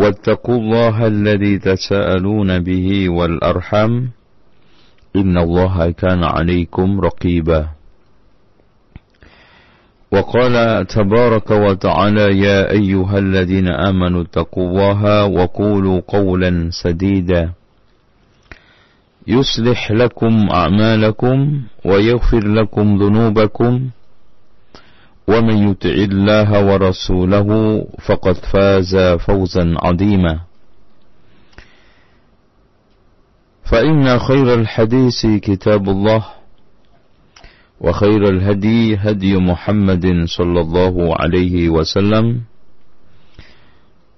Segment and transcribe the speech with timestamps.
[0.00, 3.92] واتقوا الله الذي تساءلون به والأرحم
[5.16, 7.68] إن الله كان عليكم رقيبا.
[10.12, 17.52] وقال تبارك وتعالى يا أيها الذين آمنوا اتقوا الله وقولوا قولا سديدا.
[19.26, 23.90] يصلح لكم أعمالكم ويغفر لكم ذنوبكم.
[25.30, 27.48] ومن يطع الله ورسوله
[28.06, 30.40] فقد فاز فوزا عظيما.
[33.64, 36.24] فإن خير الحديث كتاب الله
[37.80, 42.40] وخير الهدي هدي محمد صلى الله عليه وسلم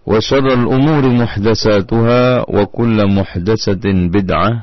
[0.07, 4.63] وشر الأمور محدثاتها وكل محدثة بدعة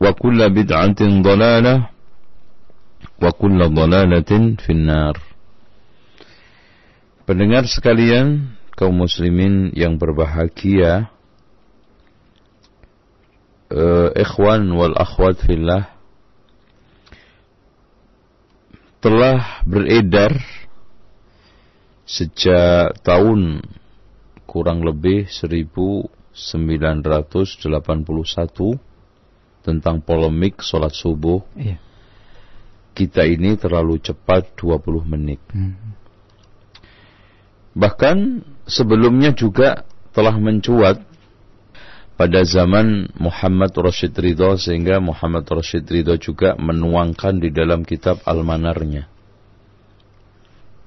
[0.00, 1.86] وكل بدعة ضلالة
[3.24, 5.16] wa kulla dhalalatin finnar.
[7.24, 11.08] Pendengar sekalian, kaum muslimin yang berbahagia,
[13.72, 15.88] uh, ikhwan wal akhwat fillah,
[19.00, 20.36] telah beredar
[22.04, 23.64] sejak tahun
[24.44, 27.08] kurang lebih 1981
[29.64, 31.40] tentang polemik sholat subuh.
[31.56, 31.93] Iya
[32.94, 35.42] kita ini terlalu cepat 20 menit.
[35.50, 35.74] Hmm.
[37.74, 39.82] Bahkan sebelumnya juga
[40.14, 41.02] telah mencuat
[42.14, 49.10] pada zaman Muhammad Rashid Ridho sehingga Muhammad Rashid Ridho juga menuangkan di dalam kitab Al-Manarnya.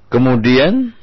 [0.08, 0.96] Kemudian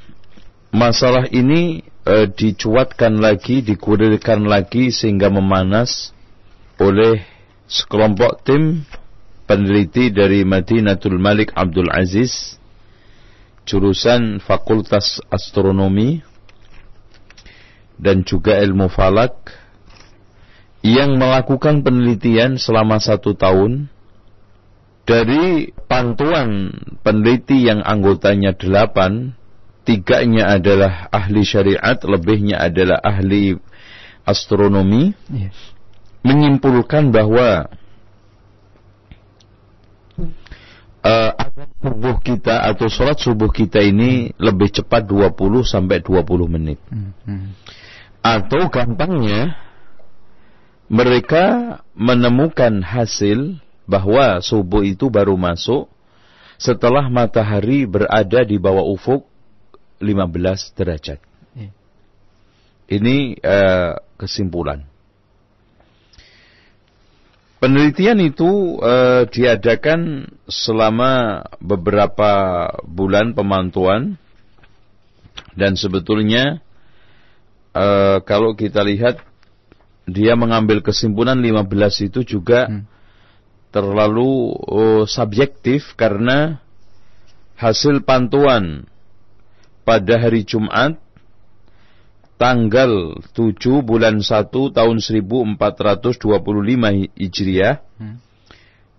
[0.73, 6.09] masalah ini e, dicuatkan lagi, dikurirkan lagi sehingga memanas
[6.81, 7.21] oleh
[7.69, 8.81] sekelompok tim
[9.45, 12.57] peneliti dari Madinatul Malik Abdul Aziz
[13.65, 16.21] jurusan Fakultas Astronomi
[17.97, 19.33] dan juga ilmu falak
[20.85, 23.89] yang melakukan penelitian selama satu tahun
[25.05, 26.73] dari pantuan
[27.05, 29.37] peneliti yang anggotanya delapan,
[29.85, 33.53] tiganya adalah ahli syariat, lebihnya adalah ahli
[34.25, 35.53] astronomi, yes.
[36.25, 37.69] menyimpulkan bahwa
[41.05, 46.81] uh, azan subuh kita atau sholat subuh kita ini lebih cepat 20 sampai 20 menit.
[46.89, 47.49] Hmm, hmm.
[48.25, 49.53] Atau gampangnya
[50.89, 55.85] mereka menemukan hasil bahwa subuh itu baru masuk
[56.57, 59.29] setelah matahari berada di bawah ufuk
[60.01, 61.19] 15 derajat.
[61.53, 61.71] Yeah.
[62.89, 64.89] Ini uh, kesimpulan.
[67.65, 74.21] Penelitian itu uh, diadakan selama beberapa bulan pemantauan
[75.57, 76.61] dan sebetulnya
[77.73, 79.17] uh, kalau kita lihat
[80.05, 82.85] dia mengambil kesimpulan 15 itu juga hmm.
[83.73, 86.61] terlalu uh, subjektif karena
[87.57, 88.85] hasil pantauan
[89.81, 91.01] pada hari Jumat
[92.35, 96.19] tanggal 7 bulan 1 tahun 1425
[97.15, 98.15] Hijriah hmm.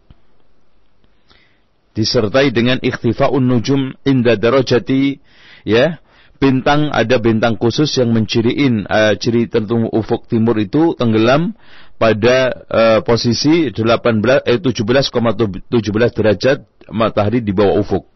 [1.93, 5.19] Disertai dengan ikhtifa'un nujum inda darajati
[5.67, 5.99] ya,
[6.39, 11.53] bintang ada bintang khusus yang menciriin uh, ciri tertentu ufuk timur itu tenggelam
[11.99, 15.67] pada uh, posisi 18 eh, 17,17
[16.15, 18.07] derajat matahari di bawah ufuk.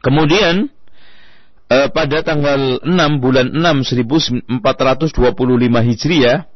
[0.00, 0.72] Kemudian
[1.68, 3.84] eh, pada tanggal 6 bulan 6
[4.64, 6.48] 1425 Hijriah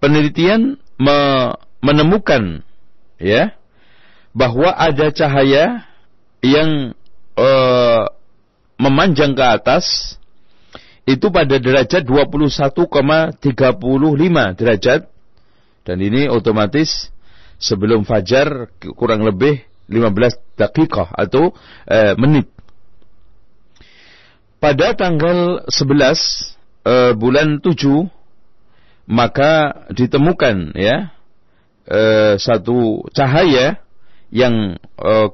[0.00, 1.18] penelitian me
[1.84, 2.64] menemukan
[3.20, 3.52] ya
[4.32, 5.84] bahwa ada cahaya
[6.40, 6.96] yang
[7.36, 8.02] eh,
[8.76, 10.16] memanjang ke atas
[11.06, 13.38] itu pada derajat 21,35
[14.58, 15.00] derajat.
[15.86, 17.14] Dan ini otomatis
[17.62, 18.68] sebelum fajar
[18.98, 21.54] kurang lebih 15 dakikah atau
[21.86, 22.50] eh, menit.
[24.58, 26.14] Pada tanggal 11 uh,
[26.90, 28.08] eh, bulan 7
[29.06, 31.14] maka ditemukan ya
[31.86, 33.78] uh, satu cahaya
[34.34, 35.30] yang uh,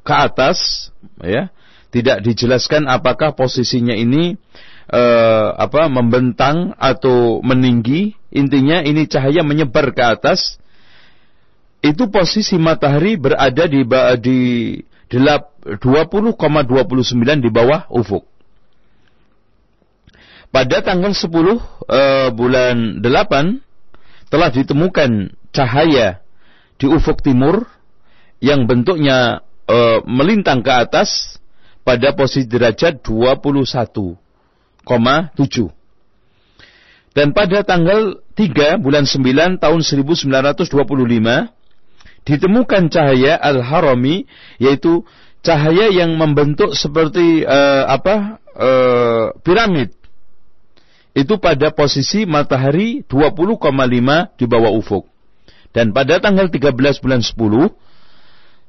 [0.00, 0.88] ke atas
[1.20, 1.52] ya
[1.92, 4.40] tidak dijelaskan apakah posisinya ini
[4.88, 8.16] uh, apa membentang atau meninggi.
[8.32, 10.56] Intinya ini cahaya menyebar ke atas.
[11.84, 13.84] Itu posisi matahari berada di
[14.24, 14.38] di
[15.12, 18.24] 20,29 di bawah ufuk.
[20.48, 26.24] Pada tanggal 10 uh, eh, bulan 8 telah ditemukan cahaya
[26.80, 27.68] di ufuk timur
[28.40, 31.40] yang bentuknya uh, melintang ke atas
[31.82, 34.18] pada posisi derajat 21,7.
[37.12, 40.64] Dan pada tanggal 3 bulan 9 tahun 1925
[42.22, 44.24] ditemukan cahaya al-harami
[44.56, 45.04] yaitu
[45.42, 49.92] cahaya yang membentuk seperti uh, apa uh, piramid
[51.12, 53.60] itu pada posisi matahari 20,5
[54.40, 55.04] di bawah ufuk.
[55.72, 56.72] Dan pada tanggal 13
[57.04, 57.36] bulan 10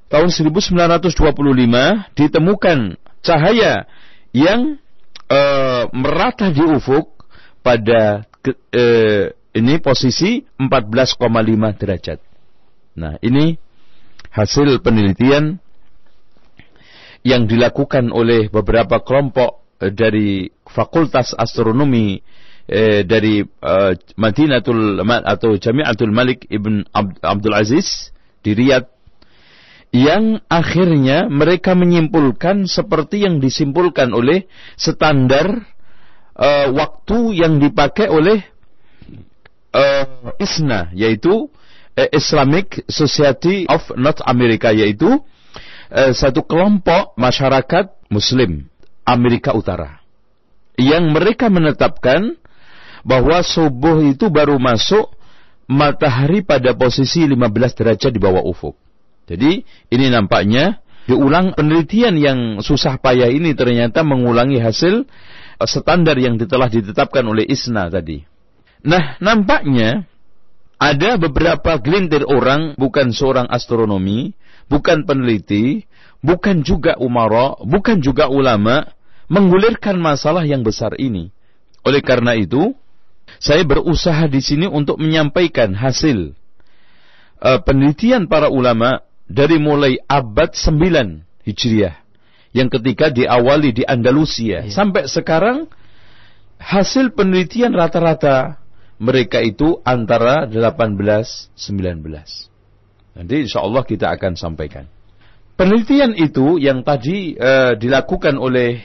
[0.10, 1.12] tahun 1925
[2.18, 2.80] ditemukan
[3.24, 3.88] cahaya
[4.36, 4.78] yang
[5.30, 5.40] e,
[5.94, 7.28] merata di ufuk
[7.64, 8.28] pada
[8.72, 8.84] e,
[9.54, 12.20] ini posisi 14,5 derajat.
[12.98, 13.58] Nah, ini
[14.34, 15.62] hasil penelitian
[17.24, 22.16] yang dilakukan oleh beberapa kelompok Eh, dari Fakultas Astronomi
[22.70, 26.88] eh, dari eh, Madinatul atau Jami'atul Malik Ibn
[27.20, 28.88] Abdul Aziz di Riyadh
[29.94, 35.70] yang akhirnya mereka menyimpulkan seperti yang disimpulkan oleh standar
[36.34, 38.42] uh, waktu yang dipakai oleh
[39.70, 41.46] uh, ISNA yaitu
[41.94, 45.22] uh, Islamic Society of North America yaitu
[45.94, 48.66] uh, satu kelompok masyarakat muslim
[49.06, 50.02] Amerika Utara.
[50.74, 52.34] Yang mereka menetapkan
[53.06, 55.14] bahwa subuh itu baru masuk
[55.70, 58.74] matahari pada posisi 15 derajat di bawah ufuk.
[59.24, 65.08] Jadi ini nampaknya diulang penelitian yang susah payah ini ternyata mengulangi hasil
[65.64, 68.24] standar yang telah ditetapkan oleh ISNA tadi.
[68.84, 70.04] Nah, nampaknya
[70.76, 74.36] ada beberapa gelintir orang bukan seorang astronomi,
[74.68, 75.88] bukan peneliti,
[76.20, 78.92] bukan juga umara, bukan juga ulama,
[79.32, 81.32] menggulirkan masalah yang besar ini.
[81.88, 82.76] Oleh karena itu,
[83.40, 86.36] saya berusaha di sini untuk menyampaikan hasil
[87.40, 91.98] uh, penelitian para ulama dari mulai abad 9 Hijriah
[92.54, 94.70] yang ketika diawali di Andalusia ya.
[94.70, 95.66] sampai sekarang
[96.62, 98.62] hasil penelitian rata-rata
[99.02, 100.70] mereka itu antara 18
[101.58, 101.58] 19.
[103.14, 104.86] Nanti insya Allah kita akan sampaikan.
[105.54, 108.82] Penelitian itu yang tadi uh, dilakukan oleh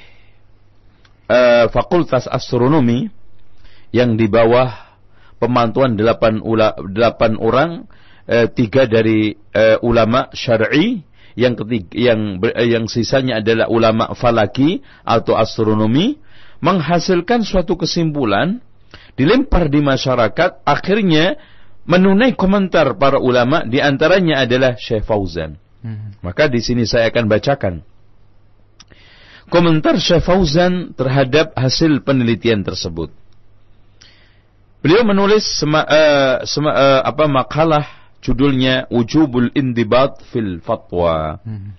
[1.28, 3.08] uh, Fakultas Astronomi
[3.88, 4.68] yang di bawah
[5.40, 7.70] pemantauan delapan, ula, delapan orang,
[8.28, 11.02] uh, tiga dari uh, ulama syar'i,
[11.38, 12.20] yang ketiga yang
[12.60, 16.18] yang sisanya adalah ulama falaki atau astronomi
[16.58, 18.58] menghasilkan suatu kesimpulan
[19.14, 21.38] dilempar di masyarakat akhirnya
[21.88, 25.56] menunai komentar para ulama di antaranya adalah Syekh Fauzan.
[25.78, 26.18] Hmm.
[26.20, 27.74] Maka di sini saya akan bacakan
[29.48, 33.10] komentar Syekh Fauzan terhadap hasil penelitian tersebut.
[34.78, 41.38] Beliau menulis sema, uh, sema, uh, apa makalah judulnya Wujubul Indibat fil Fatwa.
[41.42, 41.74] Hmm.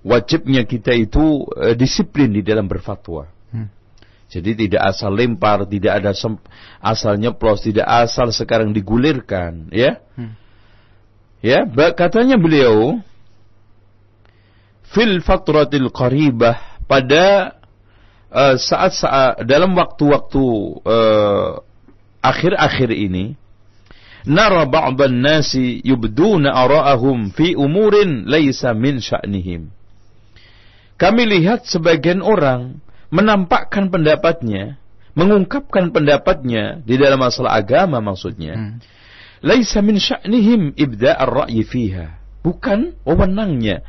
[0.00, 3.28] Wajibnya kita itu uh, disiplin di dalam berfatwa.
[3.52, 3.68] Hmm.
[4.30, 6.14] Jadi tidak asal lempar, tidak ada
[6.80, 9.98] asal nyeplos, tidak asal sekarang digulirkan, ya.
[10.14, 10.38] Hmm.
[11.40, 11.64] Ya,
[11.96, 13.00] katanya beliau
[14.92, 17.56] fil fatratil qaribah pada
[18.60, 20.44] saat-saat uh, dalam waktu-waktu
[20.86, 21.58] uh,
[22.22, 23.39] akhir-akhir ini
[24.28, 29.72] nara ba'dhan nasi yubduna ara'ahum fi umurin laisa min sya'nihim.
[31.00, 34.76] Kami lihat sebagian orang menampakkan pendapatnya,
[35.16, 38.54] mengungkapkan pendapatnya di dalam masalah agama maksudnya.
[38.56, 38.76] Hmm.
[39.40, 42.20] Laisa min sya'nihim ibda' ar-ra'yi fiha.
[42.44, 43.80] Bukan wewenangnya.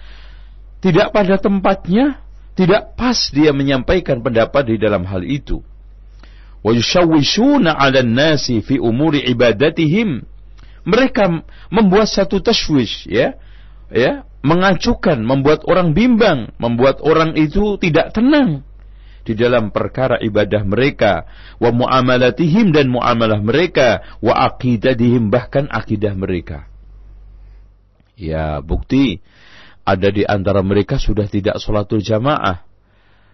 [0.79, 2.23] Tidak pada tempatnya,
[2.55, 5.63] tidak pas dia menyampaikan pendapat di dalam hal itu
[6.61, 10.25] wa yushawwishuna 'alan nasi fi ibadatihim
[10.81, 13.37] mereka membuat satu tashwish ya.
[13.91, 18.65] Ya mengacukan membuat orang bimbang membuat orang itu tidak tenang
[19.21, 21.29] di dalam perkara ibadah mereka.
[21.61, 26.65] Wa muamalatihim dan muamalah mereka wa aqidatihim bahkan akidah mereka.
[28.17, 29.21] Ya bukti
[29.85, 32.70] ada di antara mereka sudah tidak sholatul jamaah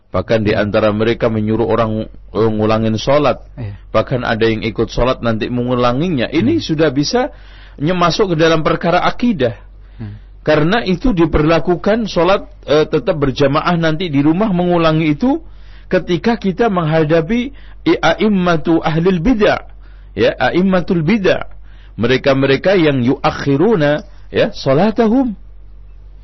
[0.07, 3.43] Bahkan di antara mereka menyuruh orang mengulangin sholat.
[3.59, 3.75] Iya.
[3.91, 6.31] Bahkan ada yang ikut sholat nanti mengulanginya.
[6.31, 6.63] Ini hmm.
[6.63, 7.35] sudah bisa
[7.77, 9.59] masuk ke dalam perkara akidah.
[9.99, 10.15] Hmm.
[10.47, 15.43] Karena itu diperlakukan sholat e, tetap berjamaah nanti di rumah mengulangi itu
[15.91, 17.51] ketika kita menghadapi
[17.83, 19.75] a'immatu ahlil bid'ah.
[20.15, 21.51] Ya, a'immatul bid'ah.
[21.99, 25.35] Mereka-mereka yang yuakhiruna ya sholatahum.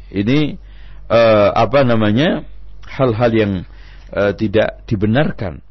[0.08, 0.56] Ini
[1.12, 1.20] e,
[1.52, 2.48] apa namanya?
[2.94, 3.54] hal-hal yang
[4.14, 5.66] uh, tidak dibenarkan.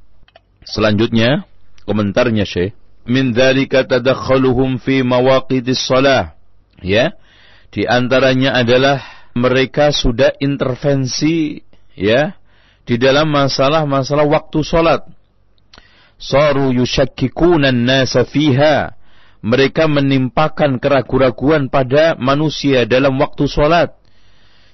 [0.67, 1.47] Selanjutnya,
[1.87, 2.75] komentarnya Syekh,
[3.07, 6.35] min dzalika tadakhaluhum fi mawaqidis shalah.
[6.83, 7.15] Ya.
[7.73, 9.01] Di antaranya adalah
[9.33, 11.65] mereka sudah intervensi
[11.97, 12.37] ya
[12.85, 15.09] di dalam masalah-masalah waktu salat.
[16.21, 18.93] Saru yushakkikuna an-nasa fiha.
[19.43, 23.91] Mereka menimpakan keraguan-raguan pada manusia dalam waktu salat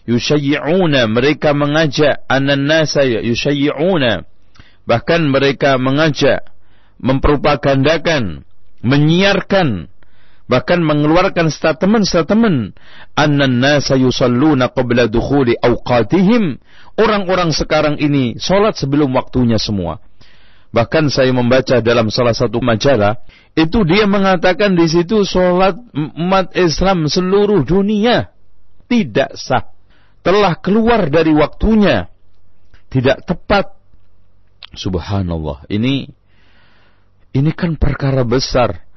[0.09, 4.25] yushayyi'una mereka mengajak anan nasa yushayyi'una.
[4.89, 6.49] Bahkan mereka mengajak
[6.97, 8.49] mempropagandakan
[8.81, 9.93] menyiarkan
[10.49, 12.73] bahkan mengeluarkan statement-statement.
[13.13, 16.57] Anan nasa yusalluna qabla dukhuli awqatihim.
[16.97, 20.01] Orang-orang sekarang ini salat sebelum waktunya semua.
[20.73, 23.21] Bahkan saya membaca dalam salah satu majalah
[23.57, 28.33] itu dia mengatakan di situ salat umat Islam seluruh dunia
[28.89, 29.78] tidak sah
[30.23, 32.11] telah keluar dari waktunya
[32.89, 33.75] tidak tepat
[34.75, 36.11] subhanallah ini
[37.33, 38.89] ini kan perkara besar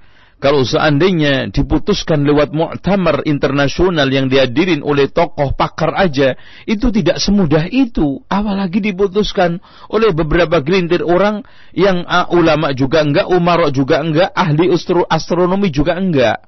[0.41, 6.33] kalau seandainya diputuskan lewat muktamar internasional yang dihadirin oleh tokoh pakar aja,
[6.65, 8.25] itu tidak semudah itu.
[8.25, 11.45] Apalagi diputuskan oleh beberapa gelintir orang
[11.77, 14.73] yang uh, ulama juga enggak, umarok juga enggak, ahli
[15.13, 16.41] astronomi juga enggak.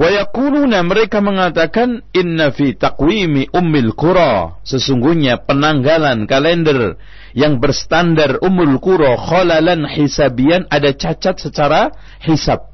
[0.00, 6.96] Wayakuluna mereka mengatakan inna fi takwimi ummil qura sesungguhnya penanggalan kalender
[7.36, 11.92] yang berstandar ummul qura khalalan hisabian ada cacat secara
[12.24, 12.72] hisab.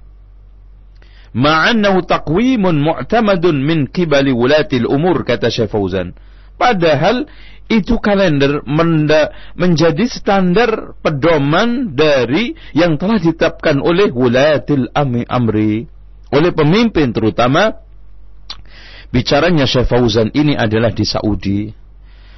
[1.34, 6.14] Ma'annahu taqwimun mu'tamadun min kibali wulatil umur kata Syekh Fauzan.
[6.54, 7.26] Padahal
[7.66, 8.62] itu kalender
[9.58, 15.95] menjadi standar pedoman dari yang telah ditetapkan oleh wulatil amri
[16.36, 17.72] oleh pemimpin terutama
[19.08, 21.60] bicaranya Syekh Fauzan ini adalah di Saudi.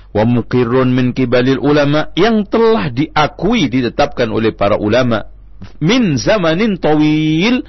[0.08, 5.28] Wa muqirrun min kibalil ulama yang telah diakui ditetapkan oleh para ulama
[5.82, 7.60] min zamanin tawil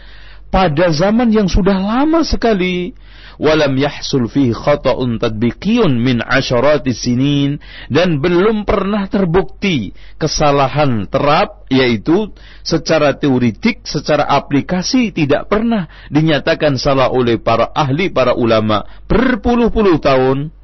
[0.47, 2.95] pada zaman yang sudah lama sekali
[3.38, 7.58] walam yahsul fihi khata'un tadbiqiyun min asharati sinin
[7.90, 12.30] dan belum pernah terbukti kesalahan terap yaitu
[12.62, 20.54] secara teoritik secara aplikasi tidak pernah dinyatakan salah oleh para ahli para ulama berpuluh-puluh tahun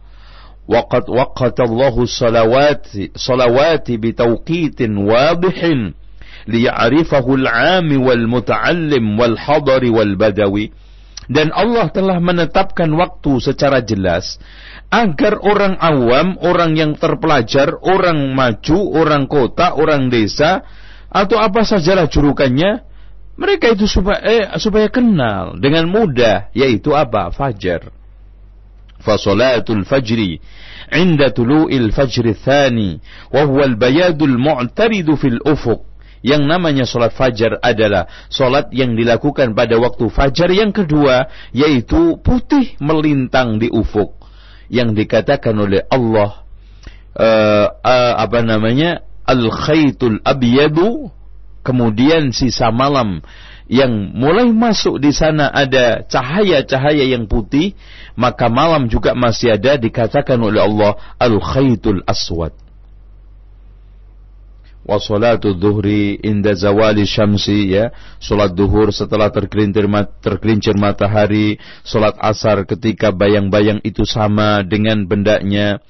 [0.70, 2.86] وقد وقت الله الصلوات
[3.18, 5.58] صلوات بتوقيت واضح
[6.48, 10.70] ليعرفه العام والمتعلم والحضر والبدوي
[11.31, 14.37] dan Allah telah menetapkan waktu secara jelas
[14.93, 20.61] agar orang awam, orang yang terpelajar, orang maju, orang kota, orang desa
[21.09, 22.85] atau apa sajalah jurukannya
[23.35, 27.91] mereka itu supaya eh, supaya kenal dengan mudah yaitu apa fajar.
[29.03, 30.41] Fasolatul fajri
[31.35, 32.97] tulu'il fajri thani
[33.29, 39.77] wa huwa al-bayadul mu'taridu fil ufuq yang namanya solat fajar adalah solat yang dilakukan pada
[39.77, 44.17] waktu fajar yang kedua, yaitu putih melintang di ufuk.
[44.71, 46.41] Yang dikatakan oleh Allah,
[47.13, 51.13] uh, uh, apa namanya, al-khaytul abyadu,
[51.61, 53.21] kemudian sisa malam
[53.65, 57.73] yang mulai masuk di sana ada cahaya-cahaya yang putih,
[58.17, 62.64] maka malam juga masih ada dikatakan oleh Allah al-khaytul aswad
[64.85, 67.89] wa salatu dhuhri inda zawali syamsi ya.
[68.21, 69.89] Salat duhur setelah tergelincir
[70.21, 71.57] tergelincir matahari.
[71.81, 75.81] Salat asar ketika bayang-bayang itu sama dengan bendanya.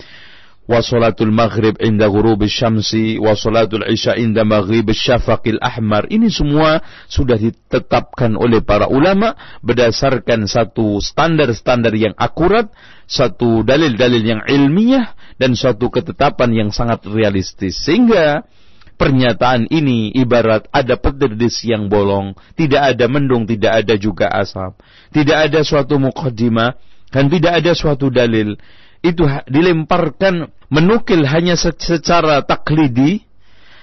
[0.66, 3.22] Wa salatul maghrib inda ghurubi syamsi.
[3.22, 6.10] Wa salatul isya inda maghrib syafaqil ahmar.
[6.10, 12.72] Ini semua sudah ditetapkan oleh para ulama berdasarkan satu standar-standar yang akurat
[13.06, 17.78] satu dalil-dalil yang ilmiah dan suatu ketetapan yang sangat realistis.
[17.86, 18.42] Sehingga
[18.96, 24.80] Pernyataan ini ibarat ada petir di siang bolong, tidak ada mendung, tidak ada juga asap,
[25.12, 26.80] tidak ada suatu mukaddimah,
[27.12, 28.56] dan tidak ada suatu dalil.
[29.04, 33.28] Itu dilemparkan menukil hanya secara taklidi,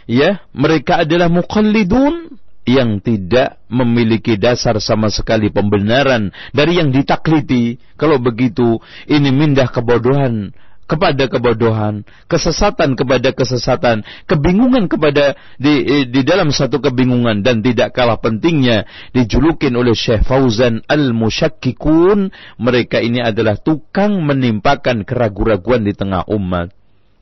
[0.09, 7.76] ya, mereka adalah mukallidun yang tidak memiliki dasar sama sekali pembenaran dari yang ditaklidi.
[7.99, 8.78] Kalau begitu,
[9.11, 10.54] ini mindah kebodohan
[10.93, 18.21] kepada kebodohan, kesesatan kepada kesesatan, kebingungan kepada di, di dalam satu kebingungan dan tidak kalah
[18.21, 18.85] pentingnya
[19.17, 22.29] dijulukin oleh Syekh Fauzan Al-Musyakkikun,
[22.61, 26.69] mereka ini adalah tukang menimpakan keraguan-raguan di tengah umat.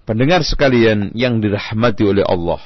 [0.03, 2.59] Pendengar sekalian yang dirahmati oleh Allah.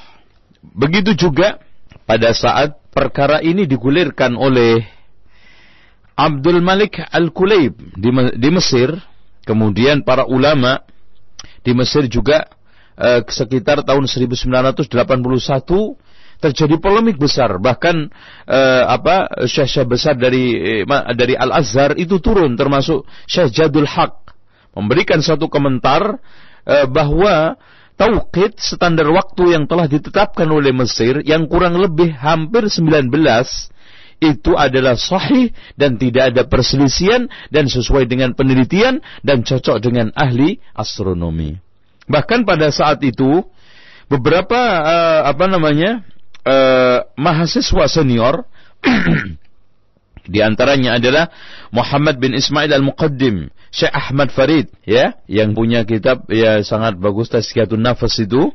[0.65, 1.61] Begitu juga
[2.09, 4.81] pada saat perkara ini digulirkan oleh
[6.17, 8.95] Abdul Malik Al-Kulayb di, di Mesir,
[9.45, 10.87] kemudian para ulama
[11.65, 12.47] di Mesir juga
[13.01, 14.87] eh, sekitar tahun 1981
[16.45, 17.57] terjadi polemik besar.
[17.57, 17.97] Bahkan
[18.47, 24.37] eh, apa syekh-syekh besar dari eh, dari Al Azhar itu turun termasuk Syekh Jadul Haq
[24.77, 26.21] memberikan satu komentar
[26.69, 27.57] eh, bahwa
[27.95, 33.09] tauqid standar waktu yang telah ditetapkan oleh Mesir yang kurang lebih hampir 19
[34.23, 40.59] itu adalah sahih dan tidak ada perselisihan dan sesuai dengan penelitian dan cocok dengan ahli
[40.75, 41.59] astronomi.
[42.05, 43.43] Bahkan pada saat itu
[44.13, 46.05] beberapa uh, apa namanya
[46.45, 48.45] uh, mahasiswa senior
[50.33, 51.33] di antaranya adalah
[51.73, 57.81] Muhammad bin Ismail Al-Muqaddim, Syekh Ahmad Farid ya, yang punya kitab ya sangat bagus Tazkiyatun
[57.81, 58.53] Nafas itu.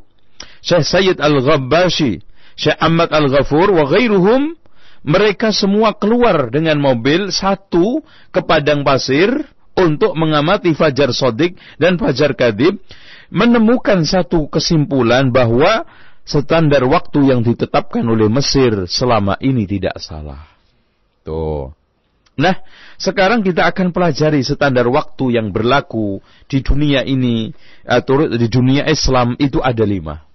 [0.63, 2.22] Syekh Sayyid Al-Ghabbashi,
[2.56, 4.56] Syekh Ahmad Al-Ghafur wa ghairuhum
[5.04, 9.32] mereka semua keluar dengan mobil satu ke padang pasir
[9.80, 12.84] untuk mengamati fajar sodik dan fajar kadib,
[13.32, 15.88] menemukan satu kesimpulan bahwa
[16.28, 20.46] standar waktu yang ditetapkan oleh Mesir selama ini tidak salah.
[21.24, 21.72] Tuh.
[22.40, 22.56] Nah,
[22.96, 27.52] sekarang kita akan pelajari standar waktu yang berlaku di dunia ini,
[27.84, 30.29] atau di dunia Islam itu ada lima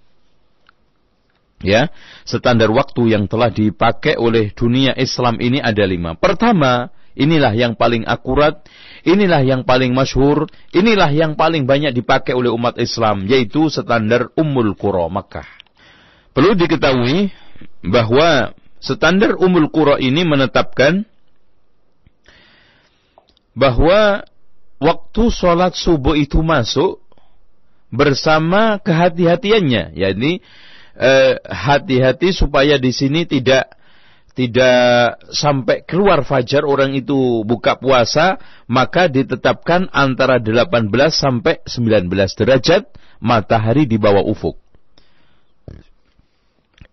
[1.63, 1.87] ya
[2.27, 6.17] standar waktu yang telah dipakai oleh dunia Islam ini ada lima.
[6.19, 8.65] Pertama, inilah yang paling akurat,
[9.07, 14.75] inilah yang paling masyhur, inilah yang paling banyak dipakai oleh umat Islam, yaitu standar Ummul
[14.75, 15.47] Qura Makkah.
[16.35, 17.31] Perlu diketahui
[17.87, 18.51] bahwa
[18.83, 21.07] standar Ummul Qura ini menetapkan
[23.55, 24.27] bahwa
[24.83, 26.99] waktu sholat subuh itu masuk
[27.87, 30.43] bersama kehati-hatiannya, yakni
[31.43, 33.75] hati-hati eh, supaya di sini tidak
[34.35, 38.35] tidak sampai keluar fajar orang itu buka puasa
[38.67, 42.83] maka ditetapkan antara 18 sampai 19 derajat
[43.23, 44.59] matahari di bawah ufuk.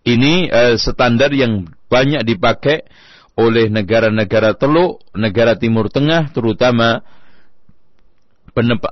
[0.03, 2.87] Ini eh, standar yang banyak dipakai
[3.33, 7.01] oleh negara-negara teluk, negara Timur Tengah terutama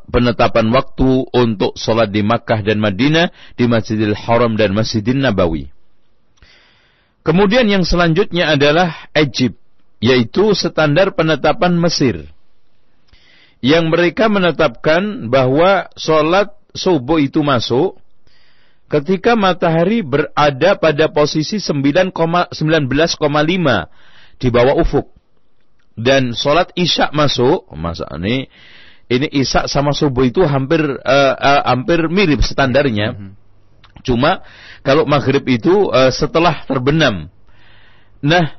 [0.09, 5.69] penetapan waktu untuk sholat di Makkah dan Madinah, di Masjidil Haram dan Masjidil Nabawi.
[7.21, 9.61] Kemudian yang selanjutnya adalah Egypt,
[10.01, 12.25] yaitu standar penetapan Mesir.
[13.61, 18.01] Yang mereka menetapkan bahwa sholat subuh itu masuk
[18.89, 22.57] ketika matahari berada pada posisi 9,19,5
[24.41, 25.07] di bawah ufuk.
[25.91, 28.49] dan sholat isya masuk, masa ini
[29.11, 33.11] ini isya sama subuh itu hampir uh, uh, hampir mirip standarnya.
[33.11, 33.31] Mm -hmm.
[34.07, 34.41] Cuma
[34.87, 37.27] kalau maghrib itu uh, setelah terbenam.
[38.23, 38.55] Nah,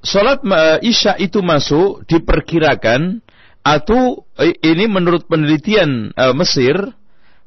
[0.00, 3.20] sholat uh, isya itu masuk diperkirakan
[3.60, 6.74] atau uh, ini menurut penelitian uh, Mesir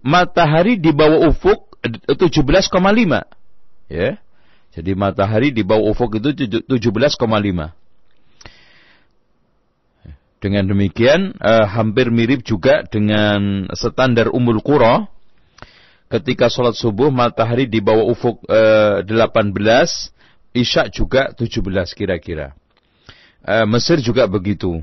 [0.06, 2.70] matahari di bawah ufuk 17,5
[3.90, 4.10] ya.
[4.72, 7.81] Jadi matahari di bawah ufuk itu 17,5.
[10.42, 15.06] Dengan demikian eh, hampir mirip juga dengan standar Umul Qura
[16.10, 19.54] ketika sholat subuh matahari di bawah ufuk eh, 18,
[20.52, 21.62] Isya juga 17
[21.94, 22.58] kira-kira.
[23.46, 24.82] Eh, Mesir juga begitu.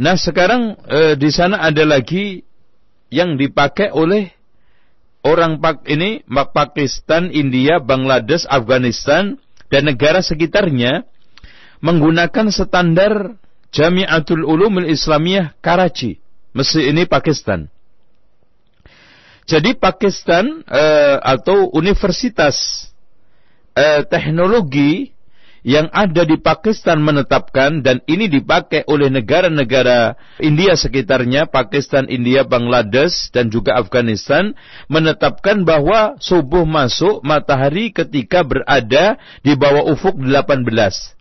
[0.00, 2.40] Nah sekarang eh, di sana ada lagi
[3.12, 4.32] yang dipakai oleh
[5.22, 9.36] orang Pak ini Pakistan, India, Bangladesh, Afghanistan
[9.68, 11.06] dan negara sekitarnya
[11.84, 13.36] menggunakan standar
[13.76, 16.16] Jamiatul Ulumul Islamiyah Karachi.
[16.56, 17.68] Mesir ini Pakistan.
[19.44, 22.88] Jadi Pakistan uh, atau universitas
[23.76, 25.12] uh, teknologi
[25.60, 33.28] yang ada di Pakistan menetapkan dan ini dipakai oleh negara-negara India sekitarnya, Pakistan, India, Bangladesh
[33.34, 34.56] dan juga Afghanistan
[34.88, 41.15] menetapkan bahwa subuh masuk matahari ketika berada di bawah ufuk 18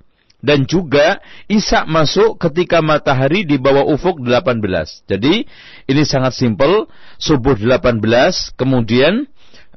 [0.46, 1.18] dan juga
[1.50, 4.62] isak masuk ketika matahari di bawah ufuk 18.
[5.10, 5.50] Jadi
[5.90, 6.86] ini sangat simpel,
[7.18, 7.98] subuh 18
[8.54, 9.26] kemudian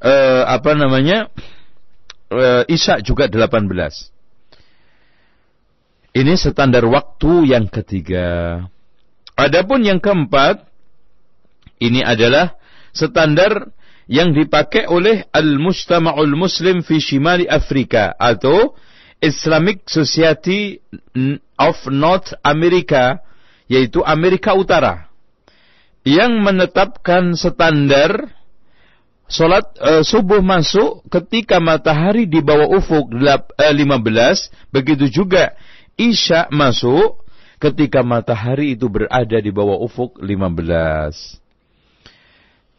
[0.04, 1.32] eh, apa namanya?
[2.28, 3.64] Eh, isak juga 18.
[6.12, 8.60] Ini standar waktu yang ketiga.
[9.38, 10.66] Adapun yang keempat,
[11.78, 12.58] ini adalah
[12.90, 13.70] standar
[14.10, 18.74] yang dipakai oleh Al-Mustama'ul Muslim fi Shimali Afrika atau
[19.18, 20.78] Islamic Society
[21.58, 23.20] of North America
[23.68, 25.10] yaitu Amerika Utara
[26.06, 28.38] yang menetapkan standar
[29.28, 34.36] Salat uh, subuh masuk ketika matahari di bawah ufuk 15, eh,
[34.72, 35.52] begitu juga
[36.00, 37.28] Isya masuk
[37.60, 41.44] ketika matahari itu berada di bawah ufuk 15.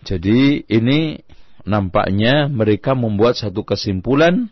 [0.09, 1.21] Jadi ini
[1.69, 4.49] nampaknya mereka membuat satu kesimpulan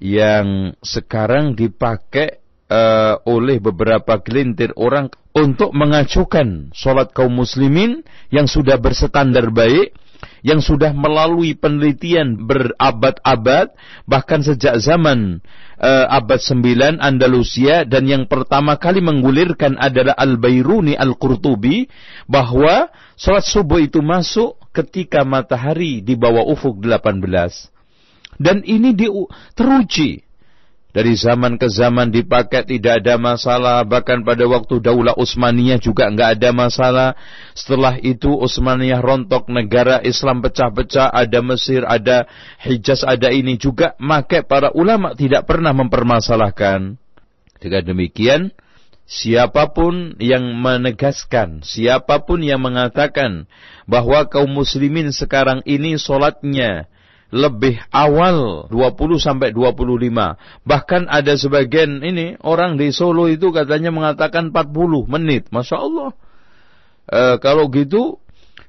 [0.00, 2.40] yang sekarang dipakai
[2.72, 9.94] uh, oleh beberapa gelintir orang untuk mengacukan sholat kaum muslimin yang sudah berstandar baik
[10.40, 13.72] yang sudah melalui penelitian berabad-abad
[14.08, 15.44] bahkan sejak zaman
[15.76, 21.88] uh, abad 9 Andalusia dan yang pertama kali menggulirkan adalah Al-Bairuni Al-Qurtubi
[22.24, 22.88] bahwa
[23.20, 27.79] salat subuh itu masuk ketika matahari di bawah ufuk 18
[28.40, 29.04] dan ini di,
[29.52, 30.24] teruji
[30.90, 33.86] dari zaman ke zaman dipakai tidak ada masalah.
[33.86, 37.08] Bahkan pada waktu Daulah Utsmaniyah juga nggak ada masalah.
[37.54, 41.14] Setelah itu Utsmaniyah rontok, negara Islam pecah-pecah.
[41.14, 42.26] Ada Mesir, ada
[42.58, 43.94] Hijaz, ada ini juga.
[44.02, 46.98] Maka para ulama tidak pernah mempermasalahkan.
[47.62, 48.50] Dengan demikian,
[49.06, 53.46] siapa pun yang menegaskan, siapa pun yang mengatakan
[53.86, 56.90] bahwa kaum muslimin sekarang ini solatnya
[57.30, 60.66] lebih awal 20 sampai 25.
[60.66, 65.46] Bahkan ada sebagian ini orang di Solo itu katanya mengatakan 40 menit.
[65.54, 66.10] Masya Allah.
[67.06, 68.18] E, kalau gitu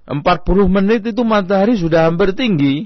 [0.06, 0.21] 40
[0.69, 2.86] menit itu matahari sudah hampir tinggi.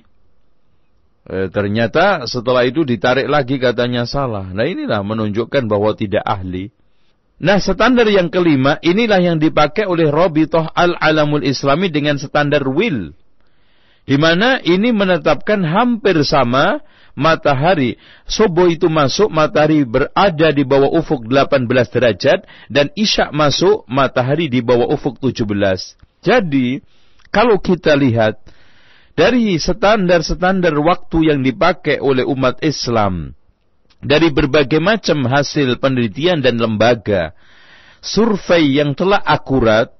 [1.27, 4.47] E, ternyata setelah itu ditarik lagi katanya salah.
[4.55, 6.71] Nah inilah menunjukkan bahwa tidak ahli.
[7.35, 13.11] Nah standar yang kelima inilah yang dipakai oleh Robitoh Al-Alamul Islami dengan standar will
[14.05, 16.81] di mana ini menetapkan hampir sama
[17.17, 17.97] matahari.
[18.29, 22.39] Subuh itu masuk, matahari berada di bawah ufuk 18 derajat.
[22.69, 25.97] Dan isya masuk, matahari di bawah ufuk 17.
[26.21, 26.85] Jadi,
[27.33, 28.37] kalau kita lihat
[29.17, 33.33] dari standar-standar waktu yang dipakai oleh umat Islam,
[34.03, 37.33] dari berbagai macam hasil penelitian dan lembaga,
[38.03, 39.94] survei yang telah akurat,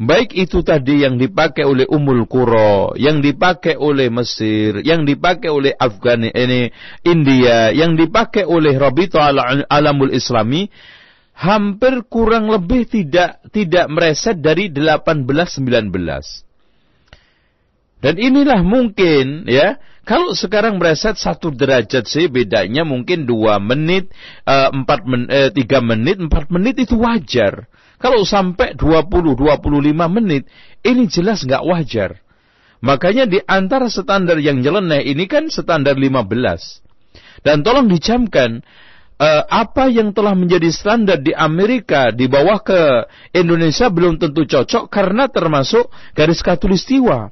[0.00, 5.76] Baik itu tadi yang dipakai oleh Umul Qura, yang dipakai oleh Mesir, yang dipakai oleh
[5.76, 6.72] Afgan ini
[7.04, 9.28] India, yang dipakai oleh Rabita
[9.68, 10.72] Alamul Islami,
[11.36, 15.92] hampir kurang lebih tidak tidak mereset dari 18 19.
[18.00, 19.76] Dan inilah mungkin ya,
[20.08, 24.08] kalau sekarang mereset satu derajat sih bedanya mungkin dua menit,
[24.48, 27.68] uh, empat men, uh, tiga menit, empat menit itu wajar.
[28.00, 30.48] Kalau sampai 20-25 menit,
[30.80, 32.16] ini jelas nggak wajar.
[32.80, 37.44] Makanya di antara standar yang nyeleneh ini kan standar 15.
[37.44, 38.64] Dan tolong dicamkan,
[39.20, 43.04] uh, apa yang telah menjadi standar di Amerika di bawah ke
[43.36, 47.28] Indonesia belum tentu cocok karena termasuk garis katulistiwa.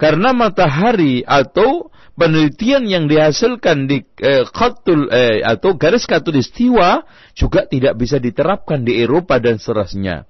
[0.00, 7.04] Karena matahari atau penelitian yang dihasilkan di eh, katul eh, atau garis katulistiwa
[7.36, 10.24] juga tidak bisa diterapkan di Eropa dan seterusnya.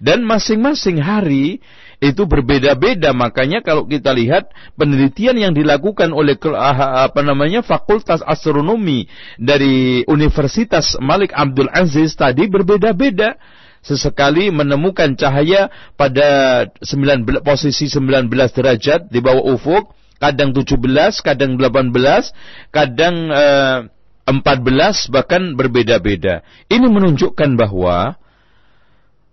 [0.00, 1.60] Dan masing-masing hari
[2.00, 3.12] itu berbeda-beda.
[3.12, 9.04] Makanya kalau kita lihat penelitian yang dilakukan oleh ah, apa namanya Fakultas Astronomi
[9.36, 13.36] dari Universitas Malik Abdul Aziz tadi berbeda-beda.
[13.80, 20.76] Sesekali menemukan cahaya pada 19, posisi 19 derajat di bawah ufuk, kadang 17,
[21.24, 23.78] kadang 18, kadang eh,
[24.28, 26.46] 14 bahkan berbeda-beda.
[26.70, 28.14] Ini menunjukkan bahwa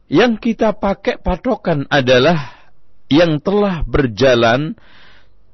[0.07, 2.55] yang kita pakai patokan adalah
[3.11, 4.73] yang telah berjalan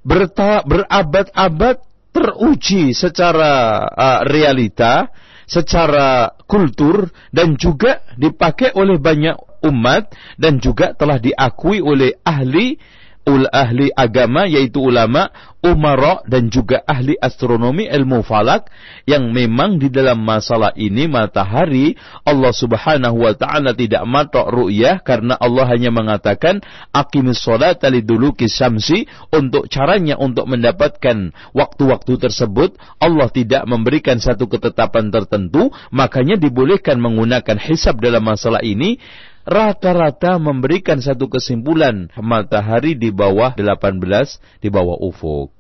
[0.06, 1.82] berabad-abad
[2.13, 5.10] teruji secara uh, realita,
[5.50, 9.34] secara kultur dan juga dipakai oleh banyak
[9.65, 12.78] umat dan juga telah diakui oleh ahli
[13.24, 15.32] ul ahli agama yaitu ulama,
[15.64, 18.68] umara dan juga ahli astronomi ilmu falak
[19.08, 21.96] yang memang di dalam masalah ini matahari
[22.28, 26.60] Allah Subhanahu wa taala tidak matok ru'yah karena Allah hanya mengatakan
[26.92, 35.16] aqimis sholata liduluki syamsi untuk caranya untuk mendapatkan waktu-waktu tersebut Allah tidak memberikan satu ketetapan
[35.16, 39.00] tertentu makanya dibolehkan menggunakan hisab dalam masalah ini
[39.43, 45.51] rata-rata memberikan satu kesimpulan matahari di bawah 18 di bawah ufuk.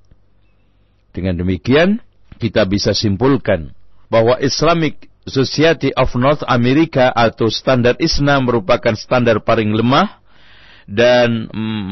[1.13, 1.99] Dengan demikian
[2.41, 3.75] kita bisa simpulkan
[4.09, 10.19] bahwa Islamic Society of North America atau standar Islam merupakan standar paling lemah
[10.83, 11.47] dan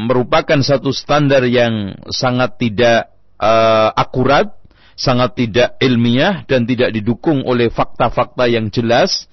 [0.08, 3.08] merupakan satu standar yang sangat tidak
[3.40, 4.52] uh, akurat,
[5.00, 9.32] sangat tidak ilmiah dan tidak didukung oleh fakta-fakta yang jelas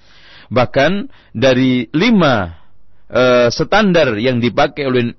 [0.48, 2.56] Bahkan dari lima
[3.08, 5.12] uh, standar yang dipakai oleh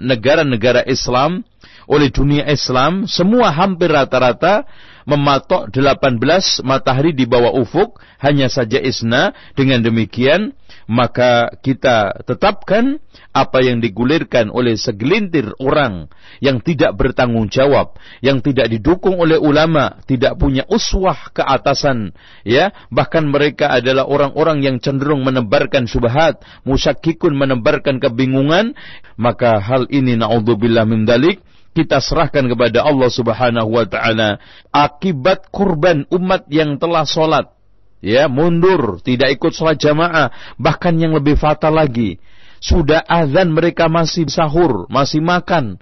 [0.00, 1.44] negara-negara Islam,
[1.88, 4.64] oleh dunia Islam, semua hampir rata-rata
[5.04, 9.36] mematok 18 matahari di bawah ufuk, hanya saja isna.
[9.54, 10.56] Dengan demikian,
[10.90, 13.00] maka kita tetapkan
[13.32, 20.00] apa yang digulirkan oleh segelintir orang yang tidak bertanggung jawab, yang tidak didukung oleh ulama,
[20.04, 22.12] tidak punya uswah keatasan,
[22.44, 28.76] ya, bahkan mereka adalah orang-orang yang cenderung menebarkan subhat, musyakikun menebarkan kebingungan,
[29.16, 31.40] maka hal ini naudzubillah min dalik
[31.74, 34.38] kita serahkan kepada Allah Subhanahu wa taala
[34.70, 37.50] akibat kurban umat yang telah solat
[37.98, 42.22] ya mundur tidak ikut sholat jamaah bahkan yang lebih fatal lagi
[42.64, 45.76] sudah azan mereka masih sahur masih makan.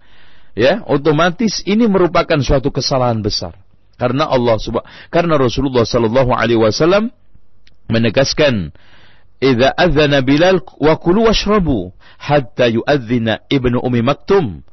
[0.59, 3.55] Ya otomatis ini merupakan suatu kesalahan besar.
[3.97, 4.59] Karena Allah
[5.15, 7.15] karena Rasulullah sallallahu alaihi wasallam
[7.87, 8.75] menegaskan
[9.39, 14.67] idza adzana Bilal wa kulu washrabu hatta yu'adzina ibnu Ummi Maktum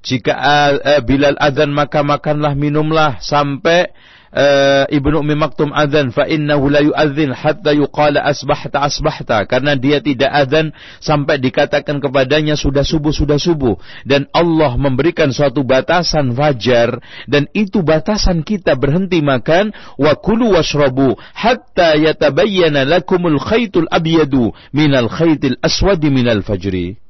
[0.00, 0.32] jika
[0.80, 3.92] uh, Bilal adzan maka makanlah minumlah sampai
[4.34, 9.44] uh, Ibnu Ummi Maktum adzan fa innahu la yu'adzin hatta yuqala asbahta asbahta.
[9.46, 13.76] Karena dia tidak adzan sampai dikatakan kepadanya sudah subuh sudah subuh.
[14.06, 19.74] Dan Allah memberikan suatu batasan fajar dan itu batasan kita berhenti makan.
[20.00, 27.09] Wa kulu washrabu hatta yatabayyana lakumul khaytul abyadu minal khaytil aswadi minal fajri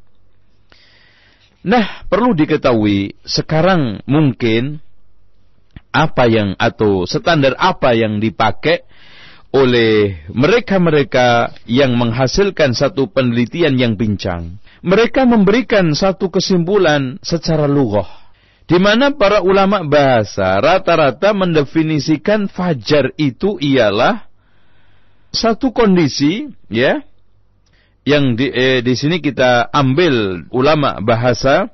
[1.61, 4.81] Nah, perlu diketahui sekarang mungkin
[5.93, 8.87] apa yang atau standar apa yang dipakai
[9.51, 14.63] oleh mereka-mereka yang menghasilkan satu penelitian yang pincang.
[14.81, 18.21] Mereka memberikan satu kesimpulan secara lughah
[18.71, 24.31] di mana para ulama bahasa rata-rata mendefinisikan fajar itu ialah
[25.35, 27.03] satu kondisi ya
[28.05, 31.69] yang di, eh, di sini kita ambil ulama bahasa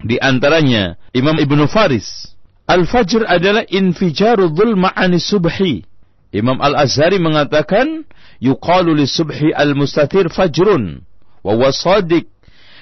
[0.00, 2.32] di antaranya Imam Ibnu Faris.
[2.70, 5.82] Al-Fajr adalah infijaru dhulma subhi.
[6.30, 8.06] Imam Al-Azhari mengatakan
[8.38, 11.02] yuqalu subhi al-mustatir fajrun
[11.42, 11.74] wa huwa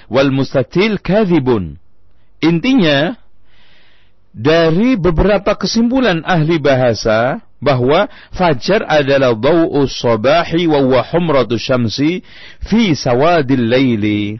[0.09, 1.77] wal mustatil kadhibun.
[2.41, 3.17] Intinya
[4.29, 12.23] dari beberapa kesimpulan ahli bahasa bahwa fajar adalah dhau'us sabahi wa huwa humratu syamsi
[12.63, 14.39] fi sawadil laili.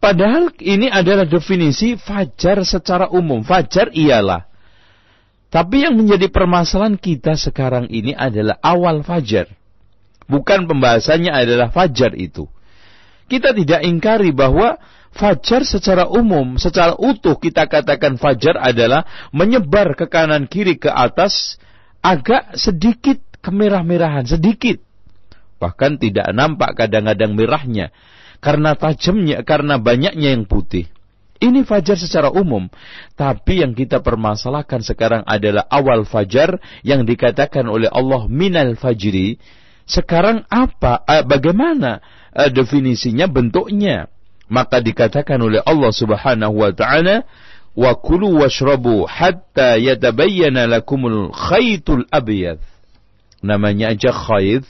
[0.00, 3.40] Padahal ini adalah definisi fajar secara umum.
[3.40, 4.44] Fajar ialah.
[5.48, 9.48] Tapi yang menjadi permasalahan kita sekarang ini adalah awal fajar.
[10.28, 12.44] Bukan pembahasannya adalah fajar itu.
[13.32, 14.76] Kita tidak ingkari bahwa
[15.14, 21.56] fajar secara umum, secara utuh kita katakan fajar adalah menyebar ke kanan kiri ke atas
[22.04, 24.76] agak sedikit kemerah-merahan, sedikit.
[25.56, 27.88] Bahkan tidak nampak kadang-kadang merahnya.
[28.44, 30.84] Karena tajamnya, karena banyaknya yang putih.
[31.40, 32.68] Ini fajar secara umum.
[33.16, 39.40] Tapi yang kita permasalahkan sekarang adalah awal fajar yang dikatakan oleh Allah minal fajri.
[39.88, 41.04] Sekarang apa?
[41.08, 42.04] Eh, bagaimana
[42.36, 44.08] eh, definisinya, bentuknya?
[44.48, 47.24] Maka dikatakan oleh Allah Subhanahu wa taala
[47.74, 52.62] wa kulu washrabu hatta yatabayyana lakumul khaytul abyad.
[53.42, 54.64] Namanya aja khayt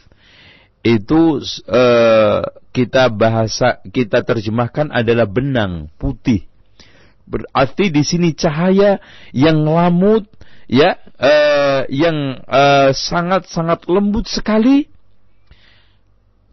[0.85, 2.40] itu uh,
[2.75, 6.45] kita bahasa kita terjemahkan adalah benang putih.
[7.25, 9.01] Berarti di sini cahaya
[9.33, 10.29] yang lamut
[10.69, 14.93] ya uh, yang uh, sangat-sangat lembut sekali.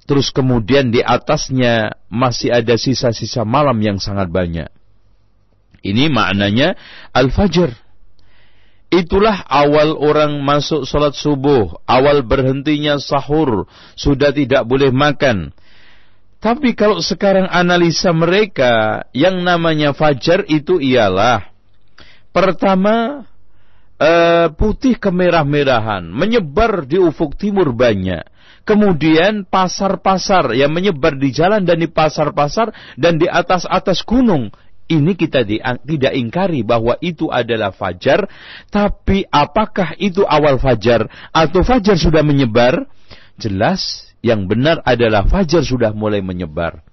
[0.08, 4.68] Terus kemudian di atasnya masih ada sisa-sisa malam yang sangat banyak.
[5.82, 6.78] Ini maknanya
[7.14, 7.74] al-fajr.
[8.92, 13.64] Itulah awal orang masuk sholat subuh, awal berhentinya sahur,
[13.96, 15.56] sudah tidak boleh makan.
[16.44, 21.48] Tapi kalau sekarang analisa mereka, yang namanya fajar itu ialah
[22.36, 23.24] pertama
[23.96, 28.28] eh, putih kemerah-merahan, menyebar di ufuk timur banyak.
[28.62, 34.54] Kemudian pasar-pasar yang menyebar di jalan dan di pasar-pasar dan di atas-atas gunung
[34.92, 38.28] ini kita di, tidak ingkari bahwa itu adalah fajar,
[38.68, 42.84] tapi apakah itu awal fajar atau fajar sudah menyebar?
[43.40, 46.84] Jelas yang benar adalah fajar sudah mulai menyebar.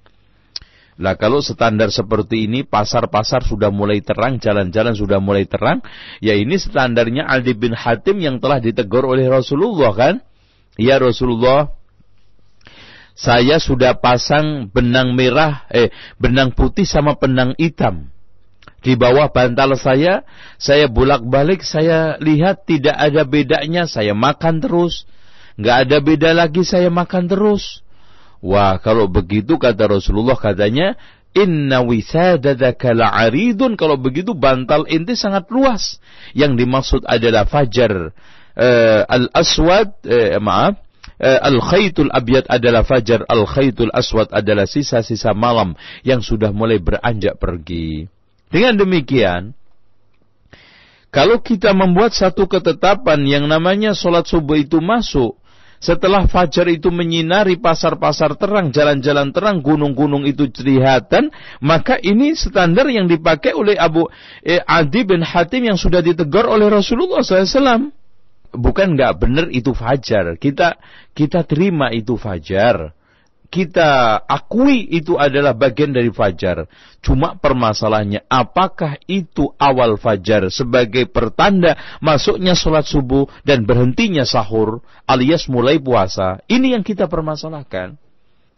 [0.98, 5.78] Lah kalau standar seperti ini, pasar-pasar sudah mulai terang, jalan-jalan sudah mulai terang,
[6.18, 10.14] ya ini standarnya Aldi bin Hatim yang telah ditegur oleh Rasulullah kan?
[10.74, 11.70] Ya Rasulullah,
[13.18, 15.90] saya sudah pasang benang merah, eh,
[16.22, 18.14] benang putih sama benang hitam.
[18.78, 20.22] Di bawah bantal saya,
[20.54, 25.02] saya bolak-balik, saya lihat tidak ada bedanya, saya makan terus.
[25.58, 27.82] Nggak ada beda lagi, saya makan terus.
[28.38, 30.94] Wah, kalau begitu kata Rasulullah katanya,
[31.34, 33.74] Inna wisadadaka la'aridun.
[33.74, 35.98] Kalau begitu bantal inti sangat luas.
[36.38, 38.14] Yang dimaksud adalah fajar.
[38.58, 40.78] Uh, al-aswad, uh, maaf,
[41.18, 45.74] eh, al-khaytul abyad adalah fajar, al-khaytul aswad adalah sisa-sisa malam
[46.06, 48.06] yang sudah mulai beranjak pergi.
[48.48, 49.52] Dengan demikian,
[51.12, 55.36] kalau kita membuat satu ketetapan yang namanya sholat subuh itu masuk,
[55.78, 61.30] setelah fajar itu menyinari pasar-pasar terang, jalan-jalan terang, gunung-gunung itu kelihatan,
[61.62, 64.10] maka ini standar yang dipakai oleh Abu
[64.42, 67.97] eh, Adi bin Hatim yang sudah ditegur oleh Rasulullah SAW
[68.58, 70.34] bukan nggak benar itu fajar.
[70.34, 70.76] Kita
[71.14, 72.92] kita terima itu fajar.
[73.48, 76.68] Kita akui itu adalah bagian dari fajar.
[77.00, 81.72] Cuma permasalahannya apakah itu awal fajar sebagai pertanda
[82.04, 86.44] masuknya sholat subuh dan berhentinya sahur alias mulai puasa.
[86.44, 87.96] Ini yang kita permasalahkan.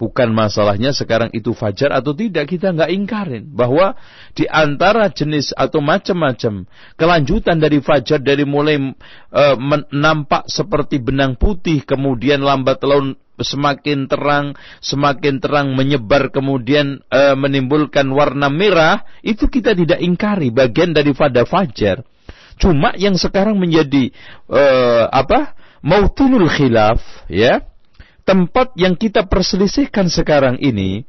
[0.01, 3.45] Bukan masalahnya sekarang itu fajar atau tidak, kita nggak ingkarin.
[3.53, 3.93] Bahwa
[4.33, 6.65] di antara jenis atau macam-macam
[6.97, 8.81] kelanjutan dari fajar dari mulai
[9.29, 9.45] e,
[9.93, 18.09] nampak seperti benang putih, kemudian lambat laun semakin terang, semakin terang menyebar kemudian e, menimbulkan
[18.09, 22.09] warna merah, itu kita tidak ingkari bagian daripada fajar.
[22.57, 24.09] Cuma yang sekarang menjadi
[24.49, 24.63] e,
[25.13, 25.61] apa?
[25.85, 27.69] Mautunul khilaf, ya
[28.31, 31.03] tempat yang kita perselisihkan sekarang ini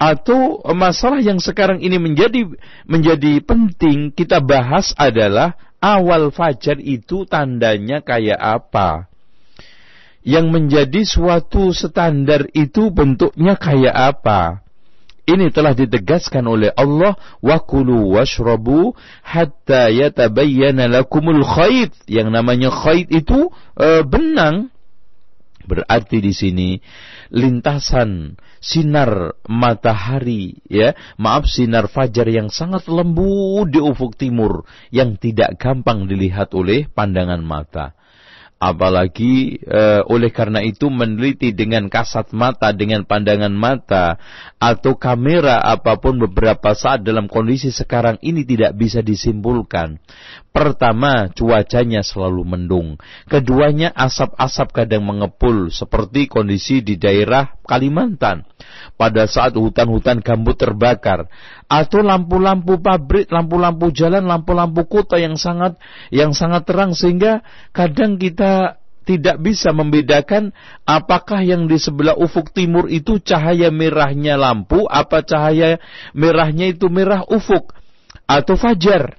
[0.00, 2.48] atau masalah yang sekarang ini menjadi
[2.88, 5.52] menjadi penting kita bahas adalah
[5.84, 9.12] awal fajar itu tandanya kayak apa?
[10.24, 14.64] Yang menjadi suatu standar itu bentuknya kayak apa?
[15.22, 21.94] Ini telah ditegaskan oleh Allah wa kulu washrabu hatta yatabayyana lakumul khayt.
[22.10, 24.71] Yang namanya khayt itu e, benang
[25.62, 26.70] Berarti di sini
[27.30, 35.58] lintasan sinar matahari ya, maaf sinar fajar yang sangat lembut di ufuk timur yang tidak
[35.58, 37.94] gampang dilihat oleh pandangan mata.
[38.62, 44.22] Apalagi e, oleh karena itu meneliti dengan kasat mata, dengan pandangan mata,
[44.62, 49.98] atau kamera apa pun beberapa saat dalam kondisi sekarang ini tidak bisa disimpulkan.
[50.54, 53.02] Pertama, cuacanya selalu mendung.
[53.26, 58.46] Keduanya, asap-asap kadang mengepul, seperti kondisi di daerah Kalimantan.
[58.96, 61.26] Pada saat hutan-hutan gambut terbakar.
[61.66, 65.78] Atau lampu-lampu pabrik, lampu-lampu jalan, lampu-lampu kota yang sangat
[66.12, 66.92] yang sangat terang.
[66.92, 67.42] Sehingga
[67.74, 70.54] kadang kita tidak bisa membedakan
[70.86, 75.82] apakah yang di sebelah ufuk timur itu cahaya merahnya lampu, apa cahaya
[76.14, 77.74] merahnya itu merah ufuk
[78.30, 79.18] atau fajar.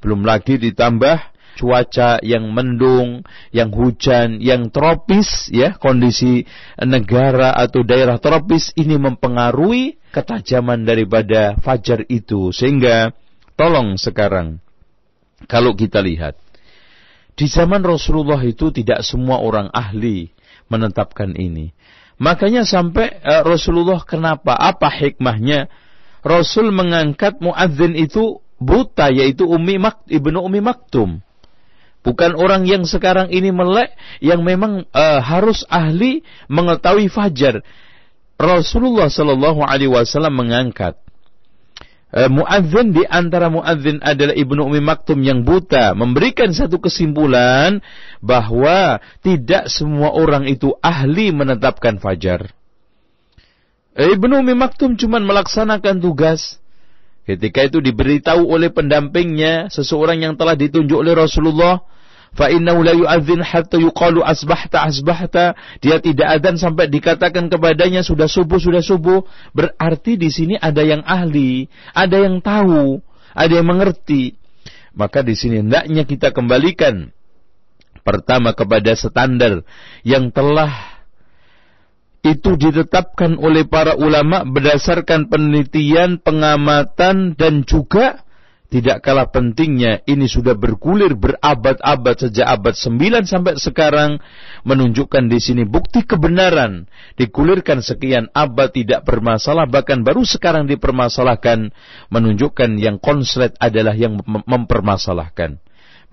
[0.00, 1.29] Belum lagi ditambah
[1.60, 3.20] cuaca yang mendung,
[3.52, 6.48] yang hujan, yang tropis ya, kondisi
[6.80, 13.12] negara atau daerah tropis ini mempengaruhi ketajaman daripada fajar itu sehingga
[13.60, 14.64] tolong sekarang
[15.44, 16.40] kalau kita lihat
[17.36, 20.28] di zaman Rasulullah itu tidak semua orang ahli
[20.68, 21.72] menetapkan ini.
[22.20, 24.52] Makanya sampai uh, Rasulullah kenapa?
[24.52, 25.72] Apa hikmahnya?
[26.20, 31.24] Rasul mengangkat muadzin itu buta yaitu Umi Mak Ibnu Umi Maktum.
[32.00, 33.92] Bukan orang yang sekarang ini melek
[34.24, 37.60] yang memang uh, harus ahli mengetahui fajar.
[38.40, 40.96] Rasulullah Shallallahu Alaihi Wasallam mengangkat
[42.16, 47.84] uh, muadzin di antara muadzin adalah Ibnu Umi Maktum yang buta memberikan satu kesimpulan
[48.24, 52.48] bahwa tidak semua orang itu ahli menetapkan fajar.
[53.92, 56.59] Eh, Ibnu Umi Maktum cuma melaksanakan tugas.
[57.30, 61.78] Ketika itu diberitahu oleh pendampingnya seseorang yang telah ditunjuk oleh Rasulullah
[62.34, 65.54] fa innahu la yu'adzin hatta yuqalu asbahta asbahta.
[65.78, 69.22] Dia tidak adzan sampai dikatakan kepadanya sudah subuh sudah subuh.
[69.54, 72.98] Berarti di sini ada yang ahli ada yang tahu
[73.30, 74.34] ada yang mengerti.
[74.90, 77.14] Maka di sini hendaknya kita kembalikan
[78.02, 79.62] pertama kepada standar
[80.02, 80.99] yang telah
[82.20, 88.20] itu ditetapkan oleh para ulama berdasarkan penelitian, pengamatan dan juga
[88.70, 94.22] tidak kalah pentingnya ini sudah bergulir berabad-abad sejak abad 9 sampai sekarang
[94.62, 96.86] menunjukkan di sini bukti kebenaran.
[97.18, 101.74] Digulirkan sekian abad tidak bermasalah bahkan baru sekarang dipermasalahkan
[102.14, 105.58] menunjukkan yang konslet adalah yang mempermasalahkan.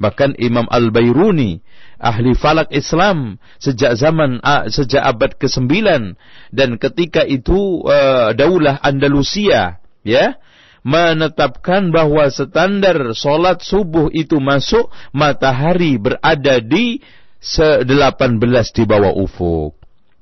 [0.02, 1.62] Bahkan Imam Al-Bairuni
[1.98, 5.70] ahli falak Islam sejak zaman sejak abad ke-9
[6.54, 10.38] dan ketika itu uh, daulah Andalusia ya
[10.88, 17.04] menetapkan bahwa standar solat subuh itu masuk matahari berada di
[17.38, 18.40] 18
[18.74, 19.76] di bawah ufuk.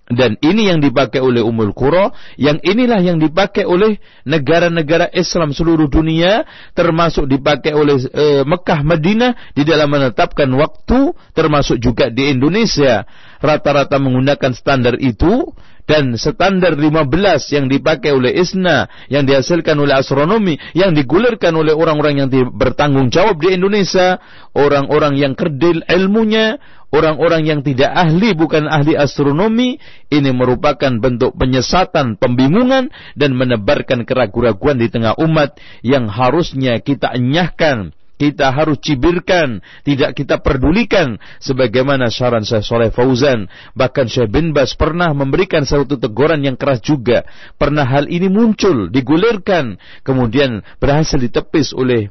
[0.05, 5.89] Dan ini yang dipakai oleh Umul Qura, yang inilah yang dipakai oleh negara-negara Islam seluruh
[5.89, 6.45] dunia,
[6.77, 13.01] termasuk dipakai oleh e, Mekah, Madinah di dalam menetapkan waktu, termasuk juga di Indonesia.
[13.41, 15.49] Rata-rata menggunakan standar itu
[15.85, 17.09] dan standar 15
[17.53, 23.37] yang dipakai oleh ISNA, yang dihasilkan oleh astronomi, yang digulirkan oleh orang-orang yang bertanggung jawab
[23.37, 24.17] di Indonesia,
[24.57, 26.57] orang-orang yang kerdil ilmunya,
[26.95, 29.75] orang-orang yang tidak ahli bukan ahli astronomi,
[30.07, 32.87] ini merupakan bentuk penyesatan, pembingungan
[33.19, 40.39] dan menebarkan keraguan-raguan di tengah umat yang harusnya kita enyahkan kita harus cibirkan, tidak kita
[40.39, 43.51] pedulikan sebagaimana saran Syekh Soleh Fauzan.
[43.75, 47.27] Bahkan Syekh bin Bas pernah memberikan satu teguran yang keras juga.
[47.59, 49.75] Pernah hal ini muncul, digulirkan,
[50.07, 52.07] kemudian berhasil ditepis oleh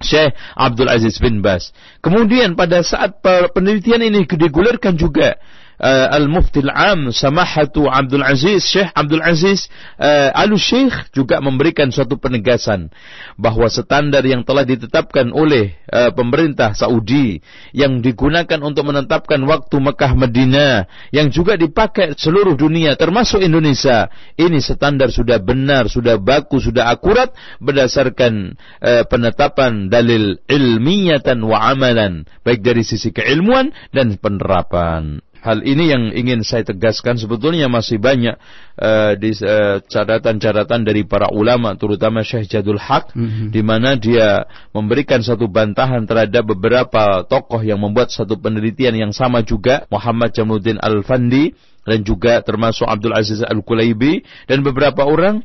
[0.00, 1.70] Syekh Abdul Aziz bin Bas.
[2.00, 3.20] Kemudian pada saat
[3.52, 5.36] penelitian ini digulirkan juga
[5.80, 12.92] Al-Mufti Al-Am Samahatu Abdul Aziz Syekh Abdul Aziz uh, Alu Syekh juga memberikan suatu penegasan
[13.40, 17.40] bahwa standar yang telah ditetapkan oleh uh, pemerintah Saudi
[17.72, 20.84] yang digunakan untuk menetapkan waktu Mekah Medina
[21.16, 27.32] yang juga dipakai seluruh dunia termasuk Indonesia ini standar sudah benar sudah baku sudah akurat
[27.56, 28.52] berdasarkan
[28.84, 36.12] uh, penetapan dalil ilmiyatan wa amalan baik dari sisi keilmuan dan penerapan Hal ini yang
[36.12, 38.36] ingin saya tegaskan sebetulnya masih banyak
[38.76, 43.48] uh, di uh, catatan-catatan dari para ulama terutama Syekh Jadul Haq mm -hmm.
[43.48, 44.44] di mana dia
[44.76, 50.76] memberikan satu bantahan terhadap beberapa tokoh yang membuat satu penelitian yang sama juga Muhammad Jamaluddin
[50.76, 51.56] Al-Fandi
[51.88, 55.40] dan juga termasuk Abdul Aziz Al-Kulaibi dan beberapa orang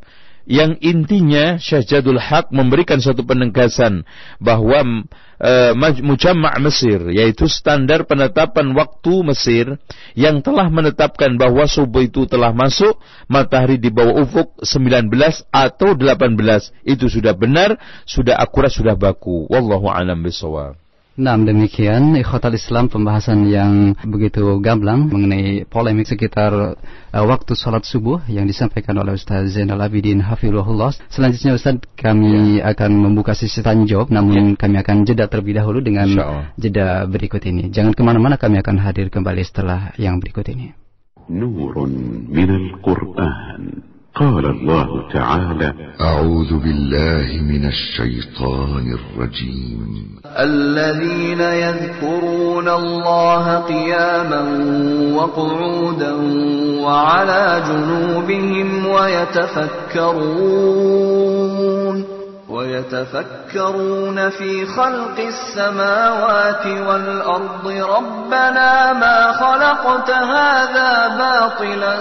[0.46, 4.06] yang intinya Syekh Jadul Haq memberikan satu penegasan
[4.38, 5.08] bahwa
[5.42, 5.74] uh,
[6.04, 9.66] Mujamma' Mesir yaitu standar penetapan waktu Mesir
[10.14, 12.96] yang telah menetapkan bahwa subuh itu telah masuk
[13.28, 15.12] matahari di bawah ufuk 19
[15.52, 17.76] atau 18 itu sudah benar
[18.08, 19.50] sudah akurat sudah baku.
[19.52, 20.85] Wallahu alam bisawab
[21.16, 28.20] Nah demikian ikhwatal Islam pembahasan yang begitu gamblang mengenai polemik sekitar uh, waktu sholat subuh
[28.28, 30.92] yang disampaikan oleh Ustaz Zainal Abidin Hafizullah.
[31.08, 32.76] Selanjutnya Ustaz kami ya.
[32.76, 34.60] akan membuka sisi tanya jawab namun ya.
[34.60, 36.12] kami akan jeda terlebih dahulu dengan
[36.60, 37.72] jeda berikut ini.
[37.72, 40.76] Jangan ke mana-mana kami akan hadir kembali setelah yang berikut ini.
[41.32, 43.95] Nurun minal Qur'an.
[44.16, 50.06] قال الله تعالى أعوذ بالله من الشيطان الرجيم.
[50.26, 54.42] الذين يذكرون الله قياما
[55.16, 56.14] وقعودا
[56.82, 60.16] وعلى جنوبهم ويتفكرون.
[62.50, 71.98] ويتفكرون في خلق السماوات والأرض ربنا ما خلقت هذا باطلا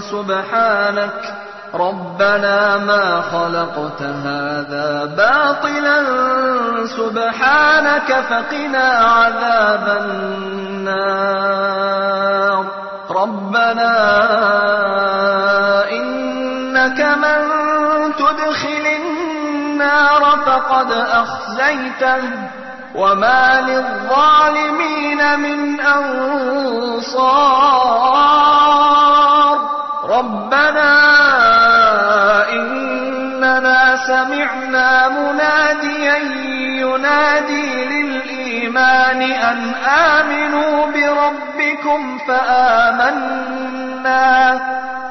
[0.00, 1.34] سبحانك.
[1.74, 6.04] ربنا ما خلقت هذا باطلا
[6.86, 8.24] سبحانك.
[8.30, 11.26] فقنا عذاب النار.
[13.10, 13.92] ربنا
[15.90, 17.55] إنك من
[20.56, 22.22] فقد أخزيته
[22.94, 27.16] وما للظالمين من أنصار
[30.04, 30.92] ربنا
[32.52, 36.16] إننا سمعنا مناديا
[36.80, 43.96] ينادي للإيمان أن آمنوا بربكم فآمنا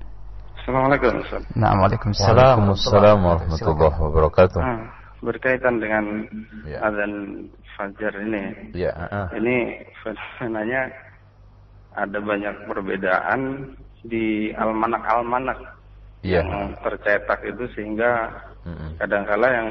[0.55, 1.43] Assalamualaikum Ustaz.
[1.59, 2.63] Nah, Waalaikumsalam.
[2.63, 4.63] Waalaikumsalam warahmatullahi wabarakatuh.
[4.63, 4.87] Ah,
[5.19, 6.31] berkaitan dengan
[6.63, 6.79] Ya.
[6.79, 7.13] azan
[7.75, 8.71] fajar ini.
[8.71, 9.35] Ya, ah.
[9.35, 10.87] Ini fenomenanya
[11.99, 13.75] ada banyak perbedaan
[14.07, 15.59] di almanak-almanak
[16.23, 16.47] Iya.
[16.47, 18.31] yang tercetak itu sehingga.
[18.99, 19.69] Kadangkala yang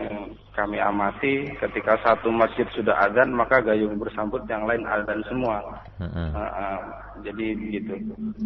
[0.56, 5.60] kami amati ketika satu masjid sudah azan maka gayung bersambut yang lain azan semua.
[6.00, 6.32] Mm-mm.
[6.32, 6.80] Ah, ah,
[7.24, 7.94] jadi begitu.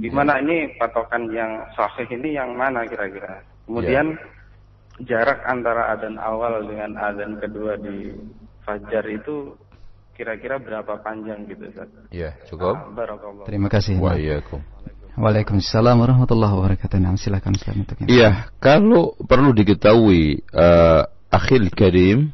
[0.02, 3.45] Gimana ini patokan yang sahih ini yang mana kira-kira?
[3.70, 4.18] Kemudian
[5.06, 8.10] jarak antara adzan awal dengan adzan kedua di
[8.66, 9.54] fajar itu
[10.18, 11.88] kira-kira berapa panjang gitu Ustaz?
[12.12, 12.76] Ya, cukup.
[12.97, 13.45] Barakallah.
[13.47, 13.95] Terima kasih.
[14.02, 14.60] Wa iyyakum.
[15.20, 16.95] Waalaikumsalam warahmatullahi wabarakatuh.
[17.03, 22.32] Nah, silakan Ustaz untuk Iya, kalau perlu diketahui eh, akhil karim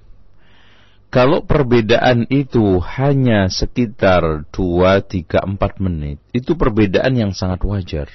[1.10, 8.12] kalau perbedaan itu hanya sekitar 2, 3, 4 menit, itu perbedaan yang sangat wajar.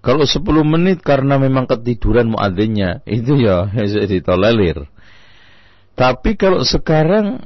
[0.00, 4.86] Kalau 10 menit karena memang ketiduran muadzinnya, itu ya ditolerir.
[5.98, 7.44] Tapi kalau sekarang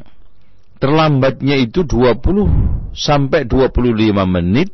[0.79, 3.75] terlambatnya itu 20 sampai 25
[4.29, 4.71] menit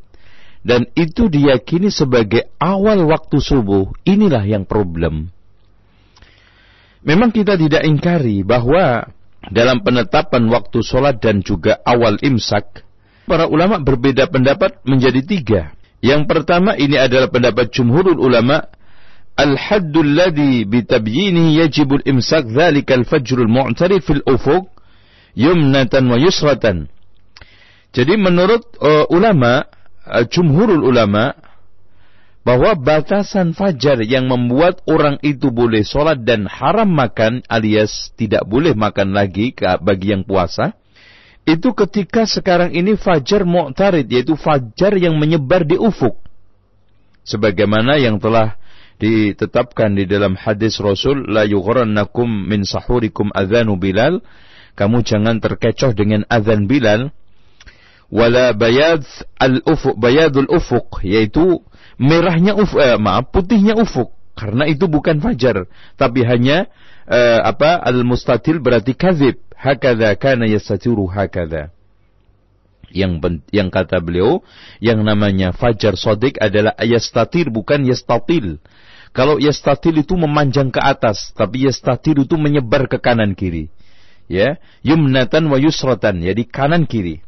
[0.60, 5.32] dan itu diyakini sebagai awal waktu subuh, inilah yang problem.
[7.00, 9.08] Memang kita tidak ingkari bahwa
[9.48, 12.84] dalam penetapan waktu sholat dan juga awal imsak,
[13.24, 15.62] para ulama berbeda pendapat menjadi tiga.
[16.04, 18.68] Yang pertama ini adalah pendapat jumhurul ulama,
[19.40, 24.68] ladhi bitabyinihi yajibul imsak dhalika al-fajrul mu'tarif fil ufuq
[25.32, 26.92] yumnatan wa yusratan.
[27.96, 29.66] Jadi menurut uh, ulama,
[30.30, 31.36] jumhurul ulama,
[32.40, 38.72] bahwa batasan fajar yang membuat orang itu boleh sholat dan haram makan alias tidak boleh
[38.72, 39.52] makan lagi
[39.84, 40.72] bagi yang puasa,
[41.44, 46.16] itu ketika sekarang ini fajar mu'tarid, yaitu fajar yang menyebar di ufuk.
[47.24, 48.56] Sebagaimana yang telah
[49.00, 54.20] ditetapkan di dalam hadis Rasul, La yugharannakum min sahurikum adhanu Bilal,
[54.76, 57.12] kamu jangan terkecoh dengan azan Bilal,
[58.10, 59.06] wala bayad
[59.38, 61.62] al ufuk bayadul ufuk yaitu
[61.96, 64.10] merahnya uf eh, maaf putihnya ufuk.
[64.34, 66.66] Karena itu bukan fajar tapi hanya
[67.06, 71.70] eh, apa al mustatil berarti kadzib hakadha kana yastatiru hakadha.
[72.90, 74.42] Yang yang kata beliau
[74.82, 78.58] yang namanya fajar sodik adalah yastatir bukan yastatil.
[79.14, 83.70] Kalau yastatil itu memanjang ke atas tapi yastatir itu menyebar ke kanan kiri.
[84.26, 87.22] Ya yumnatan wa yusratan jadi kanan kiri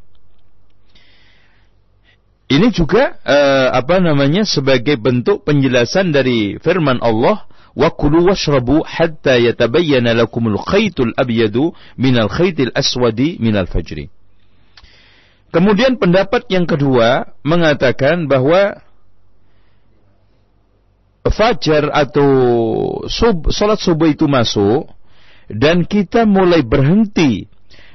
[2.52, 9.40] ini juga eh, apa namanya sebagai bentuk penjelasan dari firman Allah wa kulu washrabu hatta
[9.40, 14.12] yatabayyana lakumul khaytul abyadu minal khaytil aswadi minal fajri.
[15.52, 18.80] Kemudian pendapat yang kedua mengatakan bahwa
[21.28, 22.28] fajar atau
[23.08, 24.88] sub, sholat subuh itu masuk
[25.48, 27.48] dan kita mulai berhenti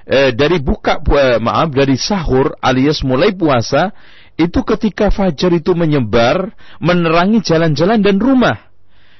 [0.05, 3.93] eh, dari buka eh, maaf dari sahur alias mulai puasa
[4.37, 8.69] itu ketika fajar itu menyebar menerangi jalan-jalan dan rumah.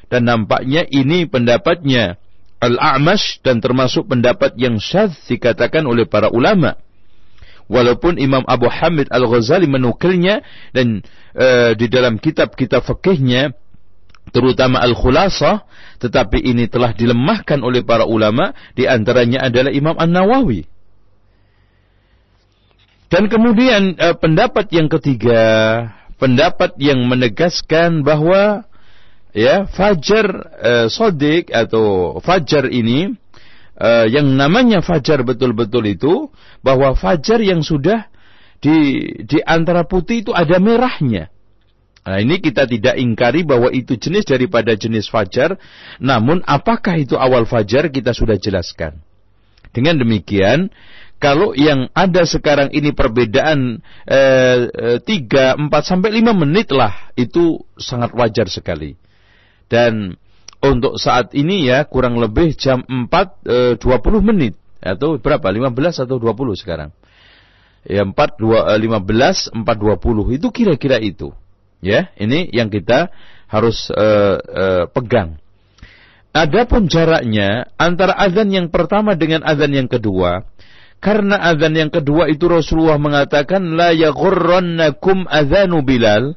[0.08, 2.22] Dan nampaknya ini pendapatnya
[2.62, 6.78] Al-A'mash dan termasuk pendapat yang syadz dikatakan oleh para ulama.
[7.68, 10.40] Walaupun Imam Abu Hamid Al-Ghazali menukilnya
[10.72, 11.04] dan
[11.36, 13.52] e, di dalam kitab-kitab fikihnya
[14.32, 15.68] terutama Al-Khulasah
[16.00, 20.77] tetapi ini telah dilemahkan oleh para ulama di antaranya adalah Imam An-Nawawi
[23.08, 25.44] dan kemudian e, pendapat yang ketiga
[26.18, 28.66] pendapat yang menegaskan bahwa
[29.32, 30.26] ya fajar
[30.60, 33.16] e, sodik atau fajar ini
[33.78, 36.14] uh, yang namanya fajar betul-betul itu
[36.66, 38.10] bahwa fajar yang sudah
[38.58, 41.30] di di antara putih itu ada merahnya.
[42.08, 45.60] Nah, ini kita tidak ingkari bahwa itu jenis daripada jenis fajar,
[46.00, 49.04] namun apakah itu awal fajar kita sudah jelaskan.
[49.76, 50.72] Dengan demikian,
[51.18, 58.14] kalau yang ada sekarang ini perbedaan eh, 3, 4 sampai 5 menit lah, itu sangat
[58.14, 58.94] wajar sekali.
[59.68, 60.16] Dan
[60.64, 63.08] untuk saat ini ya kurang lebih jam 4
[63.46, 64.58] e, 20 menit.
[64.82, 65.46] Atau berapa?
[65.50, 66.90] 15 atau 20 sekarang?
[67.86, 71.36] Ya 4 2 e, 15 4 20 itu kira-kira itu.
[71.84, 73.14] Ya ini yang kita
[73.46, 74.08] harus e,
[74.42, 75.38] e, pegang.
[76.34, 80.46] Adapun jaraknya antara azan yang pertama dengan azan yang kedua
[80.98, 86.34] karena azan yang kedua itu Rasulullah mengatakan la yaghurrannakum azanu Bilal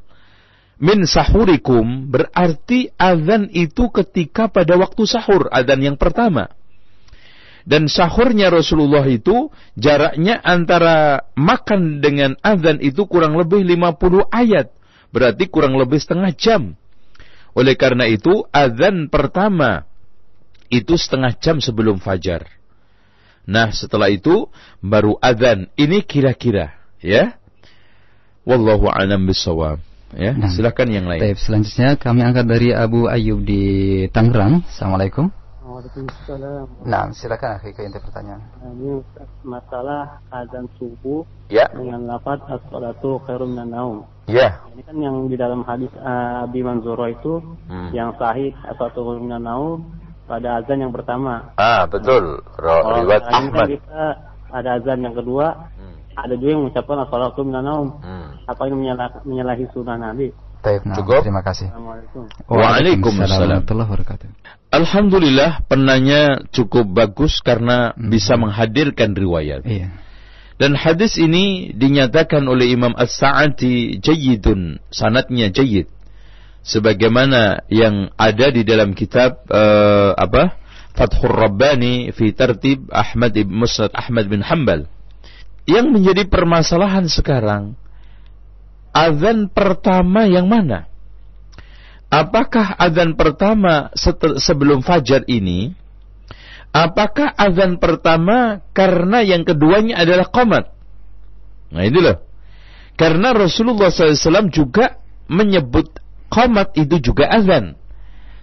[0.77, 6.49] min sahurikum berarti azan itu ketika pada waktu sahur, azan yang pertama.
[7.61, 14.73] Dan sahurnya Rasulullah itu jaraknya antara makan dengan azan itu kurang lebih 50 ayat.
[15.13, 16.73] Berarti kurang lebih setengah jam.
[17.53, 19.85] Oleh karena itu azan pertama
[20.73, 22.60] itu setengah jam sebelum fajar.
[23.47, 24.49] Nah setelah itu
[24.81, 25.69] baru azan.
[25.77, 27.37] Ini kira-kira ya.
[28.41, 29.77] Wallahu a'lam bisawab.
[30.11, 31.23] Ya, nah, silakan yang lain.
[31.23, 33.63] Baik, selanjutnya kami angkat dari Abu Ayub di
[34.11, 34.67] Tangerang.
[34.67, 35.31] Assalamualaikum.
[35.63, 36.83] Waalaikumsalam.
[36.83, 38.43] Nah, silakan akhi ke pertanyaan.
[38.59, 38.99] Nah, ini
[39.47, 41.71] masalah azan subuh ya.
[41.71, 43.97] dengan lafaz as-salatu khairum minan naum.
[44.27, 44.59] Ya.
[44.75, 47.39] Ini kan yang di dalam hadis uh, Abi Manzuro itu
[47.71, 47.95] hmm.
[47.95, 49.79] yang sahih as-salatu khairum minan naum
[50.31, 51.51] pada azan yang pertama.
[51.59, 52.39] Ah, betul.
[52.55, 53.67] Nah, riwayat Ahmad.
[53.67, 54.03] Kan kita
[54.47, 55.67] ada azan yang kedua,
[56.15, 57.87] ada juga yang mengucapkan assalamualaikum naum.
[57.99, 58.27] Hmm.
[58.47, 60.31] Apa ini menyalah, menyalahi sunnah Nabi?
[60.61, 61.21] Baik, nah, cukup.
[61.25, 61.67] Terima kasih.
[62.47, 63.65] Waalaikumsalam
[64.71, 68.07] Alhamdulillah penanya cukup bagus karena hmm.
[68.07, 69.67] bisa menghadirkan riwayat.
[69.67, 69.91] Iya.
[70.61, 75.89] Dan hadis ini dinyatakan oleh Imam As-Sa'ati jayyidun, sanatnya jayyid.
[76.61, 80.61] Sebagaimana yang ada di dalam kitab uh, apa?
[80.91, 84.91] Fathur Rabbani fi Tartib Ahmad ibn Musnad Ahmad bin Hanbal
[85.69, 87.77] yang menjadi permasalahan sekarang,
[88.91, 90.89] azan pertama yang mana?
[92.11, 93.87] Apakah azan pertama
[94.41, 95.71] sebelum fajar ini?
[96.75, 100.75] Apakah azan pertama karena yang keduanya adalah qomat?
[101.71, 102.19] Nah ini loh.
[102.99, 104.99] Karena Rasulullah SAW juga
[105.31, 106.00] menyebut
[106.31, 107.75] qomat itu juga azan.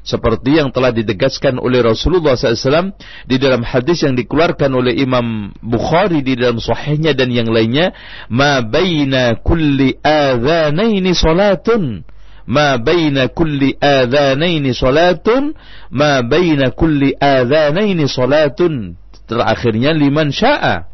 [0.08, 2.96] Seperti yang telah ditegaskan oleh Rasulullah SAW
[3.28, 7.92] di dalam hadis yang dikeluarkan oleh Imam Bukhari di dalam sahihnya dan yang lainnya
[8.32, 12.08] ma baina kulli adzanaini salatun
[12.48, 15.52] ma baina kulli adzanaini salatun
[15.92, 18.96] ma baina kulli adzanaini salatun.
[19.28, 20.87] Terakhirnya liman syaa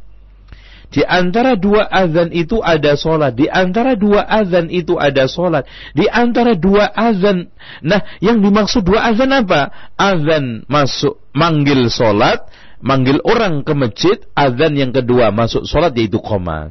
[0.95, 3.35] di antara dua azan itu ada solat.
[3.35, 5.67] Di antara dua azan itu ada solat.
[5.91, 7.51] Di antara dua azan.
[7.83, 9.91] Nah, yang dimaksud dua azan apa?
[9.99, 12.47] Azan masuk, manggil solat.
[12.79, 14.23] Manggil orang ke masjid.
[14.39, 16.71] Azan yang kedua masuk solat yaitu komat.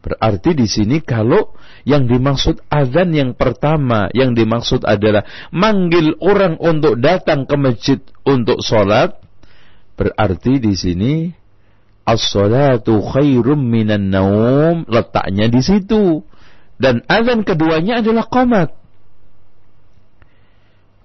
[0.00, 1.50] Berarti di sini kalau
[1.82, 8.64] yang dimaksud azan yang pertama yang dimaksud adalah manggil orang untuk datang ke masjid untuk
[8.64, 9.18] sholat,
[9.98, 11.12] berarti di sini
[12.06, 14.88] as-salatu khairum minan naum.
[14.88, 16.24] Letaknya di situ.
[16.80, 18.80] Dan azan keduanya adalah qomat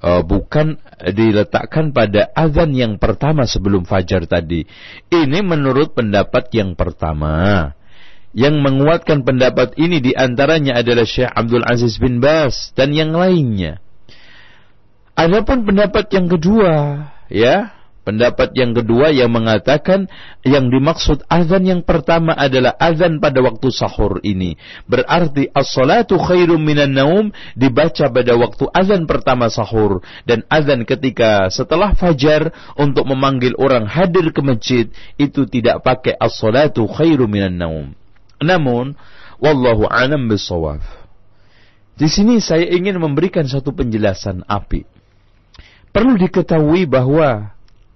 [0.06, 4.70] uh, bukan diletakkan pada azan yang pertama sebelum fajar tadi.
[5.10, 7.74] Ini menurut pendapat yang pertama.
[8.36, 13.80] Yang menguatkan pendapat ini di antaranya adalah Syekh Abdul Aziz bin Bas dan yang lainnya.
[15.16, 17.72] Adapun pendapat yang kedua, ya,
[18.06, 20.06] Pendapat yang kedua yang mengatakan
[20.46, 24.62] yang dimaksud azan yang pertama adalah azan pada waktu sahur ini.
[24.86, 31.98] Berarti as-salatu khairum minan naum dibaca pada waktu azan pertama sahur dan azan ketika setelah
[31.98, 34.86] fajar untuk memanggil orang hadir ke masjid
[35.18, 37.88] itu tidak pakai as-salatu khairum minan naum.
[38.38, 38.94] Namun
[39.42, 40.78] wallahu alam bisawab.
[41.98, 44.86] Di sini saya ingin memberikan satu penjelasan api.
[45.90, 47.55] Perlu diketahui bahwa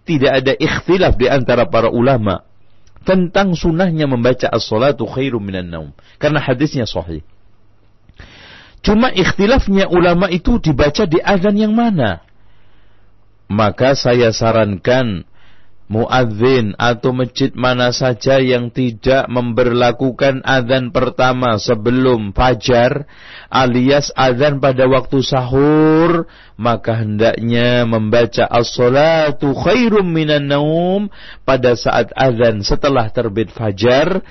[0.09, 2.41] tidak ada ikhtilaf di antara para ulama
[3.05, 5.89] tentang sunnahnya membaca as-salatu khairum minan naum.
[6.17, 7.21] Karena hadisnya sahih.
[8.81, 12.25] Cuma ikhtilafnya ulama itu dibaca di azan yang mana?
[13.45, 15.29] Maka saya sarankan
[15.89, 23.09] muadzin atau masjid mana saja yang tidak memberlakukan azan pertama sebelum fajar
[23.49, 26.29] alias azan pada waktu sahur
[26.61, 31.09] maka hendaknya membaca as-salatu khairum minan naum
[31.41, 34.21] pada saat azan setelah terbit fajar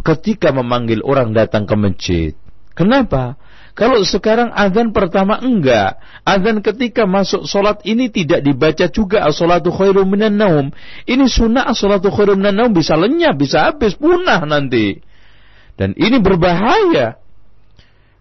[0.00, 2.32] ketika memanggil orang datang ke masjid.
[2.72, 3.38] Kenapa?
[3.76, 6.00] Kalau sekarang azan pertama enggak.
[6.24, 10.66] Azan ketika masuk solat ini tidak dibaca juga as-salatu khairum minan naum.
[11.04, 15.04] Ini sunnah as-salatu khairum minan naum bisa lenyap, bisa habis, punah nanti.
[15.76, 17.20] Dan ini berbahaya.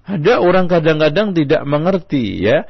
[0.06, 2.68] Ada orang kadang-kadang tidak mengerti ya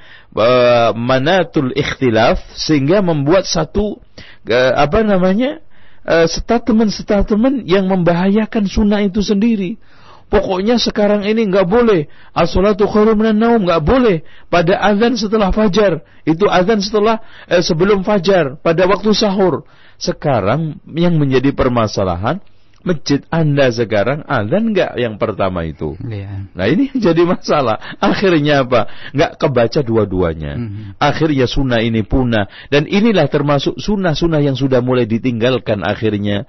[0.96, 4.00] manatul ikhtilaf sehingga membuat satu
[4.78, 5.60] apa namanya
[6.06, 9.76] statement-statement yang membahayakan sunnah itu sendiri.
[10.26, 12.10] Pokoknya sekarang ini nggak boleh.
[12.34, 16.02] As-salatu khairum minan naum nggak boleh pada azan setelah fajar.
[16.26, 19.70] Itu azan setelah eh, sebelum fajar pada waktu sahur.
[20.02, 22.42] Sekarang yang menjadi permasalahan
[22.86, 25.98] masjid Anda sekarang azan nggak yang pertama itu.
[26.06, 26.46] Yeah.
[26.54, 27.98] Nah ini jadi masalah.
[27.98, 28.88] Akhirnya apa?
[29.12, 30.54] Nggak kebaca dua-duanya.
[30.56, 30.86] Mm -hmm.
[31.02, 32.46] Akhirnya sunnah ini punah.
[32.70, 36.46] Dan inilah termasuk sunnah-sunnah yang sudah mulai ditinggalkan akhirnya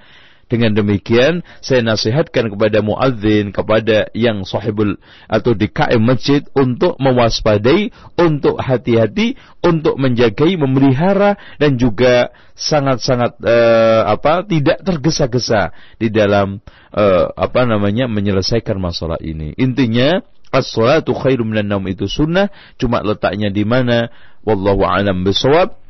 [0.46, 4.94] dengan demikian, saya nasihatkan kepada muadzin, kepada yang sahibul
[5.26, 14.06] atau di KM masjid untuk mewaspadai, untuk hati-hati, untuk menjagai, memelihara dan juga sangat-sangat uh,
[14.06, 16.62] apa tidak tergesa-gesa di dalam
[16.94, 19.50] uh, apa namanya menyelesaikan masalah ini.
[19.58, 20.22] Intinya
[20.54, 24.14] as-salatu khairum minan itu sunnah, cuma letaknya di mana
[24.46, 25.85] wallahu alam bisawab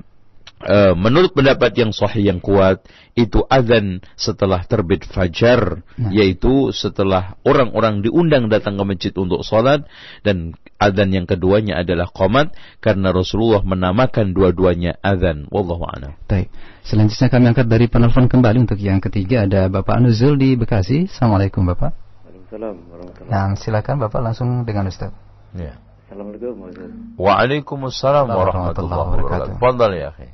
[0.56, 2.80] Uh, menurut pendapat yang sahih yang kuat
[3.12, 6.08] itu azan setelah terbit fajar nah.
[6.08, 9.84] yaitu setelah orang-orang diundang datang ke masjid untuk sholat
[10.24, 16.16] dan azan yang keduanya adalah qomat karena Rasulullah menamakan dua-duanya azan wallahu a'lam.
[16.24, 16.48] Baik.
[16.88, 21.04] Selanjutnya kami angkat dari penelpon kembali untuk yang ketiga ada Bapak Anuzul di Bekasi.
[21.04, 21.92] Assalamualaikum Bapak.
[22.24, 25.12] Waalaikumsalam warahmatullahi Nah, silakan Bapak langsung dengan Ustaz.
[25.52, 25.76] Ya.
[26.06, 26.54] Assalamualaikum
[27.18, 29.58] Waalaikumsalam warahmatullahi wabarakatuh.
[29.58, 30.30] Fadal ya, akhi.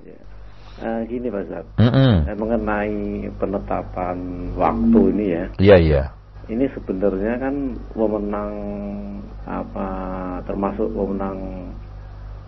[0.82, 2.14] Uh, gini Pak Zat, mm -hmm.
[2.34, 4.18] mengenai penetapan
[4.58, 5.44] waktu ini ya.
[5.62, 6.02] Iya iya.
[6.50, 8.50] Ini sebenarnya kan wewenang
[9.46, 9.88] apa
[10.42, 11.70] termasuk wewenang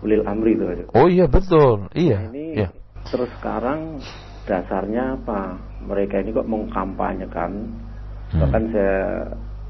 [0.03, 0.83] ulil amri itu.
[0.91, 2.27] Oh iya betul, iya.
[2.27, 2.69] Nah, ini iya.
[3.07, 4.03] terus sekarang
[4.43, 5.55] dasarnya apa?
[5.87, 7.51] Mereka ini kok mengkampanyekan,
[8.35, 8.39] hmm.
[8.43, 8.99] bahkan saya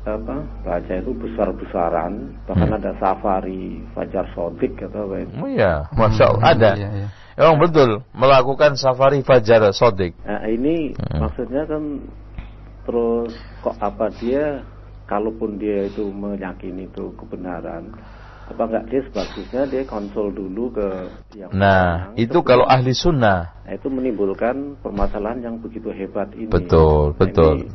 [0.05, 2.13] apa baca itu besar-besaran,
[2.49, 2.77] bahkan hmm.
[2.81, 5.33] ada safari Fajar Sodik atau apa itu.
[5.37, 6.71] Oh iya, masya Allah ada.
[6.73, 7.09] Iya, iya.
[7.35, 10.15] Emang betul melakukan safari fajar sodik.
[10.23, 11.19] Nah, ini hmm.
[11.19, 11.99] maksudnya kan
[12.87, 14.63] terus kok apa dia
[15.03, 17.91] kalaupun dia itu meyakini itu kebenaran
[18.45, 20.87] apa enggak dia sebagusnya dia konsul dulu ke
[21.33, 23.51] yang Nah, itu kalau ahli sunnah.
[23.65, 26.53] Nah, itu menimbulkan permasalahan yang begitu hebat ini.
[26.53, 27.55] Betul, nah, betul.
[27.65, 27.73] Ini,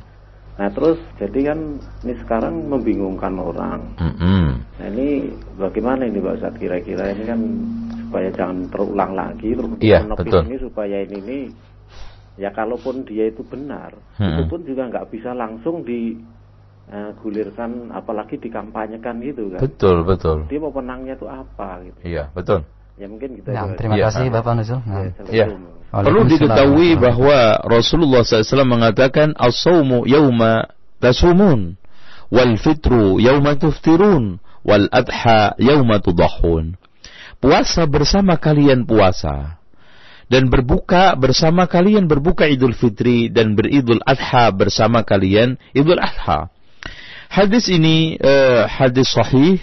[0.62, 1.58] nah, terus jadi kan
[2.06, 3.80] ini sekarang membingungkan orang.
[3.98, 4.46] Mm -hmm.
[4.78, 5.08] Nah, ini
[5.58, 7.40] bagaimana ini Pak Ustadz kira-kira ini kan
[8.10, 10.42] supaya jangan terulang lagi terus iya, betul.
[10.50, 11.44] ini supaya ini nih
[12.42, 14.26] ya kalaupun dia itu benar hmm.
[14.34, 16.18] itu pun juga nggak bisa langsung di
[16.90, 22.26] uh, gulirkan apalagi dikampanyekan gitu kan betul betul dia mau penangnya itu apa gitu iya
[22.34, 22.66] betul
[22.98, 24.10] ya mungkin kita nah, terima ya.
[24.10, 25.06] kasih Bapak Nuzul nah.
[25.30, 25.46] ya.
[25.90, 30.70] Perlu diketahui bahwa Rasulullah SAW mengatakan as-saumu yauma
[31.02, 31.74] tasumun
[32.30, 36.78] wal fitru yauma tuftirun wal adha yauma tudahun
[37.40, 39.60] puasa bersama kalian puasa
[40.30, 46.52] dan berbuka bersama kalian berbuka Idul Fitri dan beridul Adha bersama kalian Idul Adha.
[47.30, 49.58] Hadis ini uh, hadis sahih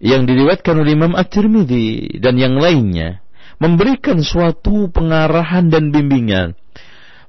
[0.00, 3.24] yang diriwayatkan oleh Imam At-Tirmidzi dan yang lainnya
[3.56, 6.52] memberikan suatu pengarahan dan bimbingan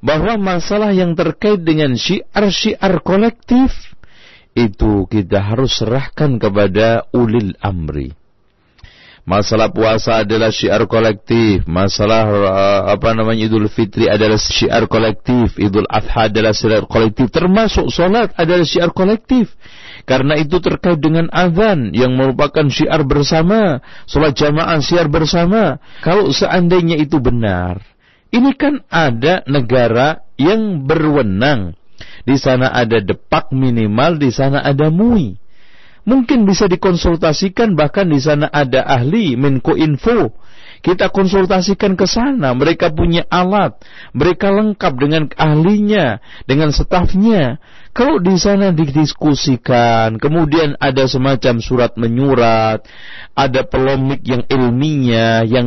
[0.03, 3.71] bahwa masalah yang terkait dengan syiar-syiar kolektif
[4.51, 8.16] itu kita harus serahkan kepada ulil amri
[9.27, 11.67] Masalah puasa adalah syiar kolektif.
[11.67, 15.59] Masalah uh, apa namanya Idul Fitri adalah syiar kolektif.
[15.59, 17.27] Idul Adha adalah syiar kolektif.
[17.35, 19.51] Termasuk solat adalah syiar kolektif.
[20.07, 23.83] Karena itu terkait dengan azan yang merupakan syiar bersama.
[24.07, 25.75] Solat jamaah syiar bersama.
[25.99, 27.83] Kalau seandainya itu benar.
[28.31, 31.75] Ini kan ada negara yang berwenang.
[32.23, 35.35] Di sana ada depak minimal, di sana ada mui.
[36.07, 40.31] Mungkin bisa dikonsultasikan bahkan di sana ada ahli Menko Info.
[40.79, 43.75] Kita konsultasikan ke sana, mereka punya alat,
[44.15, 47.59] mereka lengkap dengan ahlinya, dengan stafnya.
[47.97, 52.85] Kalau di sana didiskusikan, kemudian ada semacam surat menyurat,
[53.33, 55.65] ada polemik yang ilmiah, yang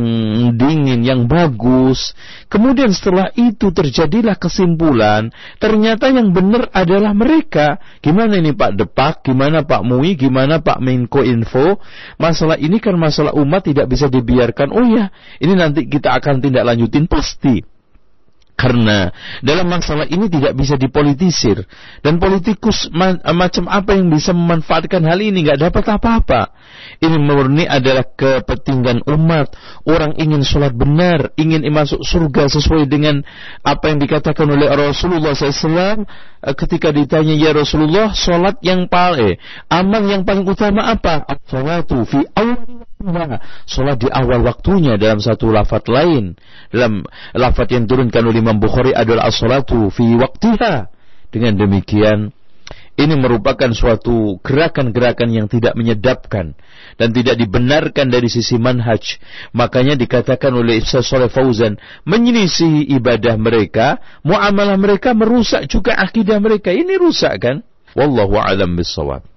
[0.55, 2.15] dingin, yang bagus.
[2.47, 7.83] Kemudian setelah itu terjadilah kesimpulan, ternyata yang benar adalah mereka.
[7.99, 11.83] Gimana ini Pak Depak, gimana Pak Mui, gimana Pak Menko Info?
[12.15, 14.71] Masalah ini kan masalah umat tidak bisa dibiarkan.
[14.71, 15.11] Oh ya,
[15.43, 17.70] ini nanti kita akan tindak lanjutin pasti.
[18.61, 19.09] Karena
[19.41, 21.65] dalam masalah ini tidak bisa dipolitisir
[22.05, 26.53] dan politikus ma macam apa yang bisa memanfaatkan hal ini nggak dapat apa-apa.
[27.01, 29.57] Ini murni adalah kepentingan umat.
[29.89, 33.25] Orang ingin sholat benar, ingin masuk surga sesuai dengan
[33.65, 36.05] apa yang dikatakan oleh Rasulullah SAW
[36.45, 39.41] eh, ketika ditanya ya Rasulullah sholat yang paling
[39.73, 41.25] amal yang paling utama apa?
[41.49, 42.85] Sholatu fi awal
[43.65, 46.37] Sholat di awal waktunya dalam satu lafat lain.
[46.69, 47.01] Dalam
[47.33, 50.87] lafat yang turunkan oleh Imam Bukhari adalah as-salatu fi waktiha.
[51.31, 52.35] Dengan demikian,
[52.99, 56.53] ini merupakan suatu gerakan-gerakan yang tidak menyedapkan
[56.99, 59.17] dan tidak dibenarkan dari sisi manhaj.
[59.55, 66.75] Makanya dikatakan oleh Ibn Saleh Fauzan, menyelisihi ibadah mereka, muamalah mereka merusak juga akidah mereka.
[66.75, 67.63] Ini rusak kan?
[67.95, 69.30] Wallahu a'lam bissawab.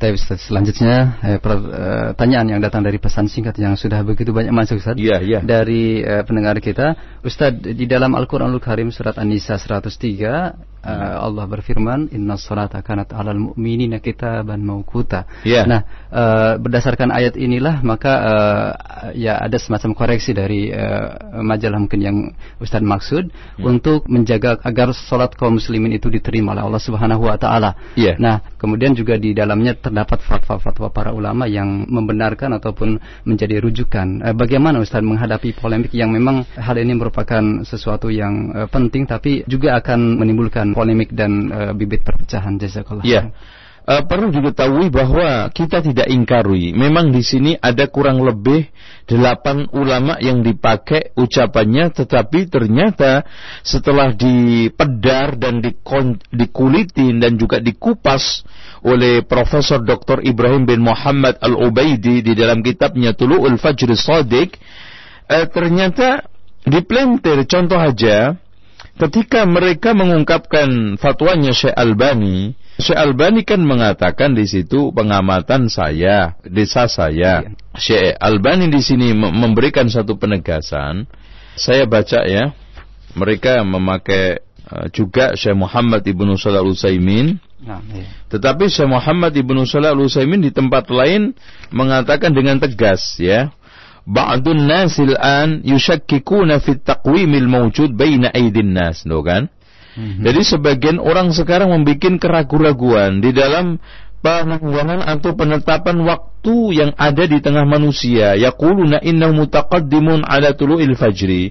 [0.00, 4.48] Tapi Ustaz, selanjutnya eh, pertanyaan eh, yang datang dari pesan singkat yang sudah begitu banyak
[4.48, 4.96] masuk Ustaz.
[4.96, 5.44] Iya, iya.
[5.44, 12.12] Dari eh, pendengar kita, Ustaz di dalam Al-Qur'anul Karim surat An-Nisa 103 uh, Allah berfirman
[12.12, 15.28] inna salata kanat alal mu'minina kitaban mauquta.
[15.44, 15.64] Yeah.
[15.68, 18.70] Nah, uh, berdasarkan ayat inilah maka uh,
[19.16, 22.16] ya ada semacam koreksi dari uh, majalah mungkin yang
[22.60, 23.62] Ustaz maksud hmm.
[23.64, 27.76] untuk menjaga agar salat kaum muslimin itu diterima oleh Allah Subhanahu wa taala.
[27.94, 28.16] Yeah.
[28.16, 34.24] Nah, kemudian juga di dalamnya terdapat fatwa-fatwa para ulama yang membenarkan ataupun menjadi rujukan.
[34.24, 39.42] Uh, bagaimana Ustaz menghadapi polemik yang memang hal ini merupakan sesuatu yang uh, penting tapi
[39.44, 43.04] juga akan menimbulkan polemik dan uh, bibit perpecahan jazakallah.
[43.06, 43.30] Iya.
[43.80, 46.70] Uh, perlu diketahui bahwa kita tidak ingkari.
[46.76, 48.68] Memang di sini ada kurang lebih
[49.08, 53.26] delapan ulama yang dipakai ucapannya, tetapi ternyata
[53.66, 55.58] setelah dipedar dan
[56.30, 58.46] dikulitin dan juga dikupas
[58.86, 60.22] oleh Profesor Dr.
[60.22, 64.54] Ibrahim bin Muhammad Al Ubaidi di dalam kitabnya Tulu'ul Fajr Sadiq,
[65.26, 66.30] uh, ternyata
[66.68, 68.36] diplentir contoh aja
[69.00, 76.84] ketika mereka mengungkapkan fatwanya Syekh Albani, Syekh Albani kan mengatakan di situ pengamatan saya, desa
[76.84, 77.48] saya.
[77.48, 77.56] Iya.
[77.80, 81.08] Syekh Albani di sini memberikan satu penegasan.
[81.56, 82.52] Saya baca ya,
[83.16, 87.40] mereka memakai uh, juga Syekh Muhammad ibnu Shalal Utsaimin.
[87.60, 88.04] Nah, iya.
[88.32, 91.32] Tetapi Syekh Muhammad ibnu Shalal Utsaimin di tempat lain
[91.72, 93.52] mengatakan dengan tegas ya,
[94.06, 99.52] ba'dun nasil an yushakkikuna fit taqwimil mawjud baina aidin nas, no kan?
[99.98, 100.22] Mm-hmm.
[100.22, 103.82] Jadi sebagian orang sekarang membuat keraguan-raguan di dalam
[104.20, 108.36] penanggulangan atau penetapan waktu yang ada di tengah manusia.
[108.36, 111.50] Yaquluna innahu mutaqaddimun ala tulu'il fajri.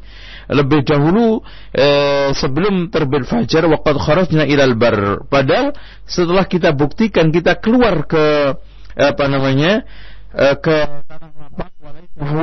[0.50, 5.26] Lebih dahulu eh, sebelum terbit fajar waqad kharajna ilal bar.
[5.30, 5.78] Padahal
[6.10, 8.58] setelah kita buktikan kita keluar ke
[8.98, 9.86] apa namanya?
[10.30, 10.78] Eh, ke
[11.10, 11.74] tanah lapang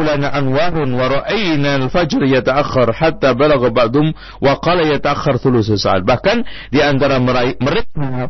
[0.03, 4.11] lana anwarun wa ra'ayna al-fajr yata'akhkhar hatta balagha ba'dum
[4.43, 6.03] wa qala yata'akhkhar thuluth sa'at.
[6.03, 6.43] Bahkan
[6.75, 8.27] di antara mereka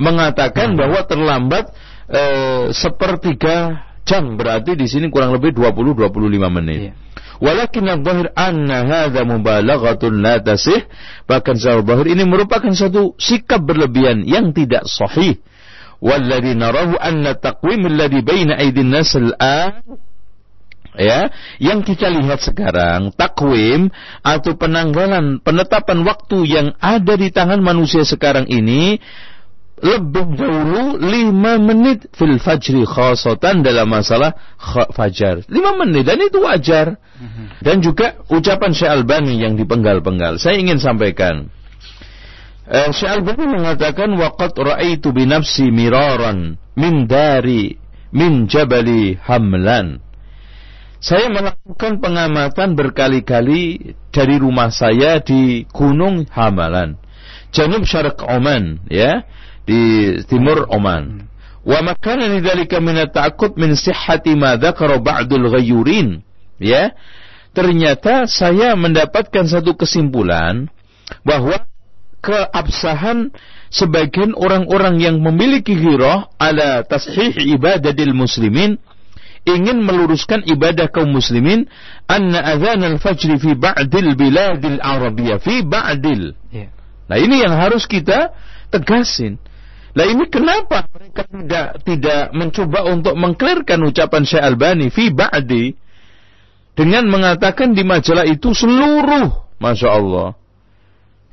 [0.00, 1.68] mengatakan bahwa terlambat
[2.08, 6.80] eh, sepertiga jam berarti di sini kurang lebih 20 25 menit.
[6.80, 6.92] Iya.
[7.36, 10.80] Walakin al-zahir anna hadha mubalaghatun la tasih.
[11.28, 15.36] Bahkan zahir ini merupakan satu sikap berlebihan yang tidak sahih.
[16.00, 19.72] Walladhi narahu anna taqwim الذي بين aidin الناس الآن
[20.96, 21.28] ya
[21.60, 23.92] yang kita lihat sekarang takwim
[24.24, 28.96] atau penanggalan penetapan waktu yang ada di tangan manusia sekarang ini
[29.76, 34.32] lebih dahulu lima menit fil fajri khasatan dalam masalah
[34.96, 35.44] fajar.
[35.52, 36.96] lima menit dan itu wajar.
[36.96, 37.60] Mhm.
[37.60, 40.40] Dan juga ucapan Syekh Albani yang dipenggal-penggal.
[40.40, 41.52] Saya ingin sampaikan
[42.66, 47.78] Eh, Syekh Al-Bani mengatakan waqad ra'aitu bi nafsi miraran min dari
[48.10, 50.02] min Jabali Hamlan.
[50.98, 56.98] Saya melakukan pengamatan berkali-kali dari rumah saya di Gunung Hamalan.
[57.54, 59.22] Janub Syarak Oman, ya,
[59.62, 61.30] di timur Oman.
[61.62, 66.26] Wa makana lidzalika min at-ta'aqqub min sihhati ma dzakara ba'dul ghayyurin.
[66.58, 66.98] Ya.
[67.54, 70.66] Ternyata saya mendapatkan satu kesimpulan
[71.22, 71.62] bahwa
[72.26, 73.30] keabsahan
[73.70, 78.82] sebagian orang-orang yang memiliki ghirah ala tashih ibadatil muslimin
[79.46, 81.70] ingin meluruskan ibadah kaum muslimin
[82.10, 86.34] anna adzan al-fajr fi ba'dil biladil arabiyah fi ba'dil.
[86.50, 86.74] Yeah.
[87.06, 88.34] Nah, ini yang harus kita
[88.74, 89.38] tegasin.
[89.94, 95.78] Nah, ini kenapa mereka tidak tidak mencoba untuk mengklirkan ucapan Syekh Albani fi ba'di
[96.76, 100.36] dengan mengatakan di majalah itu seluruh Masya Allah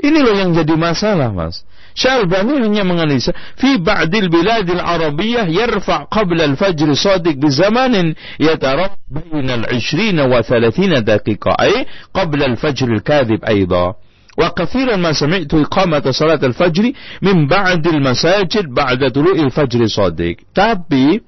[0.04, 1.64] ini loh yang jadi masalah, Mas.
[1.96, 9.54] Syalbani hanya menganalisa fi ba'dil biladil arabiyyah yarfa' qabla al-fajr sadiq bi zamanin yatarab baina
[9.62, 13.94] al-20 wa 30 daqiqa ay qabla al-fajr al-kadhib aidan.
[14.38, 16.92] وكثيرا ما سمعت إقامة صلاة الفجر
[17.22, 21.22] من بعد المساجد بعد طلوع الفجر صادق tapi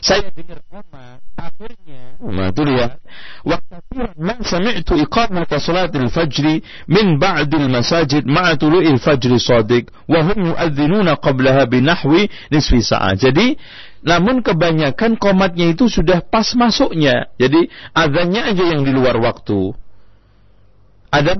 [0.00, 2.16] Saya dengar koma akhirnya.
[2.22, 2.96] Nah itu dia.
[3.44, 3.76] Waktu
[4.16, 11.20] man sami'tu iqamata salatil fajr min ba'dil masajid ma'a tulu'il fajr sadiq wa hum yu'adzinuna
[11.20, 13.58] qablaha binahwi nisfi sa'ah Jadi
[14.06, 17.28] namun kebanyakan komatnya itu sudah pas masuknya.
[17.36, 19.74] Jadi azannya aja yang di luar waktu
[21.08, 21.32] ada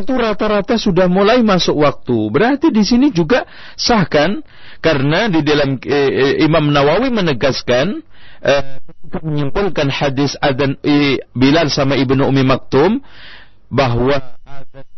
[0.00, 2.16] itu rata-rata sudah mulai masuk waktu.
[2.32, 3.44] Berarti di sini juga
[3.76, 4.40] sahkan
[4.80, 8.00] karena di dalam eh, eh, Imam Nawawi menegaskan
[8.40, 8.80] eh,
[9.20, 13.04] menyimpulkan hadis adan eh, Bilal sama Ibnu Umi Maktum
[13.68, 14.36] bahwa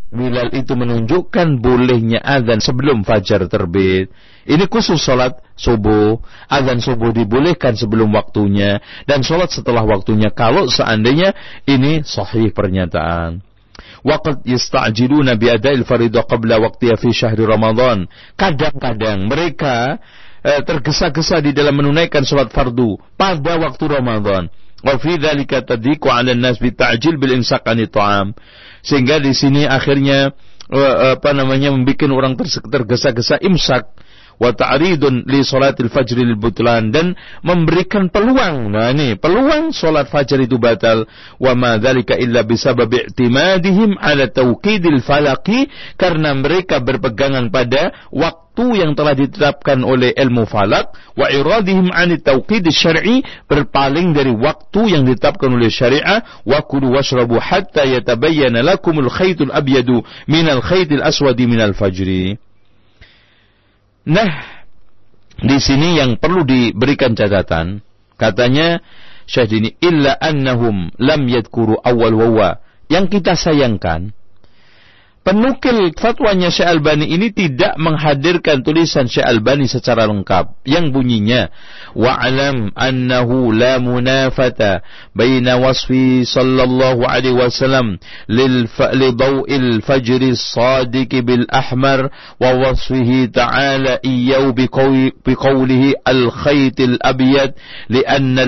[0.09, 4.09] Bilal itu menunjukkan bolehnya azan sebelum fajar terbit.
[4.49, 6.17] Ini khusus sholat subuh.
[6.49, 8.81] Azan subuh dibolehkan sebelum waktunya.
[9.05, 10.33] Dan sholat setelah waktunya.
[10.33, 11.37] Kalau seandainya
[11.69, 13.48] ini sahih pernyataan.
[14.07, 18.07] Waqad yasta'jiluna biada'il faridah qabla waqtiha fi syahri Ramadan.
[18.39, 19.99] Kadang-kadang mereka
[20.43, 24.51] eh, tergesa-gesa di dalam menunaikan salat fardu pada waktu Ramadan.
[24.79, 28.35] Wa fi dzalika tadiqu 'ala an-nas bi ta'jil bil imsak 'ani ta'am.
[28.87, 30.31] Sehingga di sini akhirnya
[30.71, 32.39] eh, apa namanya membuat orang
[32.71, 33.91] tergesa-gesa imsak
[34.39, 38.73] wa ta'ridun li salatil fajri lil butlan dan memberikan peluang.
[38.73, 41.05] Nah ini peluang salat fajar itu batal.
[41.43, 45.67] Wa ma dzalika illa bisabab i'timadihim ala tawqidil falaqi
[45.99, 52.67] karena mereka berpegangan pada waktu yang telah ditetapkan oleh ilmu falak wa iradihim an tauqid
[52.75, 59.55] syar'i berpaling dari waktu yang ditetapkan oleh syariah wa kulu washrabu hatta yatabayyana lakumul khaytul
[59.55, 62.43] abyadu minal khaytil aswadi minal fajri
[64.09, 64.65] Nah,
[65.39, 67.85] di sini yang perlu diberikan catatan,
[68.17, 68.81] katanya
[69.29, 72.51] Syekh ini illa annahum lam yadkuru awal wawa.
[72.89, 74.17] Yang kita sayangkan,
[75.29, 81.53] Penukil fatwanya Syekh Albani ini tidak menghadirkan tulisan Syekh Albani secara lengkap yang bunyinya
[81.93, 84.81] wa'lam annahu la munafata
[85.13, 92.09] baina wasfi sallallahu alaihi wasallam lil li daw'il fajr as-sadiq bil ahmar
[92.41, 94.65] wa wasfihi ta'ala iyyau bi
[95.37, 97.53] qawlihi al khayt al abyad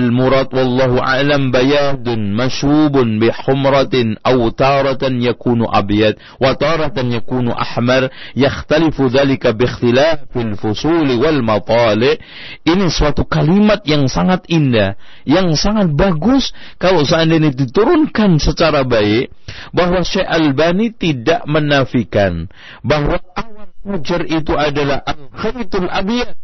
[0.01, 6.70] المراد والله أعلم بياض مشوب بحمرة أو تارة يكون أبيض وتارة taratan
[7.11, 12.19] yakunu ahmar yakhtalifu dhalika biikhtilafil fusuli wal matali
[12.63, 14.95] ini suatu kalimat yang sangat indah
[15.27, 19.33] yang sangat bagus kalau seandainya diturunkan secara baik
[19.75, 22.47] bahwa Syekh Albani tidak menafikan
[22.85, 26.37] bahwa awal fajar itu adalah al-khaytul abiyad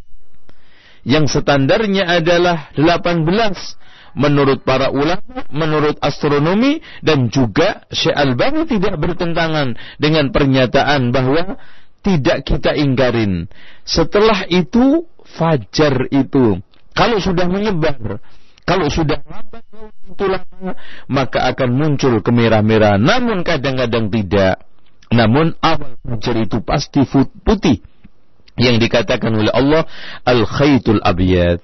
[1.08, 3.87] yang standarnya adalah 18
[4.18, 11.62] menurut para ulama, menurut astronomi dan juga Syekh Albani tidak bertentangan dengan pernyataan bahwa
[12.02, 13.46] tidak kita ingkarin.
[13.86, 15.06] Setelah itu
[15.38, 16.58] fajar itu
[16.98, 18.18] kalau sudah menyebar,
[18.66, 19.64] kalau sudah lambat
[21.06, 22.98] maka akan muncul kemerah-merah.
[22.98, 24.66] Namun kadang-kadang tidak.
[25.08, 27.06] Namun awal fajar itu pasti
[27.46, 27.80] putih
[28.58, 29.86] yang dikatakan oleh Allah
[30.26, 31.62] al-khaytul abiyad.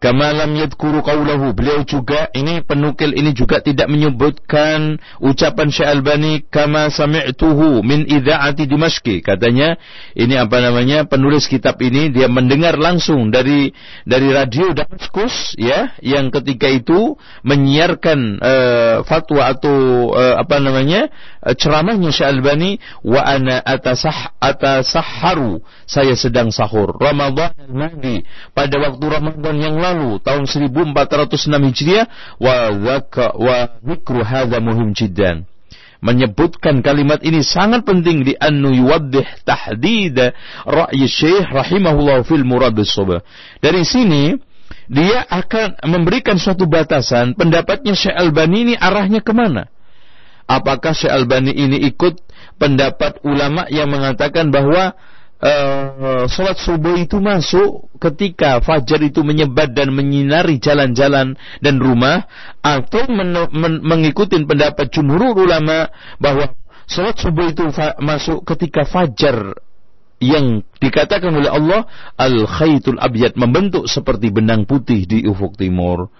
[0.00, 1.52] Kama lam yadkuru qawlahu.
[1.52, 8.64] Beliau juga ini penukil ini juga tidak menyebutkan ucapan Syekh Albani kama sami'tuhu min idza'ati
[8.64, 9.20] Dimashqi.
[9.20, 9.76] Katanya
[10.16, 13.76] ini apa namanya penulis kitab ini dia mendengar langsung dari
[14.08, 21.12] dari radio Damaskus ya yang ketika itu menyiarkan uh, fatwa atau uh, apa namanya
[21.56, 25.64] ceramahnya Syekh Albani wa ana atasah atasahharu.
[25.88, 26.94] Saya sedang sahur.
[27.00, 28.22] Ramadan al-madi
[28.52, 35.48] pada waktu Ramadan yang lalu tahun 1406 Hijriah wa dzaka wa dzikru hadza muhim jiddan.
[36.00, 40.32] Menyebutkan kalimat ini sangat penting di annu yuwaddih tahdid
[40.64, 42.72] ra'yi syekh rahimahullah fil murad
[43.60, 44.32] Dari sini
[44.88, 49.70] dia akan memberikan suatu batasan pendapatnya Syekh Albani ini arahnya ke mana.
[50.50, 52.18] Apakah Syekh Albani ini ikut
[52.58, 54.98] pendapat ulama yang mengatakan bahwa
[55.38, 62.26] uh, sholat subuh itu masuk ketika fajar itu menyebar dan menyinari jalan-jalan dan rumah
[62.60, 65.86] atau men men mengikuti pendapat jumhur ulama
[66.18, 66.50] bahwa
[66.90, 67.70] sholat subuh itu
[68.02, 69.54] masuk ketika fajar
[70.20, 71.88] yang dikatakan oleh Allah
[72.20, 76.12] al-khaytul abyad membentuk seperti benang putih di ufuk timur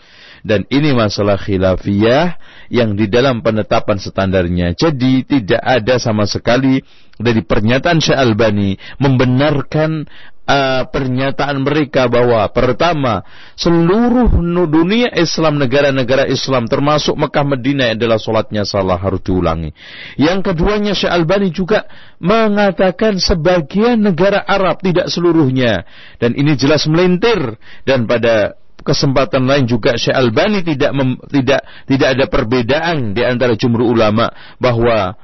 [0.43, 2.37] dan ini masalah khilafiyah
[2.73, 4.73] yang di dalam penetapan standarnya.
[4.77, 6.81] Jadi tidak ada sama sekali
[7.21, 10.09] dari pernyataan Syekh Albani membenarkan
[10.51, 13.23] uh, pernyataan mereka bahwa pertama
[13.55, 14.33] seluruh
[14.67, 19.71] dunia Islam negara-negara Islam termasuk Mekah Medina adalah solatnya salah harus diulangi.
[20.19, 21.87] Yang keduanya Syekh Albani juga
[22.19, 25.87] mengatakan sebagian negara Arab tidak seluruhnya.
[26.19, 27.61] Dan ini jelas melintir.
[27.85, 33.55] Dan pada kesempatan lain juga Syekh Albani tidak mem, tidak tidak ada perbedaan di antara
[33.55, 34.29] jumhur ulama
[34.59, 35.15] bahwa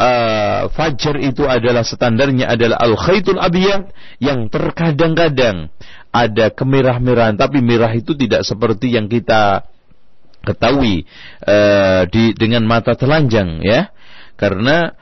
[0.00, 3.88] uh, fajar itu adalah standarnya adalah al khaitul abiyah
[4.20, 5.72] yang terkadang-kadang
[6.12, 9.68] ada kemerah-merahan tapi merah itu tidak seperti yang kita
[10.46, 11.02] ketahui
[11.42, 13.90] uh, di dengan mata telanjang ya.
[14.36, 14.92] Karena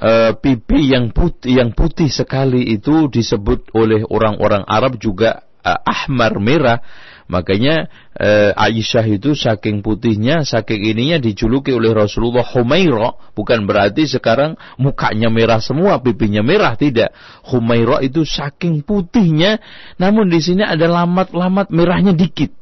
[0.00, 6.40] uh, pipi yang putih yang putih sekali itu disebut oleh orang-orang Arab juga uh, ahmar
[6.40, 6.78] merah
[7.24, 7.88] Makanya
[8.20, 13.16] eh, Aisyah itu saking putihnya, saking ininya dijuluki oleh Rasulullah Humaira.
[13.32, 17.16] Bukan berarti sekarang mukanya merah semua, pipinya merah tidak.
[17.48, 19.56] Humaira itu saking putihnya,
[19.96, 22.52] namun di sini ada lamat-lamat merahnya dikit.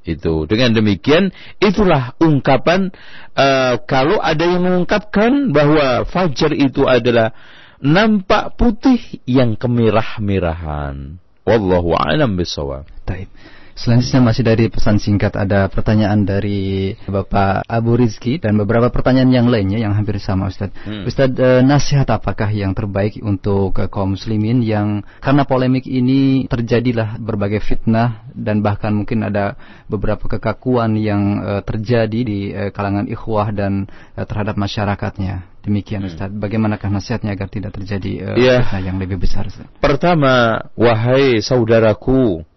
[0.00, 1.28] Itu dengan demikian
[1.60, 2.88] itulah ungkapan
[3.36, 7.36] uh, kalau ada yang mengungkapkan bahwa fajar itu adalah
[7.84, 11.20] nampak putih yang kemerah-merahan.
[11.44, 12.88] Wallahu a'lam bishawab.
[13.04, 13.28] Baik.
[13.74, 19.46] Selanjutnya masih dari pesan singkat ada pertanyaan dari Bapak Abu Rizki dan beberapa pertanyaan yang
[19.48, 20.74] lainnya yang hampir sama Ustaz.
[20.84, 21.08] Hmm.
[21.08, 27.16] Ustaz eh, nasihat apakah yang terbaik untuk eh, kaum muslimin yang karena polemik ini terjadilah
[27.22, 29.56] berbagai fitnah dan bahkan mungkin ada
[29.86, 35.50] beberapa kekakuan yang eh, terjadi di eh, kalangan ikhwah dan eh, terhadap masyarakatnya.
[35.60, 36.10] Demikian hmm.
[36.10, 36.30] Ustaz.
[36.32, 38.64] Bagaimanakah nasihatnya agar tidak terjadi uh, yeah.
[38.64, 39.68] fitnah yang lebih besar Ustaz?
[39.76, 42.48] Pertama, wahai saudaraku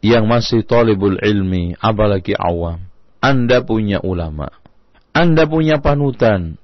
[0.00, 2.80] yang masih talibul ilmi, apalagi awam.
[3.20, 4.48] Anda punya ulama.
[5.12, 6.56] Anda punya panutan.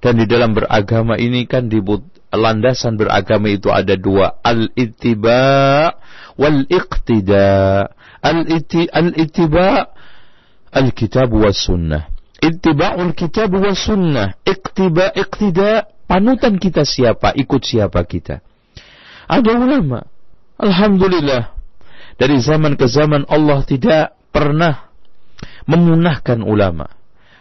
[0.00, 2.00] Dan di dalam beragama ini kan dibut
[2.32, 4.40] landasan beragama itu ada dua.
[4.40, 5.92] Al-ittiba
[6.40, 7.84] wal-iqtida.
[8.24, 9.92] Al-ittiba
[10.72, 12.08] al-kitab wa sunnah.
[12.40, 14.40] Ittiba'ul kitab wa sunnah.
[14.48, 15.84] Iqtiba, iqtida.
[16.08, 17.36] Panutan kita siapa?
[17.36, 18.40] Ikut siapa kita?
[19.28, 20.08] Ada ulama.
[20.56, 21.59] Alhamdulillah
[22.20, 24.92] dari zaman ke zaman Allah tidak pernah
[25.64, 27.00] memunahkan ulama.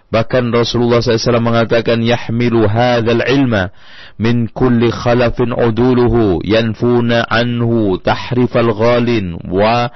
[0.09, 3.69] Bahkan Rasulullah SAW mengatakan yahmilu hadzal ilma
[4.17, 9.91] min kulli khalafin uduluhu yanfuna anhu tahrif al-ghalin wa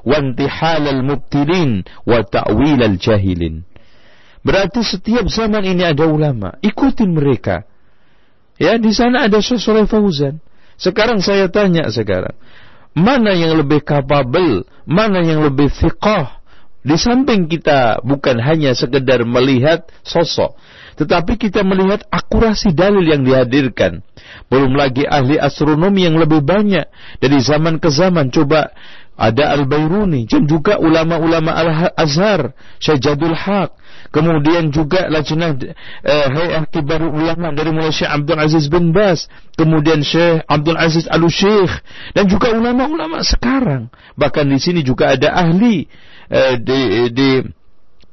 [0.00, 3.68] wantihal al-mubtilin wa ta'wil al-jahilin.
[4.40, 7.68] Berarti setiap zaman ini ada ulama, ikutin mereka.
[8.56, 10.40] Ya, di sana ada Syekh Fauzan.
[10.80, 12.32] Sekarang saya tanya sekarang,
[12.96, 16.40] mana yang lebih kapabel, mana yang lebih fiqah.
[16.80, 20.56] Di samping kita bukan hanya sekedar melihat sosok,
[20.96, 24.00] tetapi kita melihat akurasi dalil yang dihadirkan.
[24.48, 26.88] Belum lagi ahli astronomi yang lebih banyak
[27.20, 28.32] dari zaman ke zaman.
[28.32, 28.72] Coba
[29.20, 33.76] ada Al-Bairuni dan juga ulama-ulama Al-Azhar, Syajadul Haq,
[34.10, 35.56] kemudian juga lajnah
[36.02, 41.06] eh, Hay'ah Kibar Ulama dari mulai Syekh Abdul Aziz bin Bas, kemudian Syekh Abdul Aziz
[41.06, 41.70] Al-Syekh
[42.14, 43.88] dan juga ulama-ulama sekarang.
[44.18, 45.86] Bahkan di sini juga ada ahli
[46.28, 47.30] eh, di, di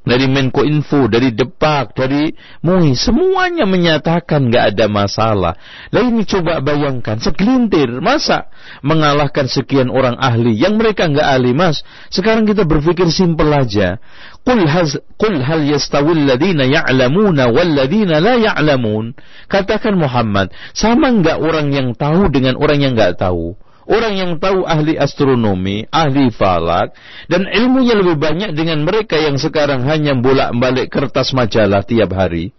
[0.08, 2.32] dari Menko Info, dari Depak, dari
[2.64, 5.54] MUI, semuanya menyatakan nggak ada masalah.
[5.92, 8.48] Lalu ini coba bayangkan, segelintir, masa
[8.80, 11.84] mengalahkan sekian orang ahli yang mereka nggak ahli mas.
[12.08, 14.00] Sekarang kita berpikir simpel aja.
[14.48, 19.12] Qul, haz, qul hal yastawil ladina ya'lamuna wal ladina la ya'lamun.
[19.52, 23.60] Katakan Muhammad, sama nggak orang yang tahu dengan orang yang nggak tahu?
[23.88, 26.92] Orang yang tahu ahli astronomi, ahli falak,
[27.26, 32.52] dan ilmunya lebih banyak dengan mereka yang sekarang hanya bolak-balik kertas majalah tiap hari.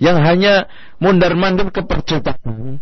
[0.00, 0.64] yang hanya
[0.96, 2.80] mondar-mandir ke percetakan.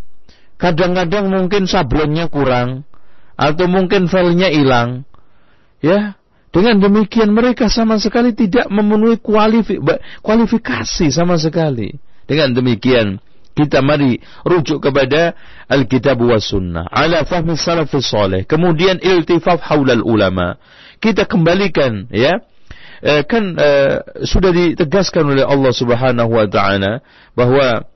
[0.55, 2.87] Kadang-kadang mungkin sablonnya kurang
[3.35, 5.03] atau mungkin filenya hilang.
[5.83, 6.15] Ya,
[6.55, 9.19] dengan demikian mereka sama sekali tidak memenuhi
[10.23, 11.99] kualifikasi sama sekali.
[12.31, 13.19] Dengan demikian
[13.59, 15.35] kita mari rujuk kepada
[15.67, 18.47] Alkitab wa Sunnah ala fahmi salafus salih.
[18.47, 20.55] Kemudian iltifaf haulal ulama.
[21.03, 22.39] Kita kembalikan ya.
[22.99, 26.99] Eh, kan eh, sudah ditegaskan oleh Allah Subhanahu wa taala
[27.39, 27.87] bahwa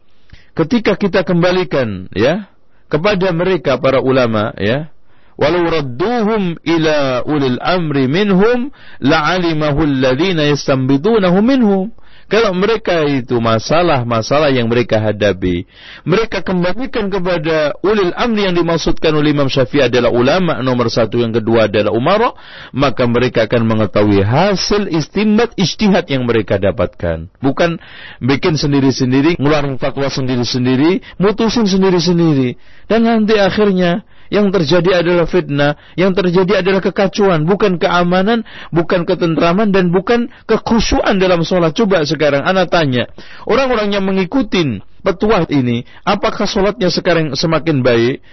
[0.55, 2.47] ketika kita kembalikan ya
[2.87, 4.95] kepada mereka para ulama ya
[5.35, 8.71] walau radduhum ila ulil amri minhum
[9.03, 11.91] la'alimahu alladhina yastanbidunahu minhum
[12.31, 15.67] kalau mereka itu masalah-masalah yang mereka hadapi,
[16.07, 21.35] mereka kembalikan kepada ulil amri yang dimaksudkan oleh Imam Syafi'i adalah ulama nomor satu, yang
[21.35, 22.31] kedua adalah umara,
[22.71, 27.29] maka mereka akan mengetahui hasil istimbat istihad yang mereka dapatkan.
[27.43, 27.81] Bukan
[28.23, 32.57] bikin sendiri-sendiri, ngeluarin fatwa sendiri-sendiri, mutusin sendiri-sendiri.
[32.87, 39.69] Dan nanti akhirnya yang terjadi adalah fitnah, yang terjadi adalah kekacauan, bukan keamanan, bukan ketentraman
[39.77, 41.77] dan bukan kekhusyuan dalam sholat.
[41.77, 43.13] Coba sekarang anak tanya,
[43.45, 48.25] orang-orang yang mengikuti petuah ini, apakah sholatnya sekarang semakin baik?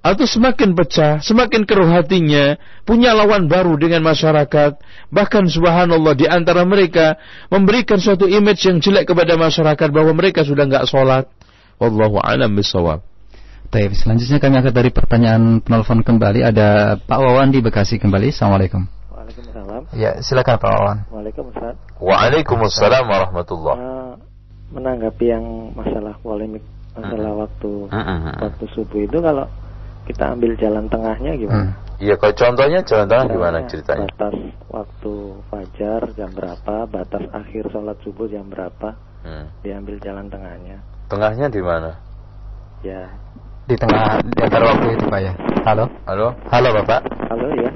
[0.00, 2.56] atau semakin pecah, semakin keruh hatinya,
[2.88, 4.80] punya lawan baru dengan masyarakat,
[5.12, 7.20] bahkan subhanallah di antara mereka
[7.52, 11.28] memberikan suatu image yang jelek kepada masyarakat bahwa mereka sudah enggak sholat.
[11.76, 13.09] Wallahu alam bisawab.
[13.70, 16.42] Baik, selanjutnya kami akan dari pertanyaan penelpon kembali.
[16.42, 18.34] Ada Pak Wawan di Bekasi kembali.
[18.34, 18.82] Assalamualaikum.
[19.14, 19.82] Waalaikumsalam.
[19.94, 20.98] Ya, silakan Pak Wawan.
[21.14, 21.74] Waalaikumsalam.
[22.02, 23.76] Waalaikumsalam warahmatullah.
[23.78, 24.12] Uh,
[24.74, 26.66] menanggapi yang masalah polemik
[26.98, 29.46] masalah uh, waktu uh, uh, waktu subuh itu kalau
[30.10, 31.70] kita ambil jalan tengahnya gimana?
[32.02, 34.10] Iya, kalau contohnya jalan tengah gimana ceritanya?
[34.10, 34.34] Batas
[34.66, 35.12] waktu
[35.46, 39.62] fajar jam berapa, batas akhir sholat subuh jam berapa, hmm.
[39.62, 40.82] diambil jalan tengahnya.
[41.06, 41.94] Tengahnya di mana?
[42.82, 43.12] Ya,
[43.70, 45.32] di tengah di antara waktu itu Pak ya.
[45.62, 45.84] Halo?
[46.10, 46.34] Halo?
[46.50, 47.06] Halo Bapak.
[47.30, 47.70] Halo ya.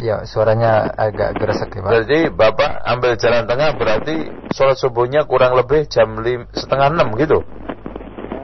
[0.00, 1.90] Ya, suaranya agak geresek ya Pak.
[1.92, 7.44] Berarti Bapak ambil jalan tengah berarti sholat subuhnya kurang lebih jam lim, setengah enam gitu?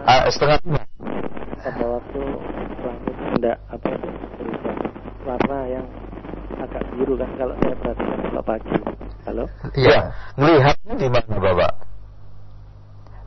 [0.05, 0.85] Ah, setengah enam.
[1.65, 2.21] Pada waktu
[2.85, 4.77] langit tidak apa itu berubah
[5.25, 5.87] warna yang
[6.61, 8.77] agak biru kan kalau saya perhatikan kalau pagi.
[9.25, 9.45] Halo?
[9.73, 9.99] Iya.
[10.37, 11.73] Melihatnya di mana Bapak?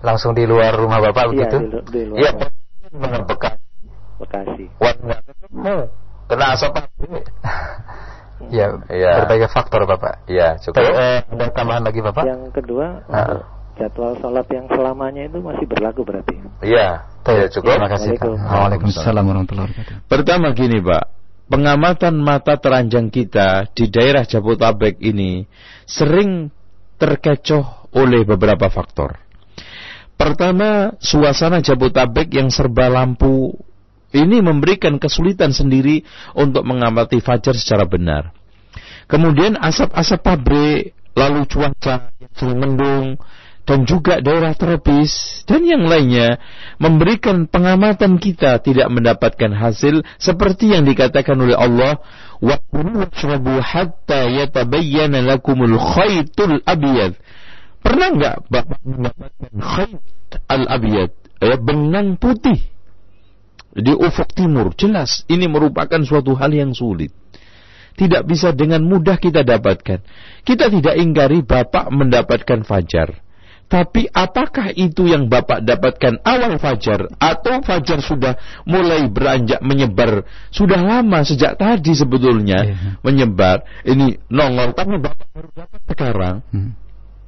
[0.05, 1.57] Langsung di luar rumah Bapak iya, begitu?
[1.57, 2.21] Di, di luar.
[2.21, 2.31] Iya,
[2.93, 3.62] Bekasi?
[4.23, 4.65] Bekasi.
[4.79, 5.77] Warna ketemu.
[6.23, 6.71] Kena asap
[8.55, 10.23] ya, ya, berbagai faktor Bapak.
[10.31, 10.79] Ya, cukup.
[10.79, 12.23] Eh, ada tambahan lagi Bapak?
[12.23, 13.43] Yang kedua, uh.
[13.75, 16.35] jadwal sholat yang selamanya itu masih berlaku berarti.
[16.63, 17.75] Iya, ya, cukup.
[17.75, 18.33] Terima kasih Pak.
[18.39, 19.95] Waalaikumsalam warahmatullahi wabarakatuh.
[20.07, 21.03] Pertama gini Pak,
[21.51, 25.43] pengamatan mata teranjang kita di daerah Jabotabek ini
[25.83, 26.49] sering
[26.97, 29.19] terkecoh oleh beberapa faktor.
[30.13, 33.51] Pertama, suasana Jabotabek yang serba lampu
[34.13, 36.05] ini memberikan kesulitan sendiri
[36.37, 38.29] untuk mengamati fajar secara benar.
[39.09, 43.07] Kemudian asap-asap pabrik, lalu cuaca yang sering mendung,
[43.63, 46.35] dan juga daerah tropis dan yang lainnya
[46.83, 52.03] memberikan pengamatan kita tidak mendapatkan hasil seperti yang dikatakan oleh Allah
[52.43, 52.59] wa
[53.63, 57.15] hatta yatabayyana lakumul khaytul abyad.
[57.83, 59.99] Pernah nggak Bapak mendapatkan khayt
[60.47, 62.72] al-abiyad, ya, benang putih
[63.73, 64.71] di ufuk timur?
[64.77, 67.09] Jelas ini merupakan suatu hal yang sulit.
[67.93, 70.01] Tidak bisa dengan mudah kita dapatkan.
[70.41, 73.21] Kita tidak ingkari Bapak mendapatkan fajar.
[73.69, 78.37] Tapi apakah itu yang Bapak dapatkan awal fajar atau fajar sudah
[78.69, 83.01] mulai beranjak menyebar sudah lama sejak tadi sebetulnya yeah.
[83.01, 86.35] menyebar ini nongol tapi Bapak baru dapat sekarang.
[86.53, 86.77] Hmm.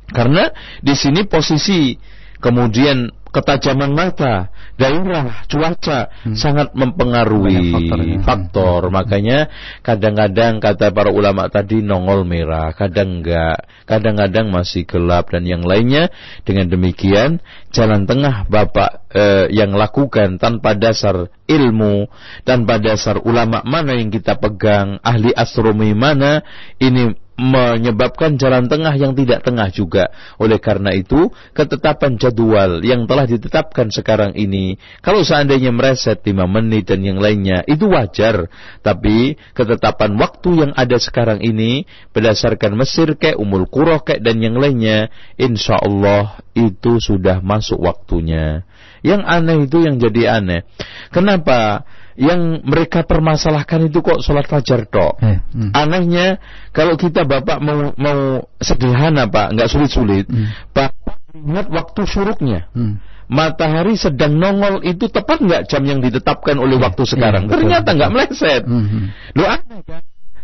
[0.05, 0.53] Karena
[0.85, 1.97] di sini posisi
[2.37, 4.47] kemudian ketajaman mata,
[4.79, 6.39] daerah, cuaca hmm.
[6.39, 8.81] sangat mempengaruhi faktor, faktor.
[8.87, 8.93] Hmm.
[8.95, 9.39] Makanya
[9.83, 16.07] kadang-kadang kata para ulama tadi nongol merah, kadang enggak, kadang-kadang masih gelap dan yang lainnya.
[16.47, 17.43] Dengan demikian
[17.75, 22.07] jalan tengah Bapak eh, yang lakukan tanpa dasar ilmu,
[22.47, 26.39] tanpa dasar ulama mana yang kita pegang, ahli astronomi mana
[26.79, 30.07] ini menyebabkan jalan tengah yang tidak tengah juga.
[30.39, 36.87] Oleh karena itu, ketetapan jadwal yang telah ditetapkan sekarang ini, kalau seandainya mereset 5 menit
[36.87, 38.47] dan yang lainnya, itu wajar.
[38.79, 41.83] Tapi, ketetapan waktu yang ada sekarang ini,
[42.15, 48.63] berdasarkan Mesir kek, Umul Qura kek, dan yang lainnya, insya Allah itu sudah masuk waktunya.
[49.03, 50.65] Yang aneh itu yang jadi aneh.
[51.11, 51.85] Kenapa?
[52.15, 55.19] Yang mereka permasalahkan itu kok sholat fajar tok.
[55.19, 55.71] Eh, hmm.
[55.75, 56.39] Anehnya
[56.71, 60.25] kalau kita bapak mau mau sederhana pak, nggak sulit-sulit.
[60.31, 60.47] Hmm.
[60.71, 62.71] Bapak melihat waktu syuruknya.
[62.71, 63.03] Hmm.
[63.25, 67.43] Matahari sedang nongol itu tepat nggak jam yang ditetapkan oleh waktu iya, sekarang?
[67.49, 68.63] Ya, Ternyata nggak meleset.
[68.63, 68.85] Hmm.
[68.87, 69.05] hmm.
[69.35, 69.59] Kan?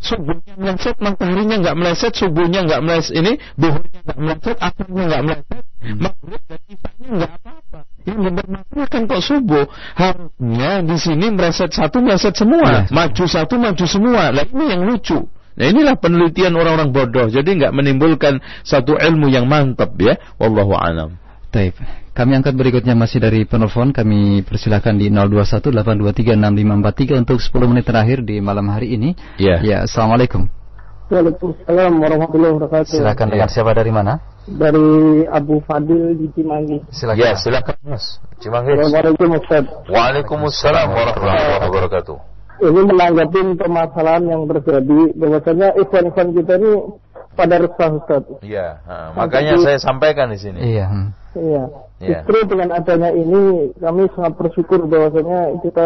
[0.02, 5.64] Subuhnya meleset, mataharinya nggak meleset, subuhnya nggak meleset, ini duhurnya nggak meleset, akhirnya nggak meleset,
[5.78, 5.98] hmm.
[6.02, 7.80] maghrib dan isanya nggak apa-apa.
[8.06, 12.82] Yang kan kok subuh harusnya di sini meleset satu meleset semua, ya.
[12.90, 14.34] maju satu maju semua.
[14.34, 15.22] Nah ini yang lucu.
[15.52, 17.28] Nah inilah penelitian orang-orang bodoh.
[17.28, 20.18] Jadi nggak menimbulkan satu ilmu yang mantap ya.
[20.42, 21.20] Wallahu a'lam.
[21.52, 21.76] Taib.
[22.12, 23.92] Kami angkat berikutnya masih dari penelpon.
[23.92, 29.16] Kami persilahkan di 0218236543 untuk 10 menit terakhir di malam hari ini.
[29.40, 29.60] Ya.
[29.64, 30.61] Ya, Assalamualaikum.
[31.12, 32.96] Waalaikumsalam warahmatullahi wabarakatuh.
[32.96, 33.54] Silakan dengan ya.
[33.54, 34.24] siapa dari mana?
[34.48, 34.90] Dari
[35.28, 36.80] Abu Fadil di Cimanggi.
[36.88, 37.20] Silakan.
[37.20, 38.24] Ya, silakan Mas.
[38.40, 38.80] Cimanggi.
[38.80, 39.68] Assalamualaikum Ustaz.
[39.92, 42.32] Waalaikumsalam warahmatullahi wabarakatuh
[42.62, 46.72] ini menanggapi permasalahan yang terjadi bahwasanya ikhwan-ikhwan kita ini
[47.34, 48.24] pada resah Ustaz.
[48.46, 48.68] Iya,
[49.18, 50.60] makanya Jadi, saya sampaikan di sini.
[50.62, 50.88] Iya.
[51.34, 51.64] Iya.
[52.02, 52.22] Ya.
[52.22, 55.86] Justru dengan adanya ini kami sangat bersyukur bahwasanya kita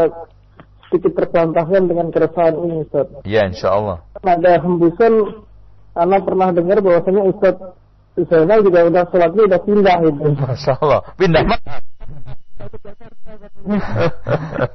[0.96, 3.12] sedikit terbantahkan dengan keresahan ini Ustaz.
[3.28, 4.00] Iya, insya Allah.
[4.24, 5.44] Ada hembusan,
[5.92, 7.60] anak pernah dengar bahwasanya Ustaz
[8.16, 10.24] Zainal juga udah sholatnya udah pindah itu.
[10.40, 11.04] Masya Allah.
[11.20, 11.76] Pindah mana?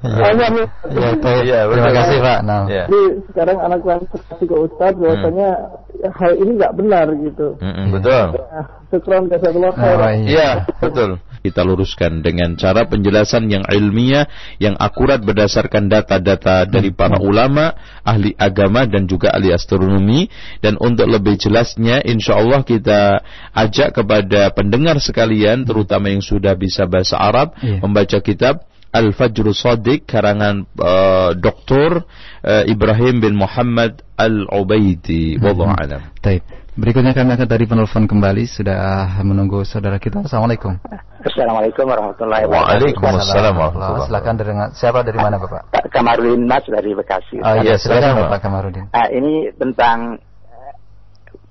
[0.04, 2.38] ya, ya, ya, terima kasih Pak.
[2.44, 2.68] Nah.
[2.68, 2.84] Ya.
[2.84, 3.00] Jadi
[3.32, 6.12] sekarang anak klarifikasi ke Ustaz bahwasanya hmm.
[6.20, 7.56] hal ini nggak benar gitu.
[7.64, 8.24] Mm -mm, betul.
[8.36, 9.98] Nah, syukran jazakallah khair.
[10.28, 10.50] Iya,
[10.84, 14.28] betul kita luruskan dengan cara penjelasan yang ilmiah,
[14.60, 17.72] yang akurat berdasarkan data-data dari para ulama,
[18.04, 20.28] ahli agama dan juga ahli astronomi.
[20.60, 23.24] Dan untuk lebih jelasnya, insya Allah kita
[23.56, 27.80] ajak kepada pendengar sekalian, terutama yang sudah bisa bahasa Arab, yeah.
[27.80, 32.02] membaca kitab Al-Fajr Sadiq karangan uh, Dr.
[32.42, 35.38] Uh, Ibrahim bin Muhammad Al-Ubaidi.
[35.38, 36.10] Wallahu a'lam.
[36.18, 36.42] Baik.
[36.80, 40.24] Berikutnya kami akan dari penelpon kembali sudah menunggu saudara kita.
[40.24, 40.80] Assalamualaikum.
[41.20, 42.72] Assalamualaikum warahmatullahi wabarakatuh.
[42.72, 45.76] Waalaikumsalam warahmatullahi Silakan dari siapa dari mana Bapak?
[45.92, 47.36] Kamarudin Mas dari Bekasi.
[47.44, 48.88] Oh iya, silakan Bapak Kamarudin.
[48.96, 50.16] Ah, ini tentang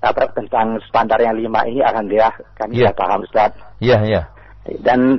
[0.02, 2.90] apa tentang standar yang lima ini alhamdulillah kami yeah.
[2.90, 3.54] paham Ustaz.
[3.78, 4.14] Iya, yeah, iya.
[4.18, 4.24] Yeah
[4.84, 5.16] dan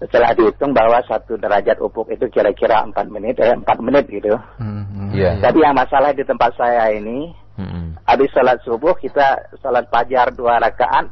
[0.00, 4.32] setelah dihitung bahwa satu derajat ufuk itu kira-kira empat menit, eh, empat menit gitu.
[4.58, 5.12] Mm-hmm.
[5.12, 5.36] Yeah.
[5.44, 8.06] Tapi yang masalah di tempat saya ini, mm-hmm.
[8.06, 11.10] habis sholat subuh kita sholat fajar dua rakaat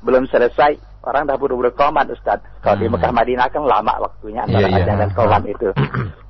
[0.00, 2.42] belum selesai orang dah buru-buru komat Ustaz.
[2.60, 2.82] Kalau mm-hmm.
[2.82, 4.98] di Mekah Madinah kan lama waktunya antara yeah, yeah.
[4.98, 5.70] dan komat itu.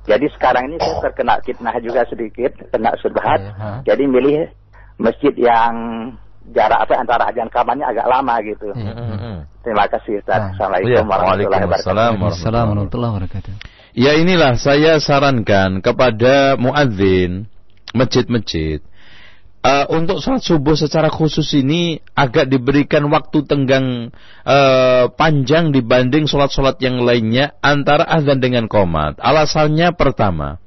[0.09, 3.41] Jadi sekarang ini saya terkena fitnah juga sedikit, kena subhat.
[3.41, 3.77] Yeah, huh?
[3.83, 4.47] Jadi milih
[5.01, 5.73] masjid yang
[6.55, 8.71] jarak apa antara ajan kamarnya agak lama gitu.
[8.71, 9.37] Mm -hmm.
[9.67, 10.39] Terima kasih Ustaz.
[10.39, 10.49] Nah.
[10.55, 12.47] Assalamualaikum ya, warahmatullahi wabarakatuh.
[12.47, 13.53] warahmatullahi wabarakatuh.
[13.97, 17.49] Ya inilah saya sarankan kepada muadzin
[17.91, 18.79] masjid-masjid
[19.67, 24.15] uh, untuk sholat subuh secara khusus ini agak diberikan waktu tenggang
[24.47, 29.19] uh, panjang dibanding sholat-sholat yang lainnya antara azan dengan komat.
[29.19, 30.63] Alasannya pertama,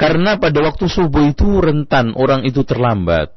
[0.00, 3.36] karena pada waktu subuh itu rentan orang itu terlambat.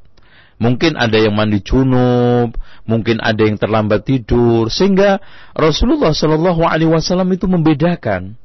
[0.62, 2.54] Mungkin ada yang mandi junub,
[2.86, 5.18] mungkin ada yang terlambat tidur, sehingga
[5.58, 8.38] Rasulullah Shallallahu Alaihi Wasallam itu membedakan.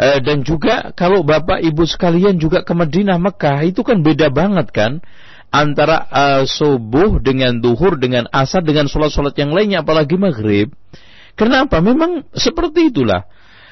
[0.00, 4.72] Eh, dan juga kalau bapak ibu sekalian juga ke Madinah Mekah itu kan beda banget
[4.72, 5.04] kan
[5.52, 10.72] antara uh, subuh dengan duhur dengan asar dengan sholat-sholat yang lainnya apalagi maghrib.
[11.36, 11.84] Kenapa?
[11.84, 13.28] Memang seperti itulah.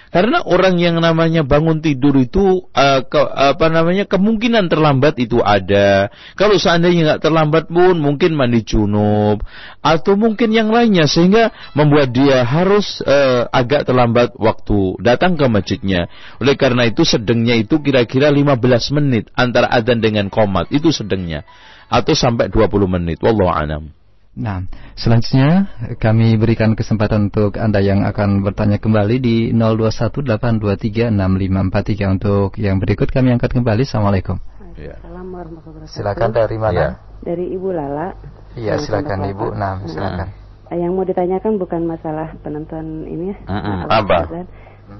[0.08, 6.08] Karena orang yang namanya bangun tidur itu uh, ke, apa namanya kemungkinan terlambat itu ada.
[6.38, 9.44] Kalau seandainya nggak terlambat pun mungkin mandi junub
[9.84, 16.08] atau mungkin yang lainnya sehingga membuat dia harus uh, agak terlambat waktu datang ke masjidnya.
[16.40, 21.44] Oleh karena itu sedengnya itu kira-kira 15 menit antara adzan dengan komat itu sedengnya
[21.88, 23.20] atau sampai 20 menit.
[23.20, 23.97] Wallahu a'lam.
[24.36, 32.76] Nah, selanjutnya kami berikan kesempatan untuk Anda yang akan bertanya kembali di 0218236543 untuk yang
[32.82, 33.88] berikut kami angkat kembali.
[33.88, 34.36] Assalamualaikum.
[34.78, 34.94] Ya.
[35.00, 36.76] Assalamualaikum Silakan dari mana?
[36.76, 37.00] Ya.
[37.24, 38.14] Dari Ibu Lala.
[38.54, 39.56] Iya, silakan Ibu.
[39.56, 40.28] Nah, silakan.
[40.68, 43.36] Nah, yang mau ditanyakan bukan masalah penonton ini ya.
[43.48, 43.88] Mm -hmm.
[43.88, 44.44] Apa?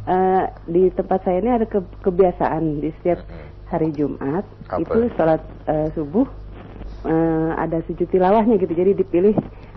[0.04, 3.24] Uh, di tempat saya ini ada ke kebiasaan di setiap
[3.68, 4.84] hari Jumat Apa?
[4.84, 6.28] itu sholat uh, subuh
[7.04, 8.72] uh, ada sujud tilawahnya gitu.
[8.72, 9.34] Jadi dipilih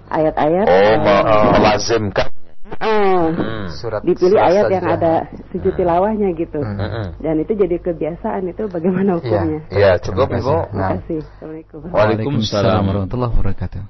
[0.09, 0.65] ayat-ayat.
[0.65, 2.29] Oh, uh, melazimkan.
[2.71, 3.65] Uh, hmm.
[3.83, 5.13] surat dipilih surat ayat yang ada
[5.51, 6.63] sujud tilawahnya gitu.
[6.63, 6.79] Hmm.
[6.79, 7.07] hmm.
[7.19, 9.67] Dan itu jadi kebiasaan itu bagaimana hukumnya?
[9.67, 10.71] Iya, ya, cukup Ibu.
[10.71, 11.19] Terima kasih.
[11.19, 11.79] Assalamualaikum.
[11.91, 13.83] Waalaikumsalam warahmatullahi wabarakatuh.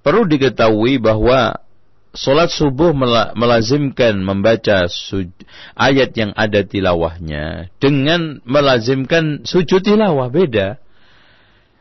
[0.00, 1.66] Perlu diketahui bahwa
[2.16, 2.96] Solat subuh
[3.36, 4.88] melazimkan membaca
[5.76, 10.80] ayat yang ada tilawahnya dengan melazimkan sujud tilawah beda.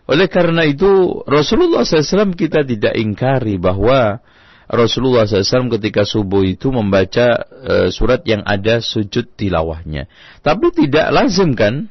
[0.05, 4.21] Oleh karena itu Rasulullah SAW kita tidak ingkari bahwa
[4.65, 10.09] Rasulullah SAW ketika subuh itu membaca uh, surat yang ada sujud tilawahnya.
[10.41, 11.89] Tapi tidak lazim kan?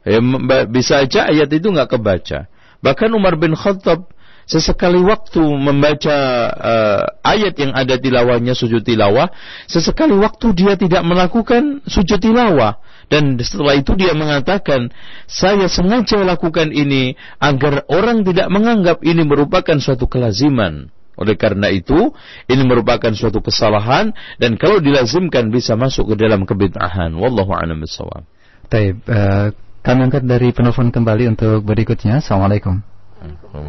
[0.00, 0.20] Ya,
[0.64, 2.48] bisa aja ayat itu nggak kebaca.
[2.80, 4.08] Bahkan Umar bin Khattab
[4.48, 6.16] sesekali waktu membaca
[6.56, 9.28] uh, ayat yang ada tilawahnya sujud tilawah,
[9.68, 12.80] sesekali waktu dia tidak melakukan sujud tilawah.
[13.10, 14.94] Dan setelah itu dia mengatakan,
[15.26, 20.94] saya sengaja lakukan ini agar orang tidak menganggap ini merupakan suatu kelaziman.
[21.18, 22.14] Oleh karena itu,
[22.46, 27.12] ini merupakan suatu kesalahan dan kalau dilazimkan bisa masuk ke dalam kebid'ahan.
[27.18, 28.24] Wallahu a'lam bishawab.
[28.70, 32.22] Taib, uh, kami angkat dari penelpon kembali untuk berikutnya.
[32.22, 32.80] Assalamualaikum.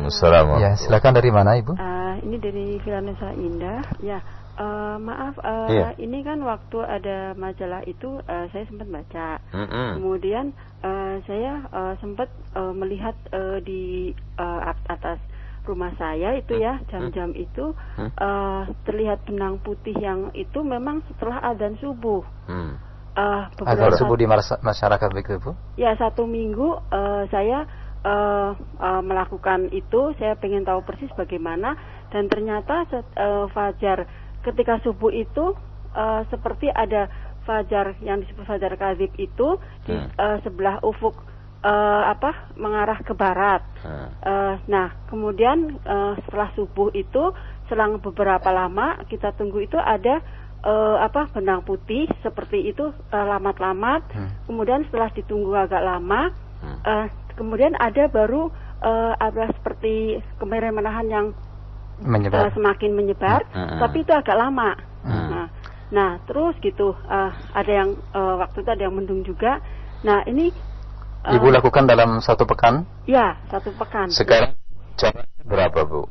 [0.07, 0.63] Assalamualaikum.
[0.63, 1.75] Ya, silakan dari mana Ibu?
[1.75, 3.83] Uh, ini dari Vilanusa Indah.
[3.99, 4.23] Ya,
[4.61, 5.89] uh, maaf, uh, iya.
[5.97, 9.41] ini kan waktu ada majalah itu uh, saya sempat baca.
[9.49, 9.87] Mm -hmm.
[9.97, 10.45] Kemudian
[10.85, 15.17] uh, saya uh, sempat uh, melihat uh, di uh, atas
[15.61, 17.73] rumah saya itu ya jam-jam itu
[18.17, 22.25] uh, terlihat benang putih yang itu memang setelah adzan subuh.
[22.49, 22.81] Hmm.
[23.13, 25.51] Uh, adzan subuh di masyarakat begitu bu?
[25.77, 27.69] Ya satu minggu uh, saya
[28.01, 31.77] uh, uh, melakukan itu, saya ingin tahu persis bagaimana
[32.09, 34.09] dan ternyata uh, fajar
[34.41, 35.53] ketika subuh itu
[35.95, 37.07] uh, seperti ada
[37.45, 39.57] fajar yang disebut fajar kadib itu
[39.89, 41.17] di uh, sebelah ufuk
[41.65, 43.65] uh, apa mengarah ke barat.
[43.81, 44.09] Hmm.
[44.21, 47.33] Uh, nah, kemudian uh, setelah subuh itu
[47.69, 50.21] selang beberapa lama kita tunggu itu ada
[50.61, 54.01] uh, apa benang putih seperti itu lamat-lamat.
[54.11, 54.29] Uh, hmm.
[54.45, 56.29] Kemudian setelah ditunggu agak lama,
[56.61, 56.79] hmm.
[56.85, 61.27] uh, kemudian ada baru uh, ada seperti kemerah-merahan yang
[62.01, 62.49] menyebar.
[62.49, 63.79] Uh, semakin menyebar, hmm.
[63.79, 64.75] tapi itu agak lama.
[65.05, 65.29] Hmm.
[65.29, 65.47] Nah,
[65.93, 69.61] nah, terus gitu uh, ada yang uh, waktu itu ada yang mendung juga.
[70.01, 70.49] Nah, ini
[71.21, 72.81] Ibu uh, lakukan dalam satu pekan?
[73.05, 74.09] Ya, satu pekan.
[74.09, 74.57] Sekarang
[74.97, 76.09] jaraknya berapa, Bu?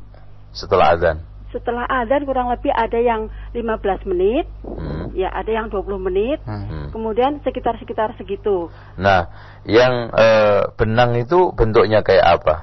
[0.55, 1.17] Setelah azan?
[1.51, 5.11] Setelah azan kurang lebih ada yang 15 menit, hmm.
[5.11, 6.95] ya ada yang 20 menit, hmm.
[6.95, 8.71] kemudian sekitar-sekitar segitu.
[8.95, 9.27] Nah,
[9.67, 12.55] yang uh, benang itu bentuknya kayak apa?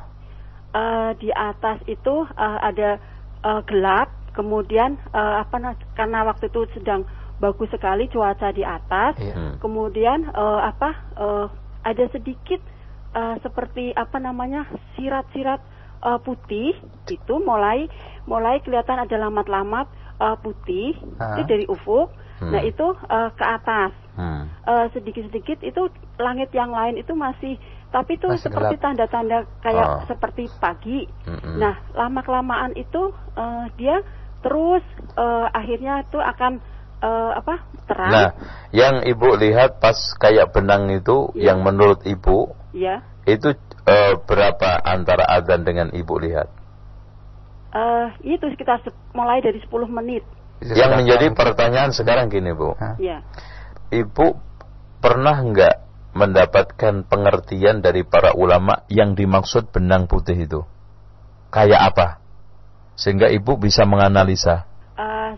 [0.73, 2.97] Uh, di atas itu uh, ada
[3.44, 7.05] uh, gelap, kemudian uh, apa karena waktu itu sedang
[7.39, 9.62] bagus sekali cuaca di atas, hmm.
[9.62, 11.47] kemudian uh, apa uh,
[11.86, 12.59] ada sedikit
[13.15, 14.66] uh, seperti apa namanya
[14.98, 15.62] sirat-sirat
[16.02, 16.74] uh, putih
[17.06, 17.86] itu mulai
[18.27, 19.86] mulai kelihatan ada lamat-lamat
[20.19, 22.10] uh, putih itu dari ufuk.
[22.39, 22.55] Hmm.
[22.55, 24.43] Nah itu uh, ke atas hmm.
[24.62, 25.90] uh, sedikit-sedikit itu
[26.23, 27.59] langit yang lain itu masih
[27.89, 30.01] tapi itu masih seperti tanda-tanda kayak oh.
[30.05, 31.09] seperti pagi.
[31.24, 31.56] Hmm.
[31.56, 34.05] Nah lama kelamaan itu uh, dia
[34.44, 34.85] terus
[35.16, 36.60] uh, akhirnya itu akan
[37.02, 37.55] uh, apa
[37.89, 38.12] terang.
[38.12, 38.28] Nah,
[38.74, 41.52] yang ibu lihat pas kayak benang itu, ya.
[41.52, 43.02] yang menurut ibu, ya.
[43.27, 43.55] itu
[43.89, 46.51] uh, berapa antara adzan dengan ibu lihat?
[47.69, 48.81] Uh, itu sekitar
[49.12, 50.24] mulai dari 10 menit.
[50.59, 53.23] Yang menjadi pertanyaan sekarang gini bu, ya.
[53.94, 54.35] ibu
[54.98, 60.61] pernah nggak mendapatkan pengertian dari para ulama yang dimaksud benang putih itu?
[61.49, 62.09] Kayak apa?
[62.99, 64.69] Sehingga ibu bisa menganalisa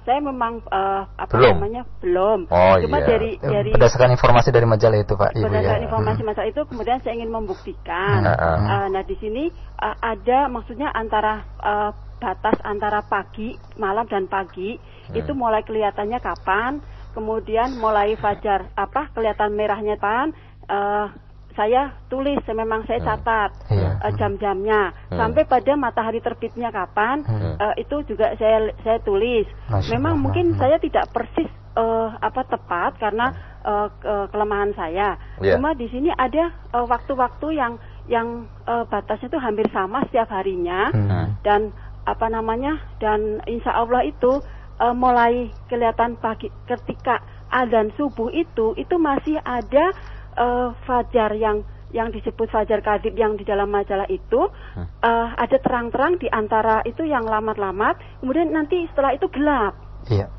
[0.04, 1.56] saya memang uh, apa belum.
[1.60, 2.38] namanya belum.
[2.48, 3.06] Oh, Cuma iya.
[3.06, 5.86] dari dari berdasarkan informasi dari majalah itu Pak Ibu Berdasarkan ya.
[5.88, 6.28] informasi hmm.
[6.32, 8.18] masalah itu kemudian saya ingin membuktikan.
[8.24, 8.64] Hmm.
[8.64, 9.44] Uh, nah di sini
[9.76, 11.90] uh, ada maksudnya antara uh,
[12.20, 15.16] batas antara pagi, malam dan pagi hmm.
[15.16, 16.80] itu mulai kelihatannya kapan,
[17.12, 20.32] kemudian mulai fajar apa kelihatan merahnya kapan.
[20.70, 21.10] Uh,
[21.58, 23.08] saya tulis memang saya hmm.
[23.10, 24.00] catat hmm.
[24.00, 24.80] uh, jam-jamnya
[25.10, 25.18] hmm.
[25.18, 27.58] sampai pada matahari terbitnya kapan hmm.
[27.58, 30.24] uh, itu juga saya saya tulis Masya memang Allah.
[30.24, 30.58] mungkin hmm.
[30.62, 33.34] saya tidak persis uh, apa tepat karena
[33.66, 35.58] uh, ke kelemahan saya yeah.
[35.58, 37.72] cuma di sini ada waktu-waktu uh, yang
[38.06, 41.44] yang uh, batasnya itu hampir sama setiap harinya hmm.
[41.44, 41.74] dan
[42.08, 44.40] apa namanya dan insya Allah itu
[44.80, 47.20] uh, mulai kelihatan pagi ketika
[47.50, 49.92] adzan subuh itu itu masih ada
[50.36, 54.86] uh, fajar yang yang disebut fajar kadib yang di dalam majalah itu hmm.
[55.02, 59.74] uh, ada terang-terang di antara itu yang lamat-lamat, kemudian nanti setelah itu gelap.
[60.06, 60.30] Iya.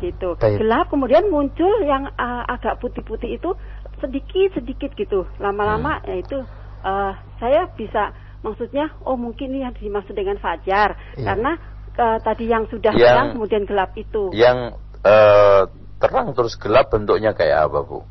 [0.00, 0.38] Gitu.
[0.38, 0.64] Baik.
[0.64, 3.52] Gelap kemudian muncul yang uh, agak putih-putih itu
[4.00, 5.28] sedikit-sedikit gitu.
[5.42, 6.06] Lama-lama hmm.
[6.08, 6.38] ya itu
[6.86, 11.34] uh, saya bisa maksudnya oh mungkin ini yang dimaksud dengan fajar iya.
[11.34, 11.58] karena
[11.98, 14.30] uh, tadi yang sudah yang, terang kemudian gelap itu.
[14.32, 15.66] Yang uh,
[15.98, 18.06] terang terus gelap bentuknya kayak apa, Bu?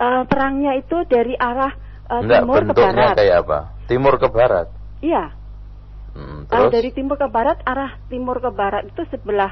[0.00, 1.72] Uh, terangnya itu dari arah
[2.10, 3.14] uh, Enggak, timur ke barat.
[3.16, 3.58] kayak apa?
[3.86, 4.66] Timur ke barat.
[5.04, 5.24] Iya.
[6.14, 9.50] Hmm, Uh, dari timur ke barat, arah timur ke barat itu sebelah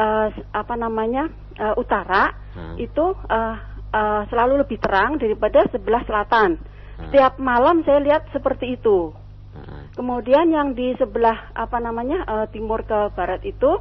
[0.00, 1.28] uh, apa namanya
[1.60, 2.80] uh, utara hmm.
[2.80, 3.56] itu uh,
[3.92, 6.56] uh, selalu lebih terang daripada sebelah selatan.
[6.56, 7.12] Hmm.
[7.12, 9.12] Setiap malam saya lihat seperti itu.
[9.58, 9.90] Hmm.
[9.98, 13.80] kemudian yang di sebelah apa namanya uh, timur ke barat itu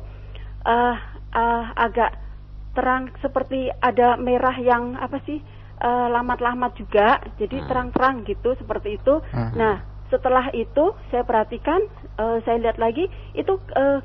[0.65, 0.95] uh,
[1.33, 2.17] uh, agak
[2.73, 5.37] terang seperti ada merah yang apa sih
[5.85, 7.67] lamat-lamat uh, juga jadi hmm.
[7.69, 9.53] terang-terang gitu seperti itu hmm.
[9.53, 11.83] nah setelah itu saya perhatikan
[12.17, 13.05] uh, saya lihat lagi
[13.35, 13.53] itu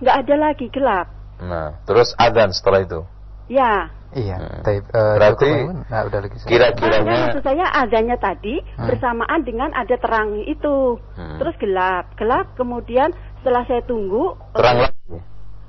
[0.02, 1.08] nggak uh, ada lagi gelap
[1.40, 3.00] nah terus adzan setelah itu
[3.48, 4.60] ya Iya, hmm.
[4.60, 5.50] Taib, uh, berarti
[5.88, 8.84] nah, udah lagi kira-kiranya nah, maksud saya adanya tadi hmm.
[8.84, 11.40] bersamaan dengan ada terang itu, hmm.
[11.40, 13.08] terus gelap, gelap, kemudian
[13.40, 15.16] setelah saya tunggu terang uh,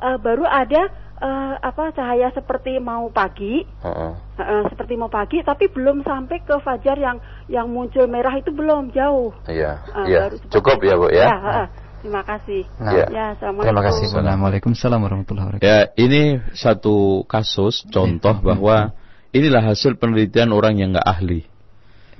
[0.04, 0.92] uh, baru ada
[1.24, 4.14] uh, apa cahaya seperti mau pagi, uh -uh.
[4.36, 7.18] Uh, seperti mau pagi, tapi belum sampai ke fajar yang
[7.48, 9.32] yang muncul merah itu belum jauh.
[9.48, 10.22] Iya, uh, iya,
[10.52, 11.26] cukup ya bu ya.
[11.32, 11.68] ya uh,
[12.04, 12.68] Terima kasih.
[12.84, 13.06] Nah, ya.
[13.08, 14.12] ya Terima kasih.
[14.12, 15.64] Assalamualaikum warahmatullahi wabarakatuh.
[15.64, 18.44] Ya, ini satu kasus contoh ya.
[18.44, 18.92] bahwa
[19.32, 21.48] inilah hasil penelitian orang yang nggak ahli.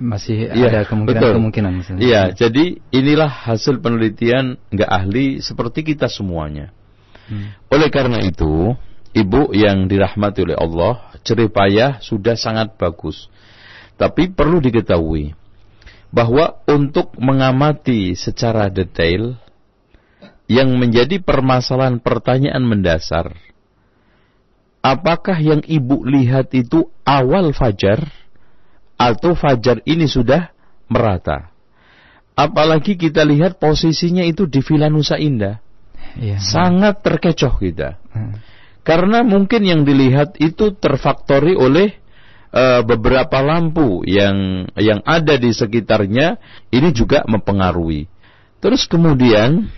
[0.00, 2.00] Masih ya, ada kemungkinan-kemungkinan.
[2.00, 6.72] Iya, jadi inilah hasil penelitian nggak ahli seperti kita semuanya.
[7.28, 7.52] Hmm.
[7.68, 8.72] Oleh karena itu,
[9.14, 13.30] ibu yang dirahmati oleh Allah, ceripayah sudah sangat bagus.
[13.94, 15.38] Tapi perlu diketahui
[16.10, 19.38] bahwa untuk mengamati secara detail
[20.50, 23.34] yang menjadi permasalahan pertanyaan mendasar.
[24.84, 28.04] Apakah yang ibu lihat itu awal fajar
[29.00, 30.52] atau fajar ini sudah
[30.92, 31.48] merata?
[32.36, 35.62] Apalagi kita lihat posisinya itu di Villa Nusa Indah.
[36.18, 36.36] Ya.
[36.38, 37.96] Sangat terkecoh kita.
[38.12, 38.38] Hmm.
[38.84, 41.96] Karena mungkin yang dilihat itu terfaktori oleh
[42.52, 46.36] uh, beberapa lampu yang yang ada di sekitarnya
[46.68, 48.06] ini juga mempengaruhi.
[48.60, 49.72] Terus kemudian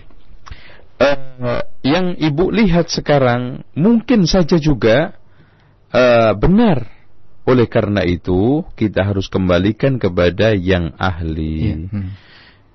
[0.99, 5.17] uh, yang ibu lihat sekarang mungkin saja juga
[5.95, 6.93] uh, benar.
[7.47, 11.55] Oleh karena itu kita harus kembalikan kepada yang ahli.
[11.63, 11.75] Ya.
[11.79, 12.11] Hmm.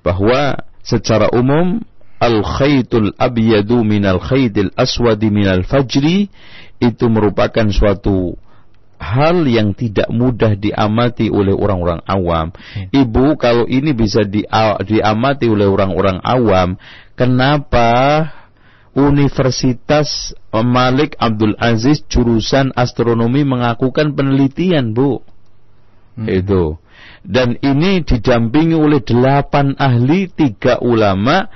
[0.00, 1.84] Bahwa secara umum
[2.22, 6.30] al khaytul abyadu minal khaytil aswadi minal fajri
[6.78, 8.38] itu merupakan suatu
[9.02, 12.54] hal yang tidak mudah diamati oleh orang-orang awam.
[12.94, 13.02] Ya.
[13.02, 14.46] Ibu, kalau ini bisa di,
[14.86, 16.78] diamati oleh orang-orang awam,
[17.18, 17.90] kenapa
[18.94, 25.18] Universitas Malik Abdul Aziz jurusan astronomi mengakukan penelitian, Bu?
[26.14, 26.28] Hmm.
[26.30, 26.78] Itu.
[27.22, 31.48] Dan ini didampingi oleh delapan ahli, tiga ulama,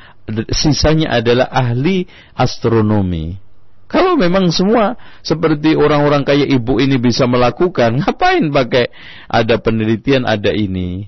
[0.50, 3.38] sisanya adalah ahli astronomi.
[3.86, 8.90] Kalau memang semua seperti orang-orang kayak ibu ini bisa melakukan, ngapain pakai
[9.30, 11.06] ada penelitian, ada ini?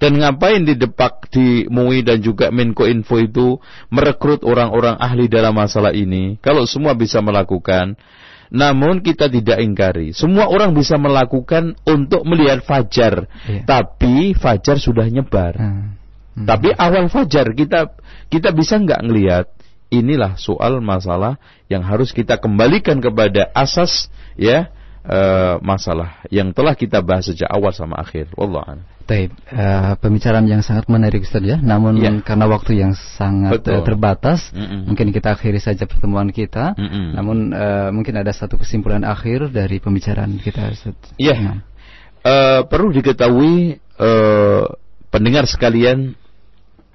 [0.00, 3.56] Dan ngapain di Depak, di MUI dan juga Menko Info itu
[3.88, 6.36] merekrut orang-orang ahli dalam masalah ini?
[6.42, 7.94] Kalau semua bisa melakukan,
[8.52, 10.12] namun kita tidak ingkari.
[10.12, 13.62] Semua orang bisa melakukan untuk melihat fajar, iya.
[13.64, 15.54] tapi fajar sudah nyebar.
[15.56, 16.03] Hmm.
[16.34, 16.46] Hmm.
[16.50, 17.94] Tapi awal fajar kita
[18.28, 19.46] kita bisa nggak ngelihat
[19.94, 21.38] inilah soal masalah
[21.70, 24.74] yang harus kita kembalikan kepada asas ya
[25.06, 25.18] e,
[25.62, 28.32] masalah yang telah kita bahas sejak awal sama akhir.
[28.34, 28.82] Wallah.
[29.04, 31.60] Taib, uh, pembicaraan yang sangat menarik Ustaz ya.
[31.60, 32.08] Namun ya.
[32.24, 34.80] karena waktu yang sangat uh, terbatas, mm -mm.
[34.88, 36.72] mungkin kita akhiri saja pertemuan kita.
[36.72, 37.06] Mm -mm.
[37.12, 40.96] Namun uh, mungkin ada satu kesimpulan akhir dari pembicaraan kita Ustaz.
[41.20, 41.36] Iya.
[41.36, 41.58] Nah.
[42.24, 44.72] Uh, perlu diketahui uh,
[45.12, 46.16] pendengar sekalian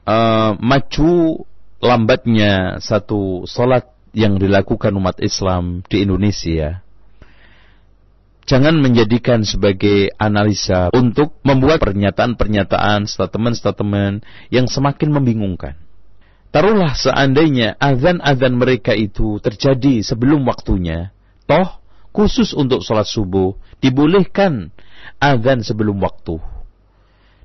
[0.10, 1.46] uh, maju
[1.80, 3.86] lambatnya satu salat
[4.18, 6.82] yang dilakukan umat Islam di Indonesia
[8.50, 15.78] jangan menjadikan sebagai analisa untuk membuat pernyataan-pernyataan statement-statement yang semakin membingungkan.
[16.50, 21.14] Taruhlah seandainya azan-azan mereka itu terjadi sebelum waktunya,
[21.46, 21.78] toh
[22.10, 23.54] khusus untuk sholat subuh
[23.86, 24.74] dibolehkan
[25.22, 26.42] azan sebelum waktu.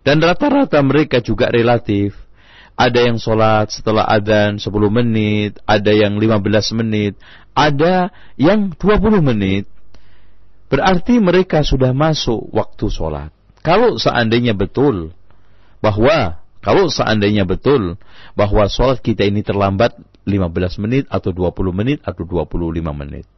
[0.09, 2.24] Dan rata-rata mereka juga relatif
[2.75, 7.15] ada yang sholat setelah adzan 10 menit, ada yang 15 menit,
[7.55, 9.71] ada yang 20 menit.
[10.67, 13.31] Berarti mereka sudah masuk waktu sholat.
[13.63, 15.15] Kalau seandainya betul
[15.79, 17.95] bahwa kalau seandainya betul
[18.35, 19.95] bahwa sholat kita ini terlambat
[20.27, 23.29] 15 menit atau 20 menit atau 25 menit.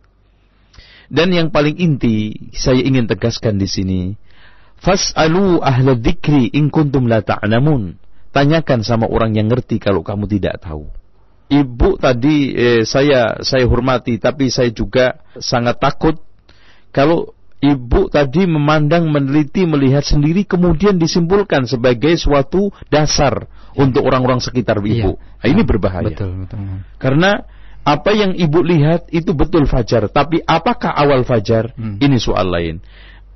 [1.06, 4.00] Dan yang paling inti saya ingin tegaskan di sini,
[4.80, 8.05] fas'alu ahla dzikri in kuntum la ta'lamun.
[8.36, 10.92] Tanyakan sama orang yang ngerti kalau kamu tidak tahu.
[11.48, 16.20] Ibu tadi eh, saya saya hormati tapi saya juga sangat takut
[16.92, 17.32] kalau
[17.64, 25.16] ibu tadi memandang meneliti melihat sendiri kemudian disimpulkan sebagai suatu dasar untuk orang-orang sekitar ibu.
[25.16, 25.40] Iya.
[25.40, 26.12] Nah, ini berbahaya.
[26.12, 26.58] Betul, betul.
[27.00, 27.40] Karena
[27.86, 31.70] apa yang ibu lihat itu betul fajar, tapi apakah awal fajar?
[31.78, 32.02] Hmm.
[32.02, 32.82] Ini soal lain.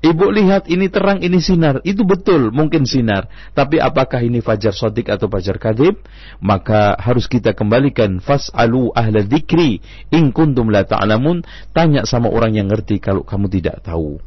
[0.01, 1.77] Ibu lihat ini terang, ini sinar.
[1.85, 3.29] Itu betul, mungkin sinar.
[3.53, 6.01] Tapi apakah ini fajar sodik atau fajar kadib?
[6.41, 8.17] Maka harus kita kembalikan.
[8.17, 9.77] Fas'alu ahla dikri.
[10.09, 11.45] In kuntum la ta'lamun.
[11.69, 14.17] Tanya sama orang yang ngerti kalau kamu tidak tahu.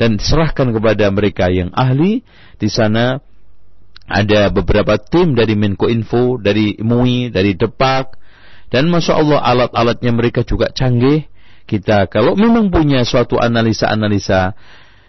[0.00, 2.24] Dan serahkan kepada mereka yang ahli.
[2.56, 3.20] Di sana
[4.08, 8.16] ada beberapa tim dari Menko Info, dari MUI, dari Depak.
[8.72, 11.28] Dan Masya Allah alat-alatnya mereka juga canggih.
[11.68, 14.56] Kita kalau memang punya suatu analisa-analisa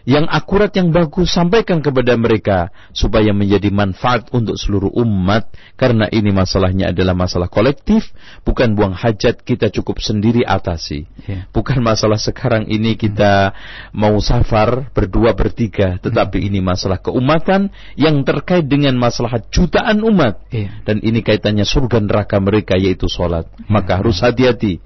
[0.07, 6.31] yang akurat yang bagus sampaikan kepada mereka supaya menjadi manfaat untuk seluruh umat karena ini
[6.31, 8.07] masalahnya adalah masalah kolektif
[8.47, 11.47] bukan buang hajat kita cukup sendiri atasi yeah.
[11.51, 13.51] bukan masalah sekarang ini kita
[13.91, 16.47] mau safar berdua bertiga tetapi hmm.
[16.47, 20.80] ini masalah keumatan yang terkait dengan masalah jutaan umat yeah.
[20.88, 23.67] dan ini kaitannya surga neraka mereka yaitu sholat yeah.
[23.67, 24.80] maka harus hati-hati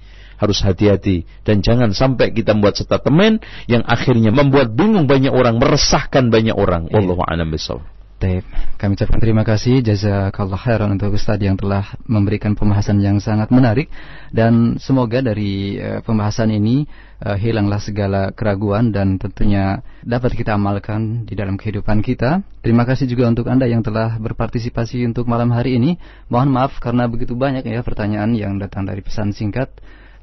[0.43, 3.41] harus hati-hati dan jangan sampai kita membuat statement
[3.71, 6.91] yang akhirnya membuat bingung banyak orang, meresahkan banyak orang.
[6.91, 6.99] Iya.
[6.99, 7.93] Wallahu a'lam bishawab.
[8.23, 8.47] Taib.
[8.79, 13.91] Kami ucapkan terima kasih jazakallah khairan untuk Ustaz yang telah memberikan pembahasan yang sangat menarik
[14.31, 16.87] dan semoga dari uh, pembahasan ini
[17.19, 22.39] uh, hilanglah segala keraguan dan tentunya dapat kita amalkan di dalam kehidupan kita.
[22.63, 25.99] Terima kasih juga untuk Anda yang telah berpartisipasi untuk malam hari ini.
[26.31, 29.67] Mohon maaf karena begitu banyak ya pertanyaan yang datang dari pesan singkat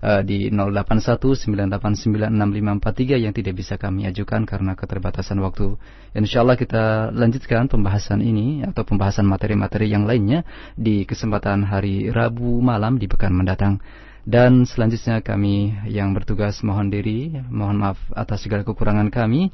[0.03, 5.77] uh, di 0819896543 yang tidak bisa kami ajukan karena keterbatasan waktu.
[6.17, 10.45] Insya Allah kita lanjutkan pembahasan ini atau pembahasan materi-materi yang lainnya
[10.75, 13.79] di kesempatan hari Rabu malam di pekan mendatang.
[14.21, 19.49] Dan selanjutnya kami yang bertugas mohon diri, mohon maaf atas segala kekurangan kami.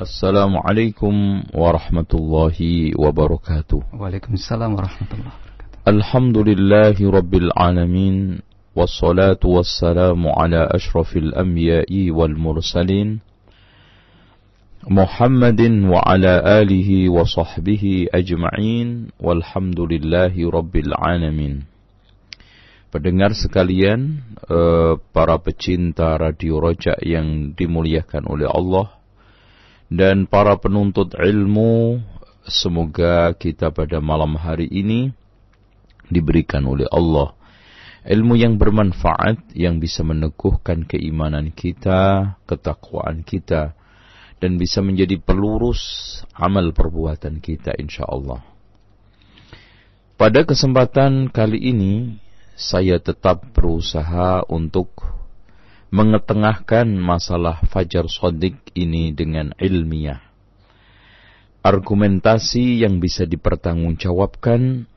[0.00, 3.92] Assalamualaikum warahmatullahi wabarakatuh.
[3.94, 5.86] Waalaikumsalam warahmatullahi wabarakatuh.
[5.86, 8.42] Alhamdulillahi rabbil alamin.
[8.75, 13.19] والصلاة والسلام على أشرف الأنبياء والمرسلين
[14.85, 15.61] محمد
[15.93, 17.83] وعلى آله وصحبه
[18.13, 18.87] أجمعين
[19.19, 21.55] والحمد لله رب العالمين
[22.95, 28.87] Pendengar sekalian, eh, para pecinta Radio Rojak yang dimuliakan oleh Allah
[29.91, 31.99] dan para penuntut ilmu,
[32.47, 35.11] semoga kita pada malam hari ini
[36.07, 37.35] diberikan oleh Allah
[38.04, 43.76] ilmu yang bermanfaat yang bisa meneguhkan keimanan kita, ketakwaan kita
[44.40, 45.80] dan bisa menjadi pelurus
[46.32, 48.40] amal perbuatan kita insyaallah.
[50.16, 52.20] Pada kesempatan kali ini
[52.56, 54.92] saya tetap berusaha untuk
[55.88, 60.20] mengetengahkan masalah fajar sodik ini dengan ilmiah.
[61.60, 64.88] Argumentasi yang bisa dipertanggungjawabkan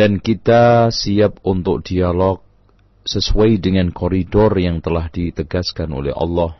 [0.00, 2.40] dan kita siap untuk dialog
[3.04, 6.56] sesuai dengan koridor yang telah ditegaskan oleh Allah.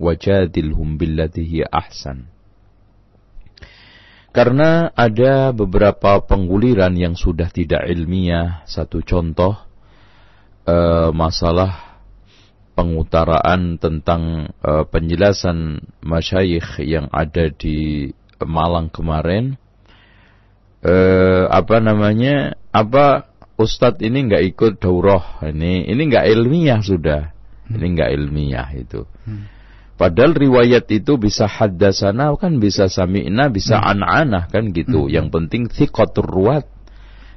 [0.00, 2.24] Wajadilhum billati ahsan.
[4.32, 8.64] Karena ada beberapa pengguliran yang sudah tidak ilmiah.
[8.64, 9.60] Satu contoh
[10.64, 12.00] uh, masalah
[12.72, 18.08] pengutaraan tentang uh, penjelasan masyayikh yang ada di
[18.40, 19.60] Malang kemarin
[20.84, 23.28] eh, apa namanya apa
[23.60, 27.32] Ustadz ini nggak ikut daurah ini ini nggak ilmiah sudah
[27.68, 27.76] hmm.
[27.76, 29.44] ini nggak ilmiah itu hmm.
[30.00, 33.90] padahal riwayat itu bisa haddasana kan bisa sami'na bisa hmm.
[33.92, 35.12] an-anah kan gitu hmm.
[35.12, 36.64] yang penting thiqatur ruwat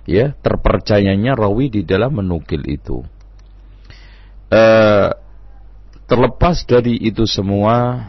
[0.07, 3.03] ya terpercayanya rawi di dalam menukil itu
[4.47, 5.11] eh,
[6.07, 8.07] terlepas dari itu semua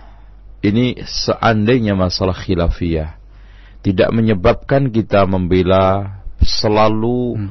[0.62, 3.23] ini seandainya masalah khilafiyah
[3.84, 7.50] tidak menyebabkan kita membela selalu hmm.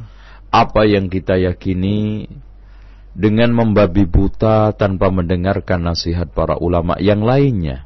[0.50, 2.26] apa yang kita yakini
[3.14, 7.86] dengan membabi buta tanpa mendengarkan nasihat para ulama yang lainnya.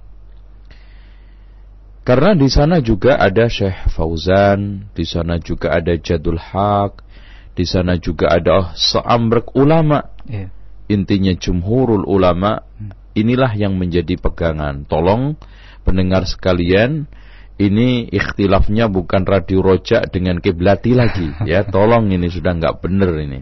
[2.07, 7.03] Karena di sana juga ada Syekh Fauzan, di sana juga ada Jadul Haq,
[7.51, 10.07] di sana juga ada seambrek ulama.
[10.23, 10.55] Yeah.
[10.87, 13.11] Intinya jumhurul ulama, hmm.
[13.11, 14.87] inilah yang menjadi pegangan.
[14.87, 15.35] Tolong
[15.83, 17.11] pendengar sekalian,
[17.57, 21.33] ini ikhtilafnya bukan radio rojak dengan kiblati lagi.
[21.49, 23.41] Ya tolong ini sudah nggak benar ini.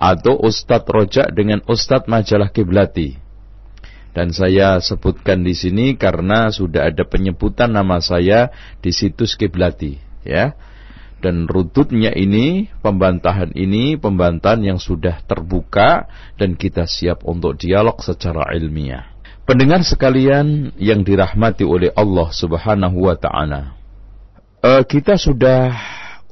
[0.00, 3.20] Atau ustadz rojak dengan ustadz majalah kiblati.
[4.14, 8.48] Dan saya sebutkan di sini karena sudah ada penyebutan nama saya
[8.80, 10.56] di situs kiblati ya.
[11.20, 16.04] Dan rututnya ini pembantahan ini pembantahan yang sudah terbuka
[16.36, 19.13] dan kita siap untuk dialog secara ilmiah
[19.44, 23.76] Pendengar sekalian yang dirahmati oleh Allah Subhanahu wa taala.
[24.64, 25.68] Uh, kita sudah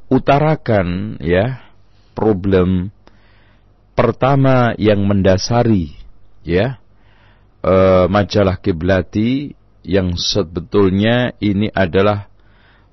[0.09, 1.61] utarakan ya
[2.17, 2.89] problem
[3.93, 5.93] pertama yang mendasari
[6.41, 6.81] ya
[7.61, 9.53] uh, majalah kiblati
[9.85, 12.33] yang sebetulnya ini adalah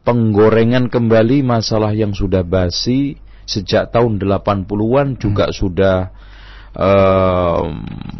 [0.04, 3.16] penggorengan kembali masalah yang sudah basi
[3.48, 5.56] sejak tahun 80-an juga hmm.
[5.56, 5.96] sudah
[6.76, 7.66] uh,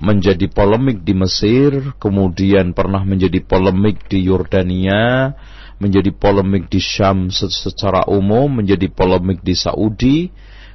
[0.00, 5.34] menjadi polemik di Mesir, kemudian pernah menjadi polemik di Yordania,
[5.78, 10.18] menjadi polemik di Syam secara umum, menjadi polemik di Saudi,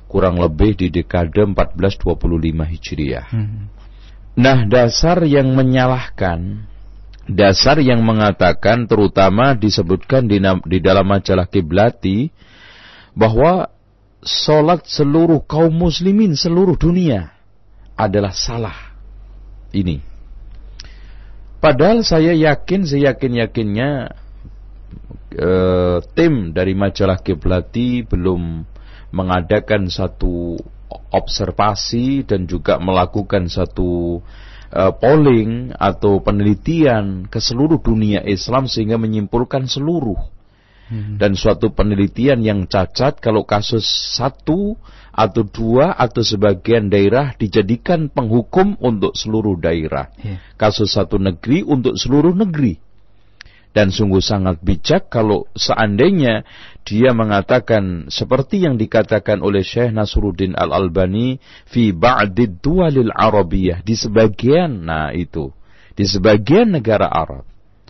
[0.08, 3.28] kurang lebih di dekade 1425 Hijriah.
[3.34, 3.68] Hmm.
[4.36, 6.68] Nah, dasar yang menyalahkan
[7.26, 10.38] dasar yang mengatakan terutama disebutkan di,
[10.70, 12.30] di dalam majalah Kiblati
[13.18, 13.74] bahwa
[14.22, 17.35] solat seluruh kaum muslimin seluruh dunia
[17.96, 18.78] adalah salah.
[19.76, 20.00] Ini.
[21.60, 23.90] Padahal saya yakin, saya yakin-yakinnya
[25.34, 28.64] eh, tim dari majalah Kiblati belum
[29.16, 30.60] mengadakan satu
[31.12, 34.20] observasi dan juga melakukan satu
[34.76, 40.20] uh, polling atau penelitian ke seluruh dunia Islam sehingga menyimpulkan seluruh
[40.90, 41.18] hmm.
[41.22, 43.86] dan suatu penelitian yang cacat kalau kasus
[44.16, 44.78] satu
[45.16, 50.44] atau dua atau sebagian daerah dijadikan penghukum untuk seluruh daerah yeah.
[50.60, 52.84] kasus satu negeri untuk seluruh negeri
[53.76, 56.48] dan sungguh sangat bijak kalau seandainya
[56.88, 64.88] dia mengatakan seperti yang dikatakan oleh Syekh Nasruddin Al-Albani fi ba'did dualil arabiyah di sebagian
[64.88, 65.52] nah itu
[65.96, 67.44] di sebagian negara Arab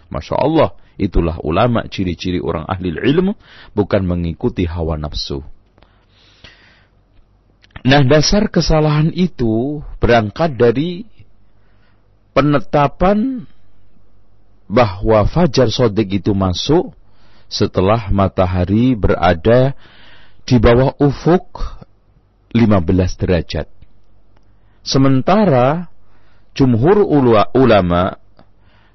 [0.09, 3.35] Masya Allah itulah ulama ciri-ciri orang ahli ilmu
[3.75, 5.43] bukan mengikuti hawa nafsu
[7.85, 11.05] Nah dasar kesalahan itu berangkat dari
[12.33, 13.45] penetapan
[14.65, 16.97] bahwa fajar sodik itu masuk
[17.45, 19.77] setelah matahari berada
[20.49, 21.61] di bawah ufuk
[22.57, 23.69] 15 derajat.
[24.81, 25.85] Sementara
[26.57, 27.05] jumhur
[27.53, 28.17] ulama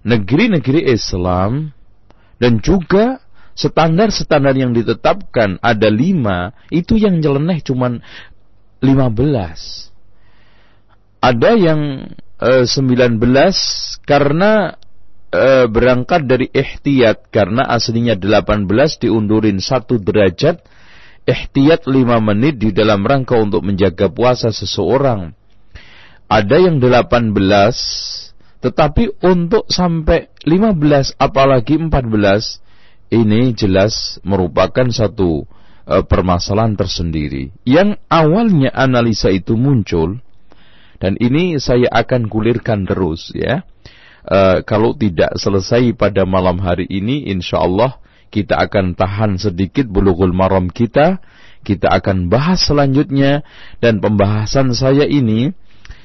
[0.03, 1.71] negeri-negeri Islam
[2.41, 3.21] dan juga
[3.53, 8.01] standar-standar yang ditetapkan ada lima, itu yang nyeleneh cuman
[8.81, 8.89] 15.
[11.21, 12.11] Ada yang
[12.41, 13.21] eh, 19
[14.09, 14.81] karena
[15.31, 18.67] e, berangkat dari ihtiyat karena aslinya 18
[19.07, 20.61] diundurin satu derajat
[21.25, 25.31] ihtiyat 5 menit di dalam rangka untuk menjaga puasa seseorang
[26.27, 28.30] ada yang 18
[28.61, 35.49] tetapi untuk sampai 15 apalagi 14 ini jelas merupakan satu
[35.89, 40.21] e, permasalahan tersendiri yang awalnya analisa itu muncul
[41.01, 43.65] dan ini saya akan gulirkan terus ya
[44.27, 48.01] uh, kalau tidak selesai pada malam hari ini, insya Allah
[48.31, 51.23] kita akan tahan sedikit bulughul maram kita.
[51.61, 53.45] Kita akan bahas selanjutnya
[53.85, 55.53] dan pembahasan saya ini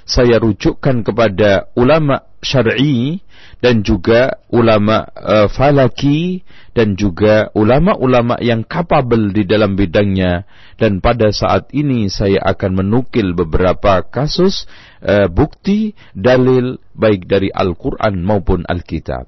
[0.06, 3.26] saya rujukkan kepada ulama syar'i
[3.58, 6.46] dan juga ulama uh, falaki
[6.78, 10.46] dan juga ulama-ulama yang kapabel di dalam bidangnya
[10.78, 14.70] dan pada saat ini saya akan menukil beberapa kasus
[15.02, 19.26] uh, bukti dalil baik dari Al-Qur'an maupun Alkitab.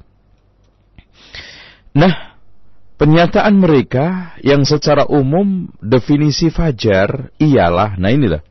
[1.98, 2.38] Nah,
[3.02, 8.46] pernyataan mereka yang secara umum definisi fajar ialah nah inilah.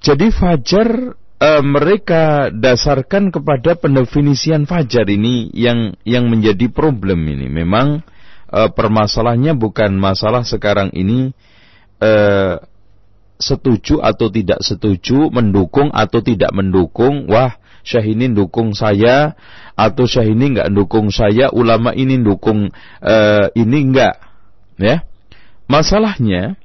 [0.00, 7.48] Jadi fajar uh, mereka dasarkan kepada pendefinisian fajar ini yang yang menjadi problem ini.
[7.48, 8.04] Memang
[8.52, 11.32] uh, permasalahannya bukan masalah sekarang ini
[12.00, 12.60] uh,
[13.36, 17.28] setuju atau tidak setuju, mendukung atau tidak mendukung.
[17.28, 17.56] Wah,
[17.86, 19.36] Syahini dukung saya
[19.78, 22.72] atau Syahini nggak dukung saya, ulama ini dukung
[23.04, 24.18] uh, ini enggak,
[24.80, 25.04] ya.
[25.66, 26.58] Masalahnya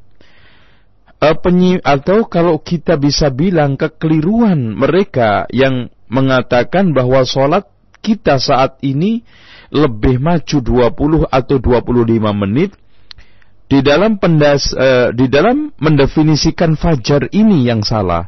[1.21, 7.69] uh, penyi atau kalau kita bisa bilang kekeliruan mereka yang mengatakan bahwa sholat
[8.01, 9.23] kita saat ini
[9.71, 12.75] lebih maju 20 atau 25 menit
[13.71, 18.27] di dalam pendas uh, di dalam mendefinisikan fajar ini yang salah.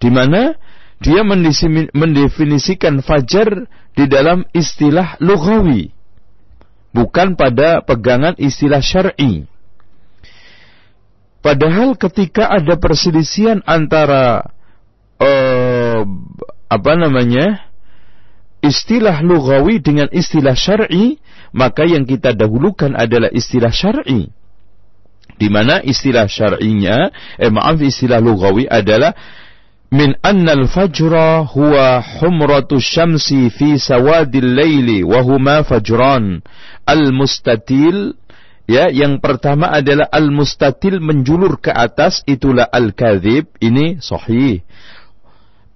[0.00, 0.56] Di mana
[1.02, 1.26] dia
[1.92, 5.92] mendefinisikan fajar di dalam istilah lughawi
[6.94, 9.48] bukan pada pegangan istilah syar'i
[11.42, 14.46] Padahal ketika ada perselisihan antara
[15.18, 16.06] uh,
[16.70, 17.66] apa namanya
[18.62, 21.18] istilah lugawi dengan istilah syar'i,
[21.50, 24.30] maka yang kita dahulukan adalah istilah syar'i.
[25.34, 27.10] Di mana istilah syar'inya,
[27.42, 29.10] eh maaf istilah lugawi adalah
[29.92, 36.40] min anna al-fajra huwa humratu syamsi fi sawadil laili wa huma fajran
[36.86, 38.16] al-mustatil
[38.70, 44.62] Ya, yang pertama adalah al-mustatil menjulur ke atas itulah al-kadzib, ini sahih.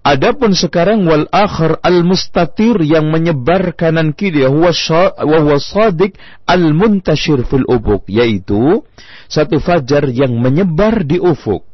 [0.07, 4.71] Adapun sekarang wal akhir al mustatir yang menyebar kanan kiri huwa
[5.19, 6.15] wa sadiq
[6.47, 8.87] al muntashir fil ufuk yaitu
[9.27, 11.67] satu fajar yang menyebar di ufuk.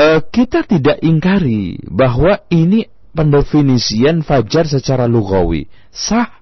[0.00, 6.39] Uh, kita tidak ingkari bahwa ini pendefinisian fajar secara lugawi sah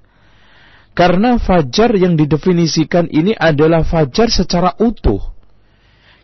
[0.99, 5.39] karena fajar yang didefinisikan ini adalah fajar secara utuh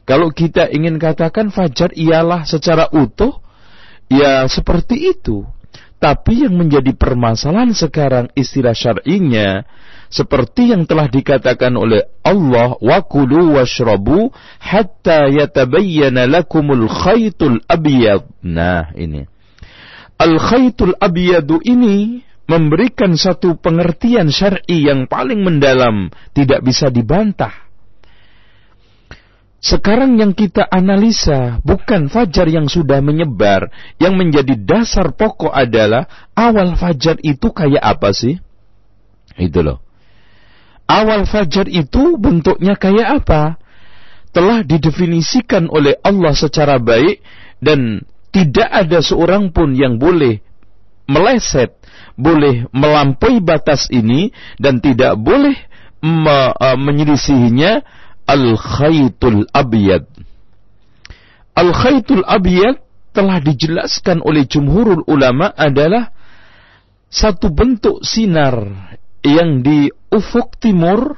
[0.05, 3.41] kalau kita ingin katakan fajar ialah secara utuh,
[4.13, 5.49] ya seperti itu.
[5.97, 9.65] Tapi yang menjadi permasalahan sekarang istilah syar'inya
[10.13, 14.29] seperti yang telah dikatakan oleh Allah wa kulu washrabu
[14.61, 18.29] hatta yatabayyana lakumul khaytul abyad.
[18.45, 19.25] Nah, ini.
[20.21, 27.65] Al khaytul abyadu ini memberikan satu pengertian syar'i yang paling mendalam, tidak bisa dibantah.
[29.65, 36.05] Sekarang yang kita analisa bukan fajar yang sudah menyebar, yang menjadi dasar pokok adalah
[36.37, 38.37] awal fajar itu kayak apa sih?
[39.41, 39.81] Itu loh.
[40.85, 43.57] Awal fajar itu bentuknya kayak apa?
[44.37, 47.25] Telah didefinisikan oleh Allah secara baik
[47.65, 48.05] dan
[48.37, 50.45] tidak ada seorang pun yang boleh
[51.09, 51.73] meleset,
[52.15, 55.55] boleh melampaui batas ini dan tidak boleh
[56.03, 57.83] me, uh, menyelisihinya
[58.25, 60.07] al-khaytul abyad.
[61.55, 62.83] Al-khaytul abyad
[63.15, 66.11] telah dijelaskan oleh jumhurul ulama adalah
[67.07, 68.91] satu bentuk sinar
[69.23, 71.15] yang di ufuk timur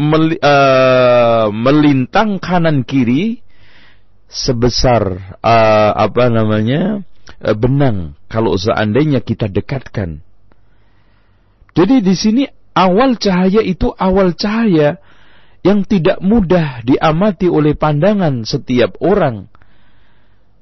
[0.00, 3.44] mel, uh, melintang kanan kiri
[4.28, 7.04] sebesar uh, apa namanya
[7.56, 10.20] benang kalau seandainya kita dekatkan.
[11.76, 12.44] Jadi di sini
[12.74, 14.98] awal cahaya itu awal cahaya
[15.66, 19.50] yang tidak mudah diamati oleh pandangan setiap orang.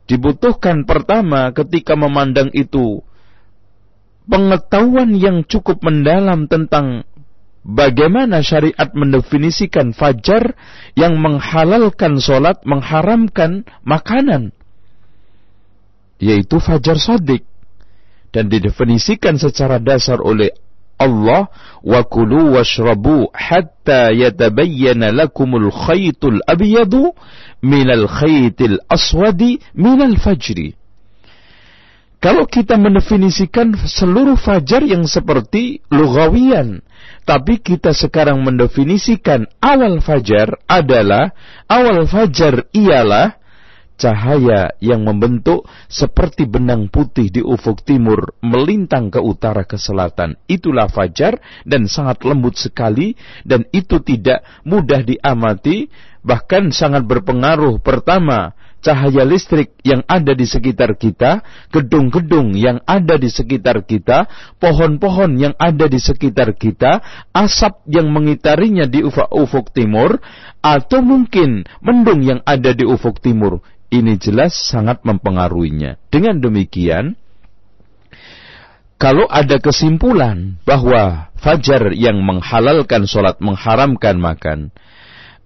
[0.07, 3.03] Dibutuhkan pertama ketika memandang itu
[4.27, 7.03] pengetahuan yang cukup mendalam tentang
[7.67, 10.55] bagaimana syariat mendefinisikan fajar
[10.95, 14.55] yang menghalalkan solat, mengharamkan makanan.
[16.19, 17.45] Yaitu fajar sodik.
[18.33, 20.53] Dan didefinisikan secara dasar oleh
[20.97, 21.53] Allah
[21.85, 27.13] wa kulu washrabu hatta yatabayyana lakumul khaytul abyadu
[27.61, 30.73] minal khaytil aswadi minal fajri.
[32.17, 36.81] Kalau kita mendefinisikan seluruh fajar yang seperti lugawian,
[37.29, 41.37] tapi kita sekarang mendefinisikan awal fajar adalah
[41.69, 43.37] awal fajar ialah
[43.97, 50.37] cahaya yang membentuk seperti benang putih di ufuk timur melintang ke utara ke selatan.
[50.47, 55.89] Itulah fajar dan sangat lembut sekali dan itu tidak mudah diamati
[56.27, 58.53] bahkan sangat berpengaruh pertama
[58.87, 61.43] cahaya listrik yang ada di sekitar kita,
[61.75, 64.31] gedung-gedung yang ada di sekitar kita,
[64.63, 67.03] pohon-pohon yang ada di sekitar kita,
[67.35, 70.23] asap yang mengitarinya di ufuk, ufuk timur,
[70.63, 73.59] atau mungkin mendung yang ada di ufuk timur
[73.91, 75.99] ini jelas sangat mempengaruhinya.
[76.11, 77.15] Dengan demikian,
[78.97, 84.73] kalau ada kesimpulan bahwa fajar yang menghalalkan sholat, mengharamkan makan,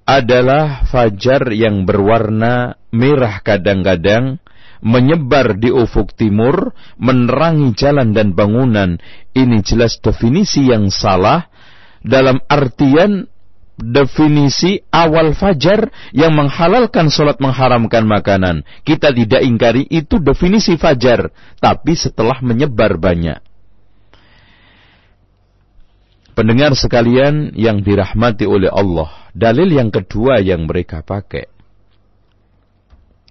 [0.06, 4.42] adalah fajar yang berwarna merah kadang-kadang,
[4.82, 8.98] menyebar di ufuk timur, menerangi jalan dan bangunan.
[9.36, 11.46] Ini jelas definisi yang salah
[12.00, 13.28] dalam artian
[13.80, 18.62] definisi awal fajar yang menghalalkan sholat mengharamkan makanan.
[18.84, 23.40] Kita tidak ingkari itu definisi fajar, tapi setelah menyebar banyak.
[26.36, 31.50] Pendengar sekalian yang dirahmati oleh Allah, dalil yang kedua yang mereka pakai.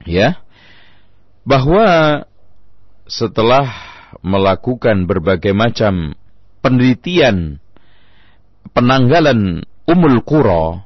[0.06, 0.42] Ya,
[1.48, 2.22] bahwa
[3.10, 3.66] setelah
[4.22, 6.14] melakukan berbagai macam
[6.62, 7.58] penelitian
[8.74, 10.86] penanggalan Umul Qura,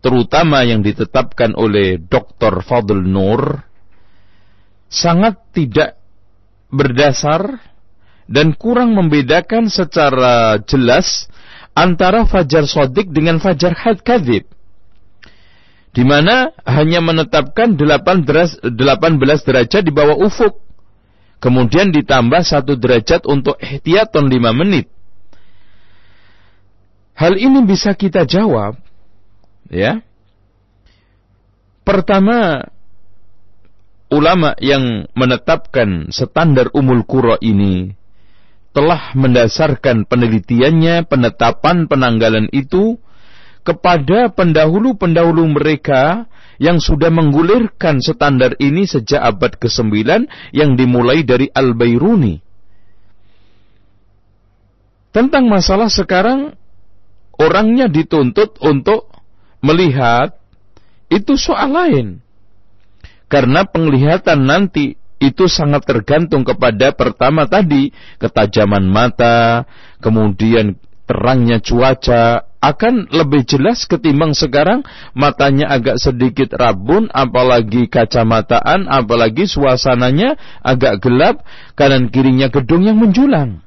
[0.00, 2.64] terutama yang ditetapkan oleh Dr.
[2.64, 3.60] Fadl Nur,
[4.88, 6.00] sangat tidak
[6.72, 7.60] berdasar
[8.24, 11.28] dan kurang membedakan secara jelas
[11.76, 14.48] antara fajar sodik dengan fajar had kadhib.
[15.92, 18.64] Di mana hanya menetapkan 18
[19.44, 20.60] derajat di bawah ufuk.
[21.38, 24.90] Kemudian ditambah satu derajat untuk ihtiyaton 5 menit.
[27.18, 28.78] Hal ini bisa kita jawab,
[29.66, 29.98] ya.
[31.82, 32.62] Pertama,
[34.06, 37.90] ulama yang menetapkan standar umul kuro ini
[38.70, 43.02] telah mendasarkan penelitiannya, penetapan penanggalan itu
[43.66, 46.30] kepada pendahulu-pendahulu mereka
[46.62, 50.06] yang sudah menggulirkan standar ini sejak abad ke-9
[50.54, 52.38] yang dimulai dari Al-Bairuni.
[55.10, 56.54] Tentang masalah sekarang
[57.38, 59.08] orangnya dituntut untuk
[59.62, 60.36] melihat
[61.08, 62.20] itu soal lain.
[63.28, 67.90] Karena penglihatan nanti itu sangat tergantung kepada pertama tadi
[68.22, 69.66] ketajaman mata,
[70.02, 70.78] kemudian
[71.08, 72.44] terangnya cuaca.
[72.58, 74.82] Akan lebih jelas ketimbang sekarang
[75.14, 81.46] matanya agak sedikit rabun apalagi kacamataan apalagi suasananya agak gelap
[81.78, 83.62] kanan kirinya gedung yang menjulang.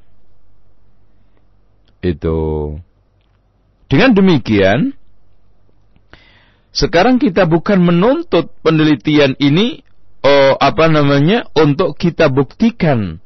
[2.04, 2.76] Itu
[3.92, 4.96] dengan demikian
[6.72, 9.84] sekarang kita bukan menuntut penelitian ini
[10.24, 13.20] oh, apa namanya untuk kita buktikan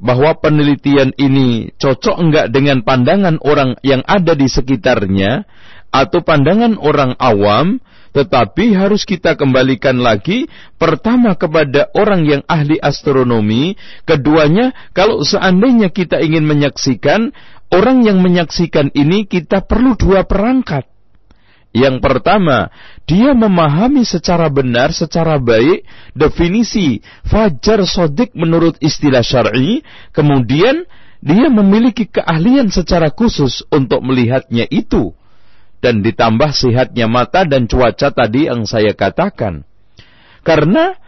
[0.00, 5.44] bahwa penelitian ini cocok enggak dengan pandangan orang yang ada di sekitarnya
[5.92, 7.76] atau pandangan orang awam
[8.08, 10.48] tetapi harus kita kembalikan lagi
[10.80, 13.76] pertama kepada orang yang ahli astronomi
[14.08, 17.36] keduanya kalau seandainya kita ingin menyaksikan
[17.72, 20.88] orang yang menyaksikan ini kita perlu dua perangkat.
[21.76, 22.72] Yang pertama,
[23.04, 25.84] dia memahami secara benar, secara baik
[26.16, 29.84] definisi fajar sodik menurut istilah syar'i,
[30.16, 30.88] kemudian
[31.20, 35.12] dia memiliki keahlian secara khusus untuk melihatnya itu.
[35.78, 39.62] Dan ditambah sehatnya mata dan cuaca tadi yang saya katakan.
[40.42, 40.98] Karena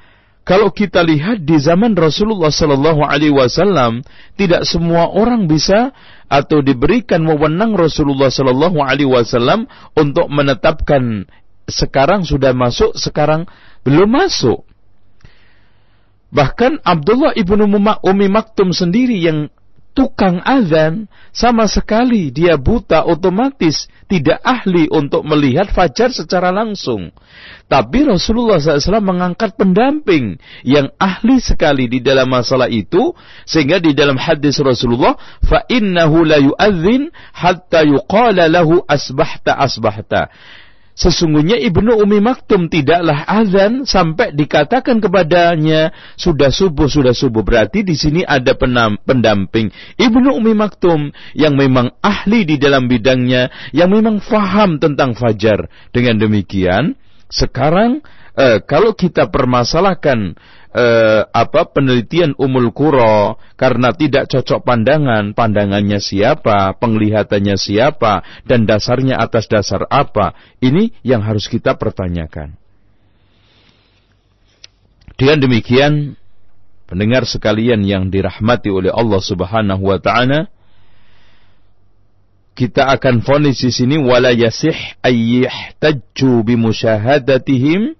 [0.43, 4.01] kalau kita lihat di zaman Rasulullah Sallallahu Alaihi Wasallam,
[4.41, 5.93] tidak semua orang bisa
[6.27, 11.29] atau diberikan wewenang Rasulullah Sallallahu Alaihi Wasallam untuk menetapkan
[11.69, 13.47] sekarang sudah masuk, sekarang
[13.87, 14.67] belum masuk.
[16.31, 17.67] Bahkan Abdullah ibnu
[18.07, 19.51] Umi Maktum sendiri yang
[19.93, 27.15] tukang azan sama sekali dia buta otomatis tidak ahli untuk melihat fajar secara langsung.
[27.71, 33.15] Tapi Rasulullah SAW mengangkat pendamping yang ahli sekali di dalam masalah itu
[33.47, 35.15] sehingga di dalam hadis Rasulullah
[35.47, 40.31] fa innahu la yu'adzin hatta yuqala lahu asbahta asbahta.
[41.01, 47.41] Sesungguhnya Ibnu Umi Maktum tidaklah azan sampai dikatakan kepadanya sudah subuh sudah subuh.
[47.41, 53.49] Berarti di sini ada penam, pendamping Ibnu Umi Maktum yang memang ahli di dalam bidangnya
[53.73, 55.73] yang memang faham tentang fajar.
[55.89, 56.93] Dengan demikian
[57.33, 58.05] sekarang
[58.37, 60.37] eh, kalau kita permasalahkan
[60.71, 69.19] eh, apa penelitian umul kuro karena tidak cocok pandangan, pandangannya siapa, penglihatannya siapa, dan dasarnya
[69.19, 72.55] atas dasar apa, ini yang harus kita pertanyakan.
[75.19, 76.17] Dengan demikian,
[76.89, 80.49] pendengar sekalian yang dirahmati oleh Allah Subhanahu wa taala,
[82.57, 87.97] kita akan fonis di sini wala yasih ayyihtajju bimusyahadatihim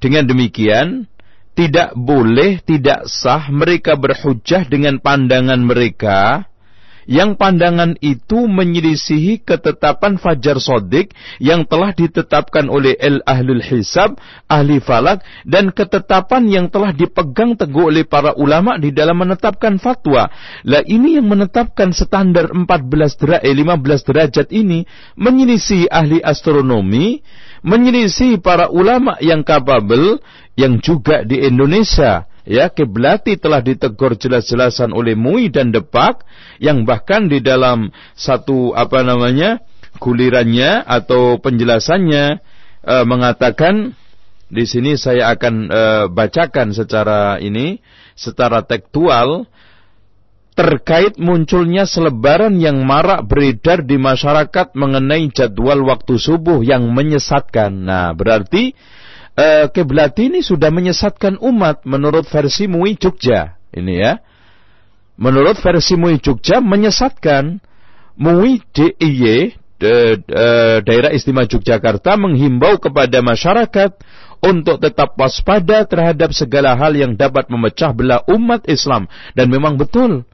[0.00, 1.08] dengan demikian
[1.56, 6.44] tidak boleh, tidak sah mereka berhujah dengan pandangan mereka
[7.06, 14.18] yang pandangan itu menyelisihi ketetapan fajar sodik yang telah ditetapkan oleh el ahlul hisab,
[14.50, 20.26] ahli falak, dan ketetapan yang telah dipegang teguh oleh para ulama di dalam menetapkan fatwa.
[20.66, 22.66] Lah ini yang menetapkan standar 14
[23.22, 24.82] derajat, eh, 15 derajat ini
[25.14, 27.22] menyelisihi ahli astronomi,
[27.62, 30.18] menyelisihi para ulama yang kapabel,
[30.56, 36.24] yang juga di Indonesia ya Kiblati telah ditegur jelas-jelasan oleh Mui dan Depak
[36.62, 39.60] yang bahkan di dalam satu apa namanya
[40.00, 42.24] gulirannya atau penjelasannya
[42.86, 43.92] e, mengatakan
[44.46, 45.82] di sini saya akan e,
[46.14, 47.82] bacakan secara ini
[48.14, 49.44] secara tekstual
[50.56, 57.84] terkait munculnya selebaran yang marak beredar di masyarakat mengenai jadwal waktu subuh yang menyesatkan.
[57.84, 58.72] Nah, berarti
[59.72, 63.60] kiblat ini sudah menyesatkan umat menurut versi Mui Jogja.
[63.72, 64.12] Ini ya.
[65.20, 67.60] Menurut versi Mui Jogja menyesatkan
[68.16, 69.94] Mui DIY de,
[70.24, 70.44] de,
[70.84, 73.92] daerah istimewa Yogyakarta menghimbau kepada masyarakat
[74.40, 80.24] untuk tetap waspada terhadap segala hal yang dapat memecah belah umat Islam dan memang betul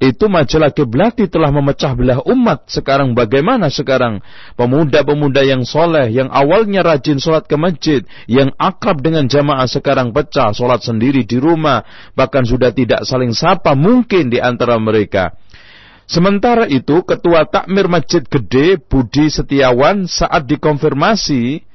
[0.00, 2.72] itu majalah Kiblati telah memecah belah umat.
[2.72, 4.24] Sekarang bagaimana sekarang?
[4.56, 10.56] Pemuda-pemuda yang soleh, yang awalnya rajin sholat ke masjid, yang akrab dengan jamaah sekarang pecah,
[10.56, 11.84] sholat sendiri di rumah,
[12.16, 15.36] bahkan sudah tidak saling sapa mungkin di antara mereka.
[16.08, 21.69] Sementara itu, Ketua Takmir Masjid Gede Budi Setiawan saat dikonfirmasi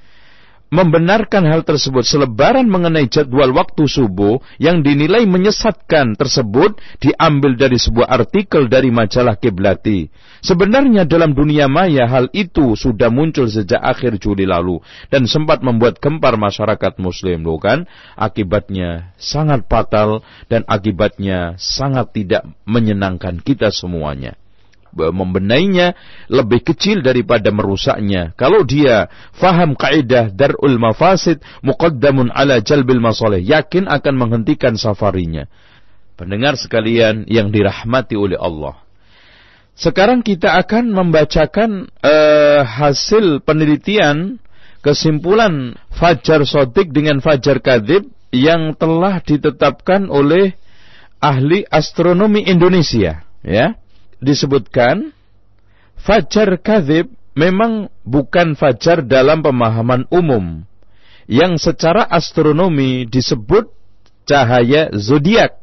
[0.75, 8.11] membenarkan hal tersebut selebaran mengenai jadwal waktu subuh yang dinilai menyesatkan tersebut diambil dari sebuah
[8.11, 10.11] artikel dari majalah Kiblati.
[10.43, 15.97] Sebenarnya dalam dunia maya hal itu sudah muncul sejak akhir Juli lalu dan sempat membuat
[16.03, 17.87] gempar masyarakat muslim loh kan?
[18.13, 20.21] Akibatnya sangat fatal
[20.51, 24.37] dan akibatnya sangat tidak menyenangkan kita semuanya
[24.95, 25.93] membenainya
[26.31, 28.31] lebih kecil daripada merusaknya.
[28.39, 35.51] Kalau dia faham kaidah darul mafasid muqaddamun ala jalbil masalih, yakin akan menghentikan safarinya.
[36.15, 38.79] Pendengar sekalian yang dirahmati oleh Allah.
[39.75, 44.39] Sekarang kita akan membacakan uh, hasil penelitian
[44.79, 50.55] kesimpulan Fajar Sodik dengan Fajar Kadib yang telah ditetapkan oleh
[51.19, 53.27] ahli astronomi Indonesia.
[53.43, 53.75] Ya
[54.25, 55.13] disebutkan
[56.01, 60.65] fajar kadhib memang bukan fajar dalam pemahaman umum
[61.29, 63.69] yang secara astronomi disebut
[64.25, 65.61] cahaya zodiak.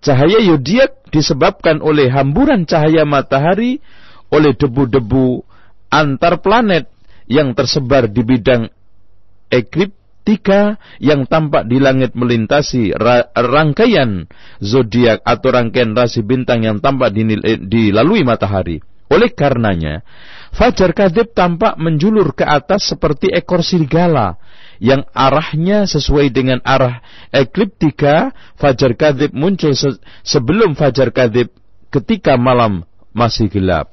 [0.00, 3.84] Cahaya zodiak disebabkan oleh hamburan cahaya matahari
[4.32, 5.44] oleh debu-debu
[5.92, 6.88] antar planet
[7.28, 8.70] yang tersebar di bidang
[9.52, 9.92] eklip
[10.22, 14.28] tiga yang tampak di langit melintasi ra rangkaian
[14.60, 17.12] zodiak atau rangkaian rasi bintang yang tampak
[17.64, 18.80] dilalui matahari.
[19.10, 20.06] Oleh karenanya,
[20.54, 24.38] fajar kadib tampak menjulur ke atas seperti ekor serigala
[24.78, 27.02] yang arahnya sesuai dengan arah
[27.34, 28.30] ekliptika.
[28.54, 31.50] Fajar kadib muncul se sebelum fajar kadib
[31.90, 33.90] ketika malam masih gelap.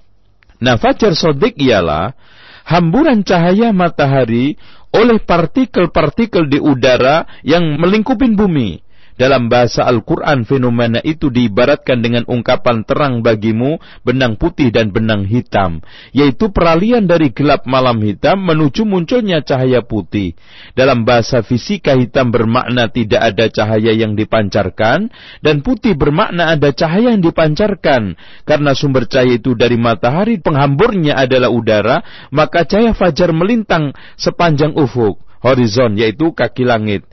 [0.62, 2.14] Nah, fajar sodik ialah
[2.62, 4.54] hamburan cahaya matahari
[4.98, 8.86] oleh partikel-partikel di udara yang melingkupi bumi.
[9.18, 15.81] Dalam bahasa Al-Quran fenomena itu diibaratkan dengan ungkapan terang bagimu benang putih dan benang hitam.
[16.14, 20.38] Yaitu peralihan dari gelap malam hitam menuju munculnya cahaya putih.
[20.77, 25.10] Dalam bahasa fisika hitam bermakna tidak ada cahaya yang dipancarkan.
[25.41, 28.14] Dan putih bermakna ada cahaya yang dipancarkan.
[28.45, 32.06] Karena sumber cahaya itu dari matahari penghamburnya adalah udara.
[32.30, 35.18] Maka cahaya fajar melintang sepanjang ufuk.
[35.38, 37.06] Horizon yaitu kaki langit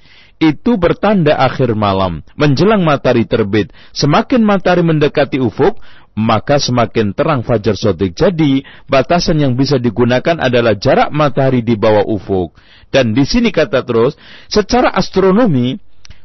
[0.43, 3.71] itu bertanda akhir malam, menjelang matahari terbit.
[3.95, 5.79] Semakin matahari mendekati ufuk,
[6.15, 8.15] maka semakin terang fajar sodik.
[8.15, 12.55] Jadi, batasan yang bisa digunakan adalah jarak matahari di bawah ufuk.
[12.91, 14.15] Dan di sini kata terus,
[14.47, 15.79] secara astronomi,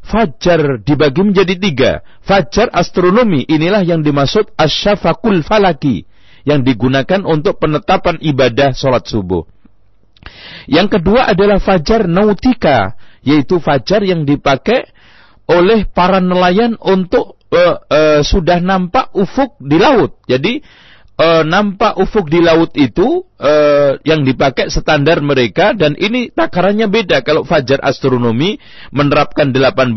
[0.05, 1.91] fajar dibagi menjadi tiga.
[2.21, 6.05] Fajar astronomi inilah yang dimaksud asyafakul falaki,
[6.45, 9.45] yang digunakan untuk penetapan ibadah sholat subuh.
[10.69, 14.87] Yang kedua adalah fajar nautika, yaitu fajar yang dipakai
[15.49, 20.21] oleh para nelayan untuk uh, uh, sudah nampak ufuk di laut.
[20.29, 20.61] Jadi
[21.19, 27.21] uh, nampak ufuk di laut itu uh, yang dipakai standar mereka dan ini takarannya beda.
[27.27, 28.55] Kalau fajar astronomi
[28.95, 29.93] menerapkan 18,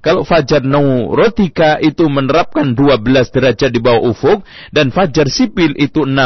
[0.00, 4.40] kalau fajar naurotika itu menerapkan 12 derajat di bawah ufuk
[4.72, 6.16] dan fajar sipil itu 6.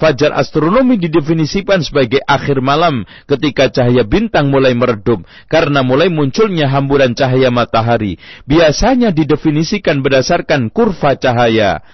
[0.00, 7.12] Fajar astronomi didefinisikan sebagai akhir malam ketika cahaya bintang mulai meredup karena mulai munculnya hamburan
[7.12, 8.16] cahaya matahari.
[8.48, 11.84] Biasanya didefinisikan berdasarkan kurva cahaya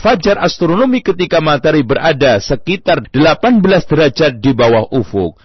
[0.00, 5.36] fajar astronomi ketika matahari berada sekitar 18 derajat di bawah ufuk.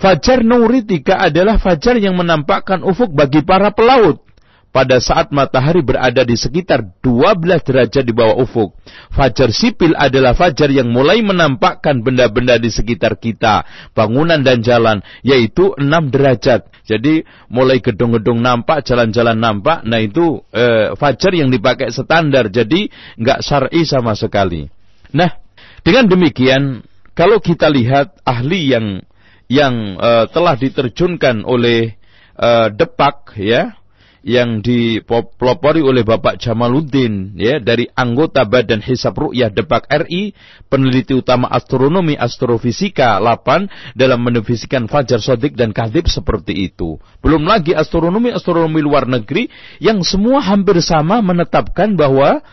[0.00, 4.24] Fajar Nauritika adalah fajar yang menampakkan ufuk bagi para pelaut
[4.70, 8.78] pada saat matahari berada di sekitar 12 derajat di bawah ufuk.
[9.10, 15.74] Fajar sipil adalah fajar yang mulai menampakkan benda-benda di sekitar kita, bangunan dan jalan, yaitu
[15.74, 16.70] 6 derajat.
[16.86, 23.42] Jadi mulai gedung-gedung nampak, jalan-jalan nampak, nah itu eh, fajar yang dipakai standar, jadi nggak
[23.42, 24.70] syar'i sama sekali.
[25.10, 25.34] Nah,
[25.82, 26.86] dengan demikian,
[27.18, 29.02] kalau kita lihat ahli yang
[29.50, 31.98] yang uh, telah diterjunkan oleh
[32.38, 33.79] uh, Depak ya
[34.20, 40.36] yang dipelopori oleh Bapak Jamaluddin ya dari anggota Badan Hisab Ru'yah Depak RI,
[40.68, 47.00] peneliti utama astronomi astrofisika 8 dalam mendefinisikan fajar sodik dan kadib seperti itu.
[47.24, 49.48] Belum lagi astronomi astronomi luar negeri
[49.80, 52.44] yang semua hampir sama menetapkan bahwa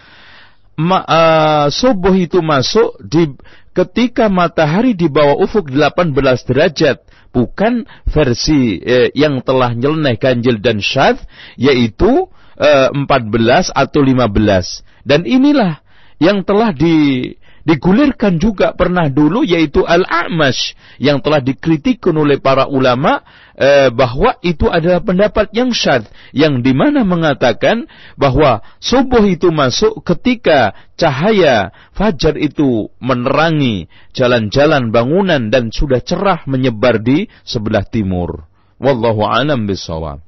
[0.80, 3.36] ma, uh, subuh itu masuk di
[3.76, 6.16] ketika matahari di bawah ufuk 18
[6.48, 6.98] derajat
[7.38, 11.22] bukan versi eh, yang telah nyeleneh ganjil dan syad
[11.54, 12.26] yaitu
[12.58, 15.86] eh, 14 atau 15 dan inilah
[16.18, 17.30] yang telah di
[17.68, 20.72] Digulirkan juga pernah dulu yaitu Al-A'mash
[21.04, 23.20] yang telah dikritikkan oleh para ulama
[23.58, 30.06] eh, bahwa itu adalah pendapat yang syad yang di mana mengatakan bahwa subuh itu masuk
[30.06, 38.46] ketika cahaya fajar itu menerangi jalan-jalan bangunan dan sudah cerah menyebar di sebelah timur.
[38.78, 40.22] Wallahu alam bisawab.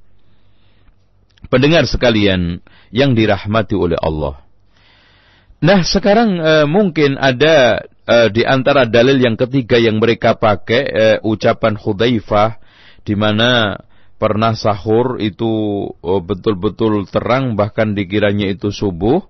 [1.48, 4.42] Pendengar sekalian yang dirahmati oleh Allah.
[5.60, 11.18] Nah, sekarang uh, mungkin ada uh, di antara dalil yang ketiga yang mereka pakai uh,
[11.28, 12.69] ucapan Hudzaifah
[13.04, 13.80] di mana
[14.20, 15.48] pernah sahur itu
[16.04, 19.24] betul-betul terang bahkan dikiranya itu subuh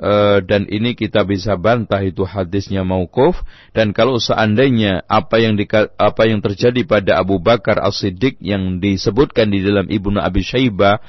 [0.00, 3.36] uh, dan ini kita bisa bantah itu hadisnya maukuf
[3.76, 5.68] dan kalau seandainya apa yang di,
[6.00, 11.04] apa yang terjadi pada Abu Bakar As-Siddiq yang disebutkan di dalam Ibnu Abi Syaibah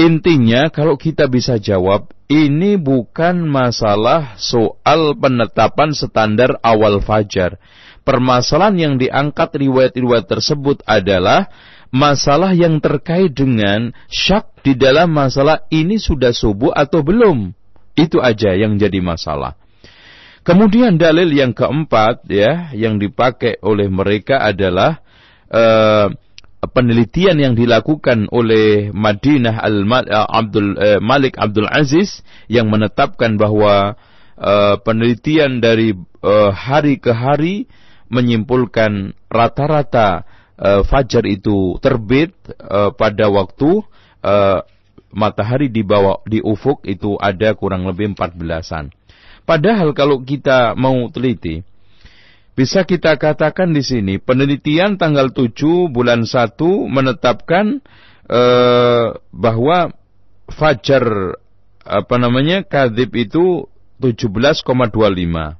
[0.00, 7.60] Intinya kalau kita bisa jawab, ini bukan masalah soal penetapan standar awal fajar.
[8.10, 11.46] Permasalahan yang diangkat riwayat-riwayat tersebut adalah
[11.94, 17.54] masalah yang terkait dengan syak di dalam masalah ini sudah subuh atau belum.
[17.94, 19.54] Itu aja yang jadi masalah.
[20.42, 24.98] Kemudian dalil yang keempat ya yang dipakai oleh mereka adalah
[25.46, 26.10] uh,
[26.66, 33.94] penelitian yang dilakukan oleh Madinah Al eh, Abdul eh, Malik Abdul Aziz yang menetapkan bahwa
[34.34, 35.94] uh, penelitian dari
[36.26, 37.70] uh, hari ke hari
[38.10, 40.26] menyimpulkan rata-rata
[40.58, 43.86] uh, fajar itu terbit uh, pada waktu
[44.26, 44.60] uh,
[45.14, 48.90] matahari di bawah di ufuk itu ada kurang lebih 14-an.
[49.46, 51.66] Padahal kalau kita mau teliti
[52.54, 56.60] bisa kita katakan di sini penelitian tanggal 7 bulan 1
[56.92, 57.80] menetapkan
[58.28, 59.94] eh, bahwa
[60.50, 61.38] fajar
[61.80, 63.64] apa namanya kadib itu
[64.02, 65.59] 17,25.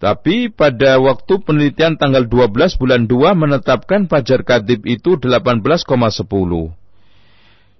[0.00, 5.60] Tapi pada waktu penelitian tanggal 12 bulan 2 menetapkan fajar kadib itu 18,10.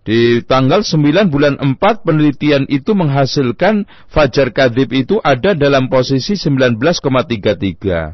[0.04, 8.12] Di tanggal 9 bulan 4 penelitian itu menghasilkan fajar kadib itu ada dalam posisi 19,33.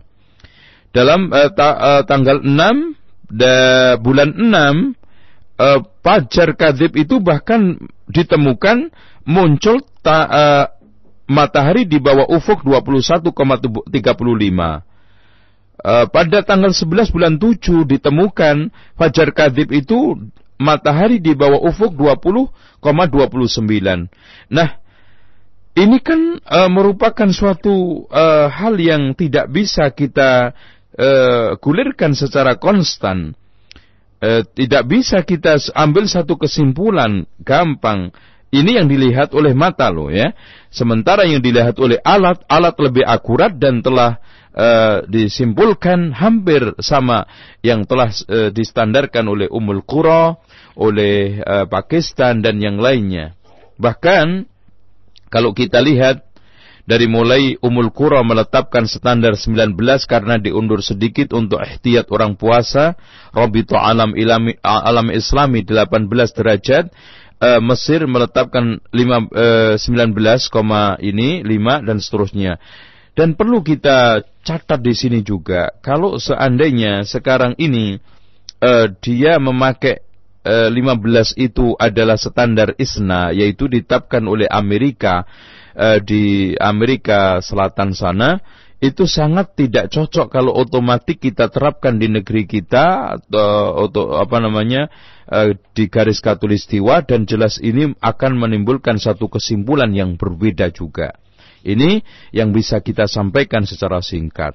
[0.95, 2.95] Dalam uh, ta, uh, tanggal 6
[3.35, 3.55] da,
[3.99, 4.63] bulan 6 uh,
[5.67, 7.75] eh, fajar kadib itu bahkan
[8.07, 8.95] ditemukan
[9.27, 10.65] muncul ta, uh,
[11.27, 14.83] matahari di bawah ufuk 21,35.
[15.77, 20.17] Uh, pada tanggal 11 bulan 7 ditemukan fajar kadib itu
[20.57, 24.09] matahari di bawah ufuk 20,29.
[24.49, 24.69] Nah,
[25.77, 30.57] ini kan uh, merupakan suatu uh, hal yang tidak bisa kita
[30.97, 33.37] uh, gulirkan secara konstan.
[34.17, 38.17] Uh, tidak bisa kita ambil satu kesimpulan gampang.
[38.55, 40.31] Ini yang dilihat oleh mata loh ya.
[40.71, 44.23] Sementara yang dilihat oleh alat, alat lebih akurat dan telah
[44.55, 47.27] uh, disimpulkan hampir sama
[47.61, 50.39] yang telah uh, distandarkan oleh Umul Qura,
[50.79, 53.35] oleh uh, Pakistan dan yang lainnya.
[53.77, 54.47] Bahkan
[55.29, 56.25] kalau kita lihat
[56.87, 59.75] dari mulai Umul Qura menetapkan standar 19
[60.07, 62.95] karena diundur sedikit untuk ihtiyat orang puasa,
[63.35, 66.95] Rabitu alam ilami, alam islami 18 derajat,
[67.41, 68.97] uh, Mesir menetapkan 5,
[69.33, 72.53] uh, 19, ini 5 dan seterusnya.
[73.17, 77.97] Dan perlu kita catat di sini juga, kalau seandainya sekarang ini
[78.61, 80.05] uh, dia memakai
[80.45, 85.25] uh, 15 itu adalah standar ISNA, yaitu ditetapkan oleh Amerika
[85.73, 88.37] uh, di Amerika Selatan sana,
[88.77, 94.93] itu sangat tidak cocok kalau otomatis kita terapkan di negeri kita atau, atau apa namanya
[95.31, 101.15] uh, di garis katulistiwa dan jelas ini akan menimbulkan satu kesimpulan yang berbeda juga.
[101.67, 104.55] Ini yang bisa kita sampaikan secara singkat.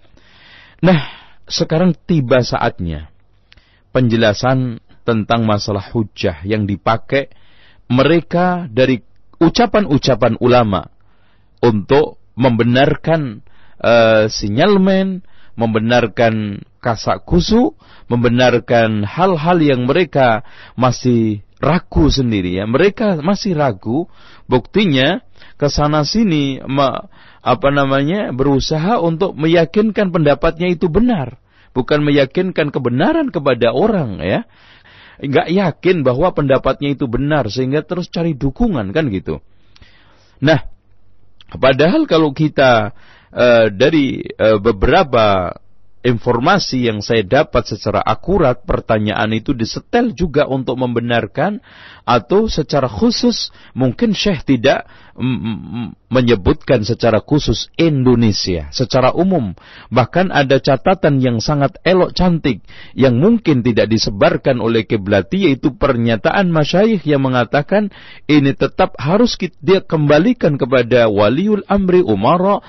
[0.80, 1.12] Nah,
[1.44, 3.12] sekarang tiba saatnya
[3.92, 7.28] penjelasan tentang masalah hujah yang dipakai
[7.92, 9.04] mereka dari
[9.44, 10.88] ucapan-ucapan ulama
[11.60, 13.44] untuk membenarkan
[13.84, 15.28] uh, sinyalmen,
[15.60, 17.78] membenarkan kasak kusu,
[18.10, 20.42] membenarkan hal-hal yang mereka
[20.74, 22.66] masih ragu sendiri ya.
[22.66, 24.10] Mereka masih ragu,
[24.50, 25.22] buktinya
[25.62, 26.58] ke sana sini
[27.42, 31.38] apa namanya berusaha untuk meyakinkan pendapatnya itu benar,
[31.78, 34.44] bukan meyakinkan kebenaran kepada orang ya.
[35.22, 39.38] Enggak yakin bahwa pendapatnya itu benar sehingga terus cari dukungan kan gitu.
[40.42, 40.66] Nah,
[41.54, 42.98] padahal kalau kita
[43.30, 45.54] uh, dari uh, beberapa
[46.02, 51.62] informasi yang saya dapat secara akurat pertanyaan itu disetel juga untuk membenarkan
[52.12, 54.84] atau secara khusus mungkin Syekh tidak
[56.08, 59.52] menyebutkan secara khusus Indonesia secara umum.
[59.92, 62.64] Bahkan ada catatan yang sangat elok cantik
[62.96, 67.92] yang mungkin tidak disebarkan oleh Kiblati yaitu pernyataan masyayikh yang mengatakan
[68.26, 72.64] ini tetap harus dia kembalikan kepada waliul amri umara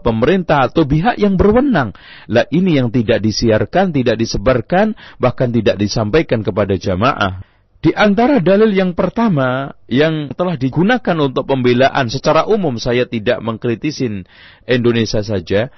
[0.00, 1.92] pemerintah atau pihak yang berwenang.
[2.30, 7.49] Lah ini yang tidak disiarkan, tidak disebarkan, bahkan tidak disampaikan kepada jamaah.
[7.80, 14.28] Di antara dalil yang pertama yang telah digunakan untuk pembelaan secara umum saya tidak mengkritisin
[14.68, 15.72] Indonesia saja.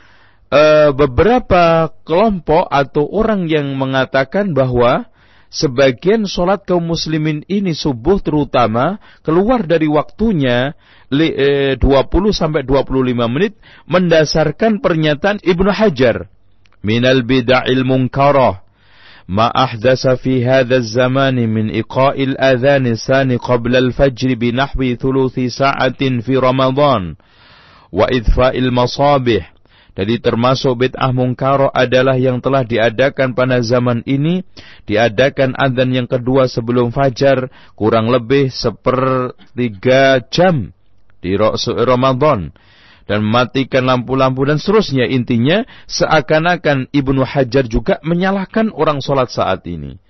[0.51, 5.07] E, beberapa kelompok atau orang yang mengatakan bahwa
[5.47, 10.75] sebagian sholat kaum muslimin ini subuh terutama keluar dari waktunya
[11.07, 13.55] 20 e, sampai 25 menit
[13.87, 16.27] mendasarkan pernyataan Ibnu Hajar
[16.83, 18.62] minal bid'il munkarah
[19.28, 26.34] ما أحدث في هذا الزمان من إقاء الأذان الثاني قبل الفجر بنحو ثلث ساعة في
[26.38, 27.16] رمضان
[27.92, 29.58] وإذفاء المصابيح
[29.98, 34.46] Jadi termasuk bid'ah mungkaro adalah yang telah diadakan pada zaman ini.
[34.86, 40.70] Diadakan adzan yang kedua sebelum fajar kurang lebih sepertiga jam
[41.18, 41.34] di
[41.66, 42.54] Ramadan
[43.13, 45.05] dan mematikan lampu-lampu dan seterusnya.
[45.05, 50.01] Intinya seakan-akan Ibnu Hajar juga menyalahkan orang sholat saat ini.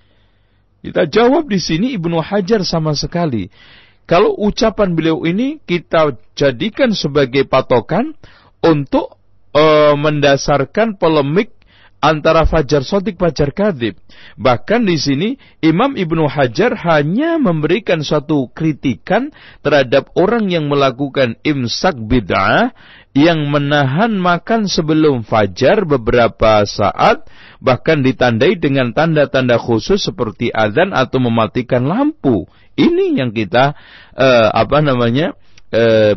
[0.79, 3.51] Kita jawab di sini Ibnu Hajar sama sekali.
[4.07, 8.15] Kalau ucapan beliau ini kita jadikan sebagai patokan
[8.63, 9.19] untuk
[9.51, 11.51] uh, mendasarkan polemik
[12.03, 13.95] antara fajar sodik fajar kadib.
[14.35, 15.29] Bahkan di sini
[15.63, 19.31] Imam Ibnu Hajar hanya memberikan suatu kritikan
[19.63, 22.75] terhadap orang yang melakukan imsak bid'ah
[23.15, 27.23] yang menahan makan sebelum fajar beberapa saat
[27.63, 32.43] bahkan ditandai dengan tanda-tanda khusus seperti azan atau mematikan lampu.
[32.73, 33.77] Ini yang kita
[34.17, 35.37] uh, apa namanya?
[35.73, 36.13] eh,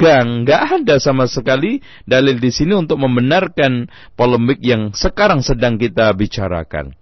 [0.00, 6.08] pegang, nggak ada sama sekali dalil di sini untuk membenarkan polemik yang sekarang sedang kita
[6.16, 6.96] bicarakan.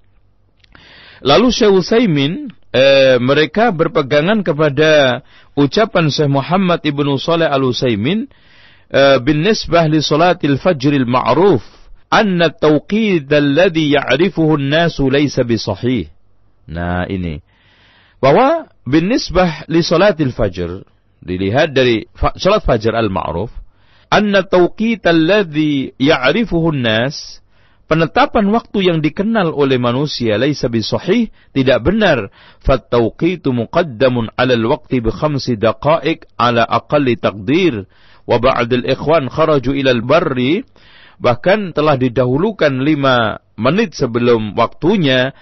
[1.22, 5.22] Lalu Syekh Utsaimin eh, mereka berpegangan kepada
[5.54, 8.26] ucapan Syekh Muhammad ibnu Saleh al Utsaimin
[8.90, 11.62] eh, bin nisbah li salatil fajril ma'ruf
[12.10, 16.10] anna tawqid alladhi ya'rifuhu an-nasu laysa bisahih.
[16.66, 17.46] Nah ini
[18.18, 20.82] bahwa bin nisbah li salatil fajr
[21.22, 22.06] dilihat dari
[22.38, 23.50] salat fajar al-ma'ruf
[24.08, 27.40] anna tawqit alladhi ya'rifuhu nas
[27.88, 32.28] penetapan waktu yang dikenal oleh manusia laisa bisahih tidak benar.
[32.60, 37.88] Fat tawqitu muqaddamun 'ala al-waqti bi khamsi daqa'iq 'ala aqalli taqdir
[38.28, 40.62] wa ba'd al-ikhwan kharaju ila al-barri
[41.18, 45.34] bahkan telah didahulukan lima menit sebelum waktunya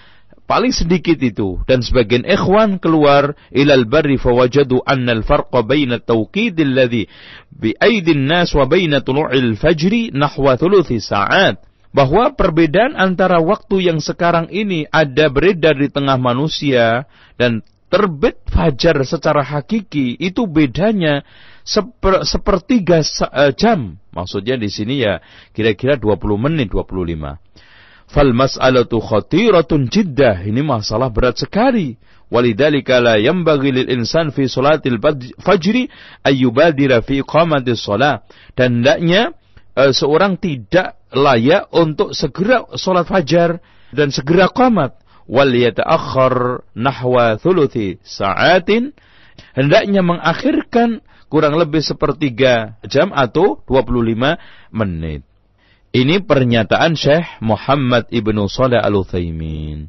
[0.46, 7.10] paling sedikit itu dan sebagian ikhwan keluar ilal barri fawajadu anna al-farqa baina tawqid alladhi
[7.50, 11.60] bi aidin nas wa baina tulu'il fajri nahwa thuluthi sa'at.
[11.96, 17.08] Bahwa perbedaan antara waktu yang sekarang ini ada beredar di tengah manusia
[17.40, 21.24] dan terbit fajar secara hakiki itu bedanya
[21.64, 23.96] seper, sepertiga uh, jam.
[24.12, 25.24] Maksudnya di sini ya
[25.56, 27.40] kira-kira 20 menit 25
[28.06, 30.46] Fal mas'alatu khatiratun jiddah.
[30.46, 31.98] Ini masalah berat sekali.
[32.26, 34.98] Walidhalika la yambagi lil insan fi salatil
[35.42, 35.86] fajri
[36.26, 38.22] ayyubadira fi iqamati shalah.
[38.58, 39.34] Dan hendaknya
[39.78, 43.62] uh, seorang tidak layak untuk segera salat fajar
[43.94, 44.98] dan segera qamat.
[45.26, 48.94] Wal yata'akhkhar nahwa thuluthi sa'atin.
[49.58, 54.38] Hendaknya mengakhirkan kurang lebih sepertiga jam atau 25
[54.70, 55.26] menit.
[55.96, 59.88] Ini pernyataan Syekh Muhammad Ibnu Saleh Al-Utsaimin.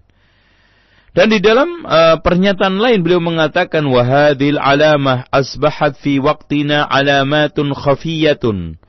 [1.12, 8.80] Dan di dalam uh, pernyataan lain beliau mengatakan wahadil alamah asbahat fi waqtina alamatun khafiyatun.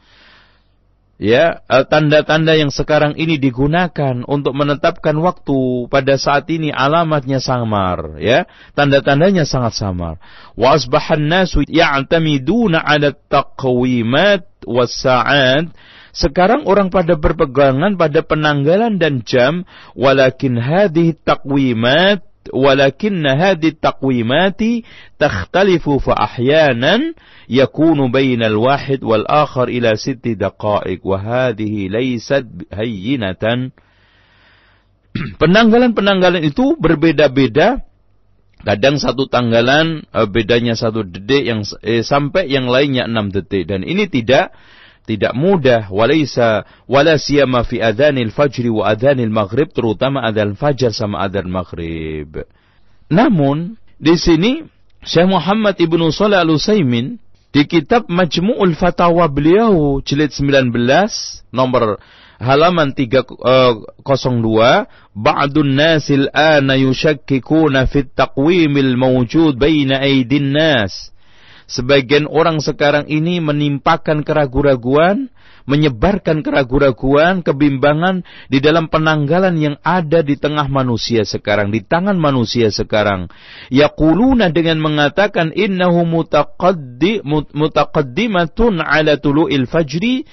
[1.19, 8.23] Ya, eh, tanda-tanda yang sekarang ini digunakan untuk menetapkan waktu pada saat ini alamatnya samar,
[8.23, 8.47] ya.
[8.79, 10.23] Tanda-tandanya sangat samar.
[10.55, 15.75] Wa asbahan nasu ya'tamiduna 'ala taqwimat was sa'at
[16.13, 24.85] sekarang orang pada berpegangan pada penanggalan dan jam, walakin hadhi taqwimat walakin hadhi taqwimati
[25.21, 27.13] takhtalifu fa ahyanan
[27.49, 31.01] yakunu bainal wahid wal akhar ila sitti daqa'iq.
[31.05, 33.73] Wa hadhihi laysat hayyinatan.
[35.41, 37.85] Penanggalan-penanggalan itu berbeda-beda.
[38.59, 43.71] Kadang satu tanggalan eh, bedanya satu detik yang eh, sampai yang lainnya enam detik.
[43.71, 44.51] Dan ini tidak
[45.09, 51.25] tidak mudah walaysa wala siyama fi adhanil fajr wa adhanil maghrib terutama adzan fajar sama
[51.25, 52.45] adzan maghrib.
[53.09, 54.69] Namun di sini
[55.01, 57.17] Syekh Muhammad Ibnu Shalih Al-Utsaimin
[57.49, 60.77] di kitab Majmu'ul Fatawa beliau jilid 19
[61.57, 61.97] nomor
[62.37, 64.85] halaman 302 uh,
[65.17, 71.11] ba'dun nasil ana yushakkikuna fit taqwimil mawjud baina aidin nas
[71.69, 75.29] sebagian orang sekarang ini menimpakan keraguan-raguan
[75.69, 82.73] menyebarkan keraguan-raguan, kebimbangan di dalam penanggalan yang ada di tengah manusia sekarang, di tangan manusia
[82.73, 83.29] sekarang.
[83.69, 87.21] Yaquluna dengan mengatakan innahu mutaqaddi
[87.53, 90.25] mutaqaddimatun ala tulu'il fajri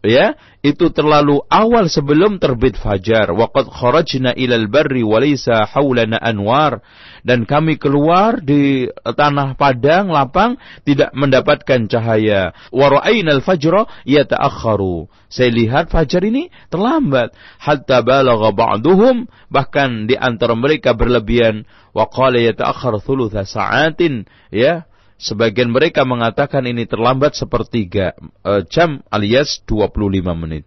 [0.00, 3.32] ya itu terlalu awal sebelum terbit fajar.
[3.32, 6.84] Waqad kharajna ilal barri walaysa haulana anwar.
[7.24, 12.52] Dan kami keluar di tanah padang lapang tidak mendapatkan cahaya.
[12.72, 17.30] Wa ra'ainal fajra yata'akhkharu saya lihat fajar ini terlambat.
[17.62, 21.70] Hatta balagha ba'duhum bahkan di antara mereka berlebihan.
[21.94, 24.26] Wa qala yata'akhkhar thulutha sa'atin.
[24.50, 24.89] Ya
[25.20, 30.64] Sebagian mereka mengatakan ini terlambat sepertiga uh, jam alias 25 menit.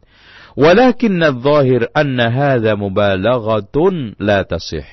[0.53, 4.85] Walakin al-zahir anna hadha mubalaghatun la tasih.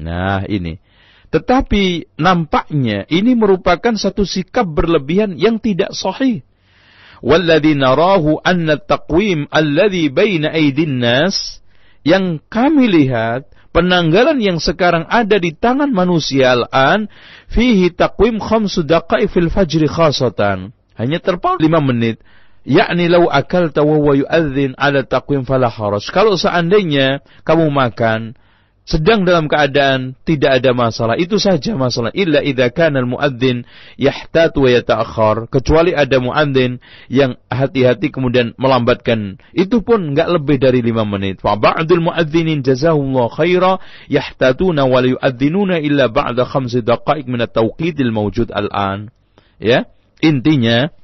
[0.00, 0.80] Nah, ini.
[1.28, 6.40] Tetapi nampaknya ini merupakan satu sikap berlebihan yang tidak sahih.
[7.20, 11.60] Walladhi narahu anna taqwim alladhi baina aydin nas
[12.00, 17.12] yang kami lihat penanggalan yang sekarang ada di tangan manusia al-an
[17.52, 20.72] fihi taqwim khamsu daqa'i fil fajri khasatan.
[20.96, 22.24] Hanya terpaut lima menit.
[22.64, 26.08] Yakni lau akal wa yu'adzin ala taqwim fala haraj.
[26.08, 28.32] Kalau seandainya kamu makan
[28.86, 31.18] sedang dalam keadaan tidak ada masalah.
[31.18, 32.14] Itu saja masalah.
[32.14, 33.66] Illa idza kana al-muadzin
[33.98, 35.50] yahtatu wa yata'akhkhar.
[35.50, 36.78] Kecuali ada muadzin
[37.10, 39.42] yang hati-hati kemudian melambatkan.
[39.50, 41.42] Itu pun enggak lebih dari lima menit.
[41.42, 48.14] Fa ba'dul muadzinin jazahullahu khaira yahtatuna wa la yu'adzinuna illa ba'da khamsi daqa'iq min at-tawqitil
[48.14, 49.10] mawjud al-an.
[49.58, 49.90] Ya.
[50.22, 50.94] Intinya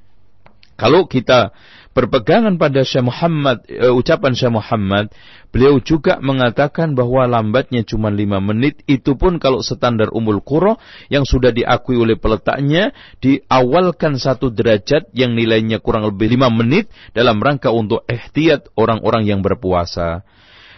[0.79, 1.51] kalau kita
[1.93, 5.13] berpegangan pada Syekh Muhammad, uh, ucapan Syekh Muhammad,
[5.53, 10.81] beliau juga mengatakan bahwa lambatnya cuma lima menit, itu pun kalau standar umul kuro
[11.13, 17.39] yang sudah diakui oleh peletaknya, diawalkan satu derajat yang nilainya kurang lebih lima menit dalam
[17.39, 20.25] rangka untuk ihtiyat orang-orang yang berpuasa.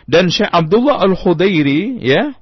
[0.05, 2.37] Dan Syekh Abdullah Al-Khudairi, ya,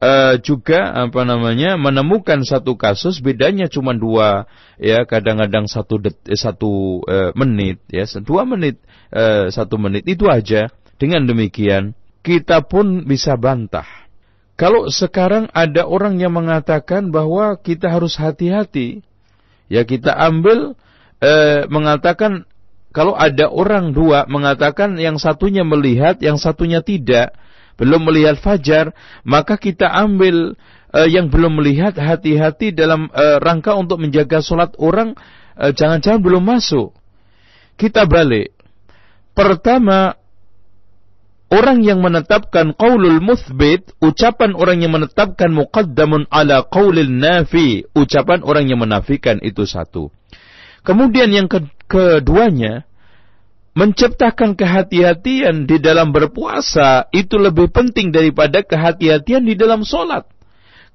[0.00, 6.36] uh, juga apa namanya menemukan satu kasus bedanya cuma dua ya kadang-kadang satu det, eh,
[6.36, 8.80] satu uh, menit ya dua menit
[9.12, 10.68] uh, satu menit itu aja.
[10.96, 11.92] Dengan demikian
[12.24, 13.84] kita pun bisa bantah.
[14.56, 19.04] Kalau sekarang ada orang yang mengatakan bahwa kita harus hati-hati
[19.68, 20.72] ya kita ambil
[21.68, 22.48] mengatakan
[22.96, 27.36] kalau ada orang dua mengatakan yang satunya melihat yang satunya tidak
[27.76, 30.56] belum melihat fajar, maka kita ambil
[30.96, 35.12] uh, yang belum melihat hati-hati dalam uh, rangka untuk menjaga sholat orang
[35.56, 36.96] eh, jangan-jangan belum masuk.
[37.76, 38.56] Kita balik.
[39.36, 40.16] Pertama,
[41.52, 48.72] orang yang menetapkan qaulul muthbit, ucapan orang yang menetapkan muqaddamun ala qaulil nafi, ucapan orang
[48.72, 50.08] yang menafikan itu satu.
[50.86, 52.88] Kemudian yang ke keduanya,
[53.76, 60.24] menciptakan kehati-hatian di dalam berpuasa itu lebih penting daripada kehati-hatian di dalam sholat.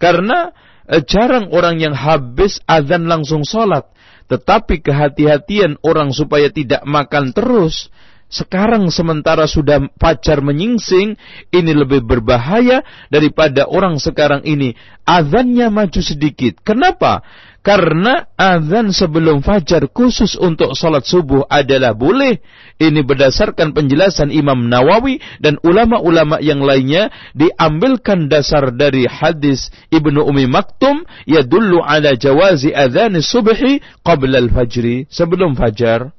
[0.01, 0.49] Karena
[0.89, 3.85] eh, jarang orang yang habis azan langsung sholat.
[4.25, 7.93] Tetapi kehati-hatian orang supaya tidak makan terus.
[8.31, 11.19] Sekarang sementara sudah pacar menyingsing,
[11.51, 12.79] ini lebih berbahaya
[13.11, 14.71] daripada orang sekarang ini.
[15.03, 16.63] Azannya maju sedikit.
[16.63, 17.27] Kenapa?
[17.61, 22.39] Karena azan sebelum fajar khusus untuk salat subuh adalah boleh.
[22.81, 30.49] Ini berdasarkan penjelasan Imam Nawawi dan ulama-ulama yang lainnya diambilkan dasar dari hadis Ibnu Umi
[30.49, 36.15] Maktum yadullu ala jawazi azan subhi qabla al-fajri sebelum fajar.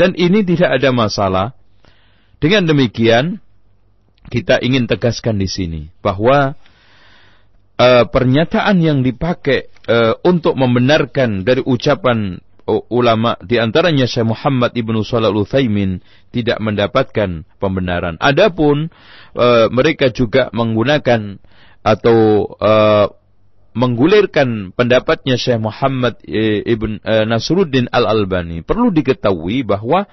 [0.00, 1.52] Dan ini tidak ada masalah.
[2.40, 3.36] Dengan demikian
[4.32, 6.56] kita ingin tegaskan di sini bahwa
[7.76, 12.40] uh, pernyataan yang dipakai uh, untuk membenarkan dari ucapan
[12.88, 16.00] ulama di antaranya Syekh Muhammad Ibnu Shalih Utsaimin
[16.32, 18.16] tidak mendapatkan pembenaran.
[18.24, 18.88] Adapun
[19.36, 21.36] uh, mereka juga menggunakan
[21.84, 23.19] atau uh,
[23.70, 28.66] menggulirkan pendapatnya Syekh Muhammad Ibn Nasruddin Al-Albani.
[28.66, 30.10] Perlu diketahui bahwa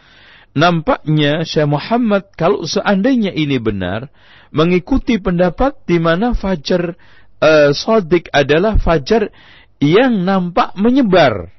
[0.54, 4.10] nampaknya Syekh Muhammad kalau seandainya ini benar
[4.50, 6.96] mengikuti pendapat di mana fajar
[7.42, 9.30] uh, sodik adalah fajar
[9.78, 11.54] yang nampak menyebar.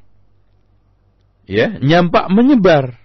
[1.49, 2.99] Ya, nyampak menyebar.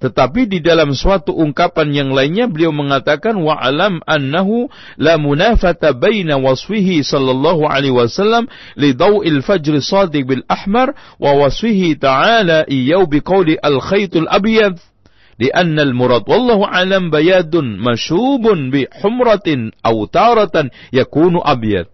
[0.00, 4.68] Tetapi di dalam suatu ungkapan yang lainnya beliau mengatakan wa alam annahu
[5.00, 8.44] la munafata baina wasfihi sallallahu alaihi wasallam
[8.76, 14.76] li daw'il fajr sadiq bil ahmar wa wasfihi ta'ala iyau bi qawli al khaytul abyad
[15.36, 19.48] لأن المراد والله أعلم بياد مشوب بحمرة
[19.86, 20.56] أو تارة
[20.92, 21.86] يكون أبيض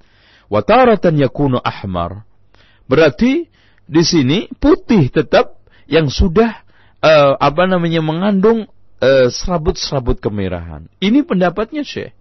[0.50, 2.10] وتارة يكون أحمر
[2.86, 3.50] berarti
[3.82, 5.58] di sini putih tetap
[5.90, 6.62] yang sudah
[7.07, 8.67] uh, apa namanya mengandung
[8.99, 10.91] eh, serabut-serabut uh, kemerahan.
[10.99, 12.11] Ini pendapatnya Syekh.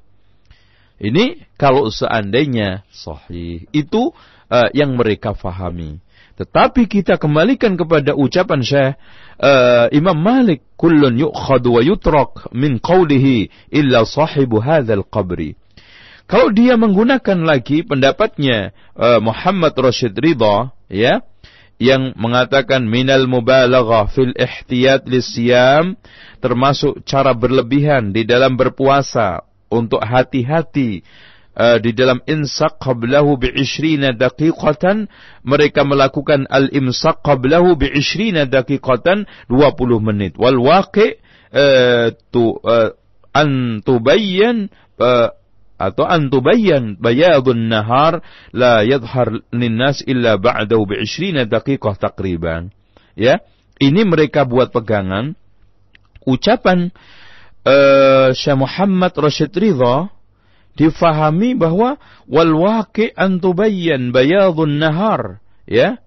[0.97, 4.17] Ini kalau seandainya sahih itu
[4.49, 6.01] uh, yang mereka fahami.
[6.37, 8.93] Tetapi kita kembalikan kepada ucapan Syekh
[9.41, 15.57] uh, Imam Malik, "Kullun yu'khadu wa yutrak min qawlihi illa sahibu hadzal qabri."
[16.27, 21.23] Kalau dia menggunakan lagi pendapatnya uh, Muhammad Rashid Ridha, ya,
[21.77, 26.01] yang mengatakan minal mubalaghah fil ihtiyat lisyam
[26.41, 31.05] termasuk cara berlebihan di dalam berpuasa untuk hati-hati
[31.57, 35.09] uh, di dalam insak qablahu bi 20 daqiqatan
[35.45, 40.33] mereka melakukan al imsak qablahu bi 20 daqiqatan 20 menit.
[40.37, 41.21] Wal waqi
[41.53, 42.93] uh, tu uh,
[43.37, 45.33] an tubayyan uh,
[45.77, 52.73] atau antubayyan bayadun nahar la yadhar linnas illa ba'dahu bi 20 daqiqah takriban.
[53.17, 53.45] Ya,
[53.81, 55.37] ini mereka buat pegangan
[56.25, 56.91] ucapan
[57.65, 60.09] uh, Syekh Muhammad Rashid Ridha
[60.77, 61.97] difahami bahwa
[62.29, 66.01] wal waqi antubayyan bayadun nahar, ya.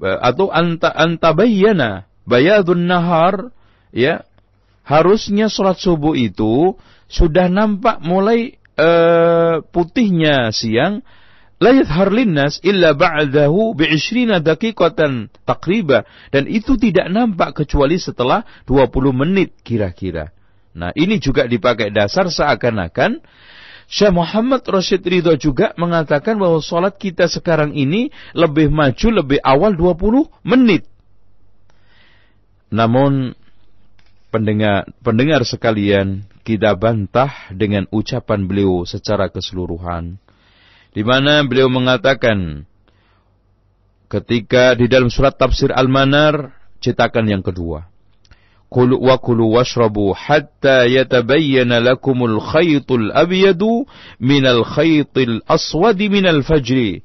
[0.00, 3.54] Atau anta antabayyana bayadun nahar,
[3.94, 4.26] ya.
[4.82, 6.74] Harusnya sholat subuh itu
[7.06, 11.04] sudah nampak mulai uh, putihnya siang
[11.60, 18.88] la yadhhar linnas illa ba'dahu bi'ishrina daqiqatan takriba dan itu tidak nampak kecuali setelah 20
[19.12, 20.32] menit kira-kira.
[20.72, 23.20] Nah, ini juga dipakai dasar seakan-akan
[23.90, 29.74] Syekh Muhammad Rashid Ridho juga mengatakan bahwa sholat kita sekarang ini lebih maju, lebih awal
[29.74, 30.86] 20 menit.
[32.70, 33.34] Namun
[34.30, 40.16] pendengar pendengar sekalian, kita bantah dengan ucapan beliau secara keseluruhan.
[40.90, 42.66] Di mana beliau mengatakan
[44.10, 46.50] ketika di dalam surat tafsir Al-Manar
[46.82, 47.86] cetakan yang kedua.
[48.70, 53.82] Kulu wa kulu washrabu hatta yatabayyana lakumul khaytul abyadu
[54.22, 57.02] minal khaytil aswadi minal fajri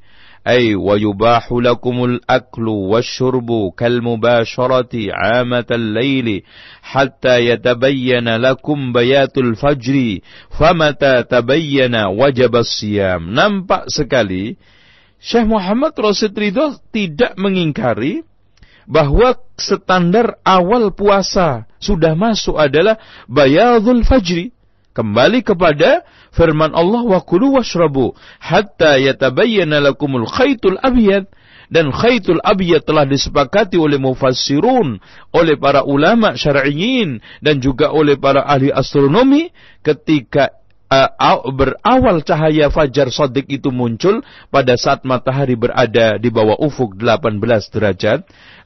[0.49, 6.43] أي ويباح لكم الأكل والشرب كالمباشرة عامة الليل
[6.83, 10.19] حتى يتبين لكم بيات الفجر
[10.59, 14.57] فمتى تبين وجب الصيام nampak sekali
[15.21, 18.25] Syekh Muhammad Rasid Ridho tidak mengingkari
[18.89, 22.97] bahwa standar awal puasa sudah masuk adalah
[23.29, 24.57] bayadul fajri
[24.97, 26.03] kembali kepada
[26.36, 28.12] firman Allah wa kulu washrabu
[28.44, 31.26] hatta yatabayyana lakumul khaytul abyad.
[31.66, 35.02] Dan khaytul abyad telah disepakati oleh mufassirun
[35.34, 39.50] oleh para ulama syar'iyyin dan juga oleh para ahli astronomi
[39.82, 40.54] ketika
[40.90, 44.22] uh, berawal cahaya fajar sodik itu muncul
[44.54, 47.42] pada saat matahari berada di bawah ufuk 18
[47.74, 48.20] derajat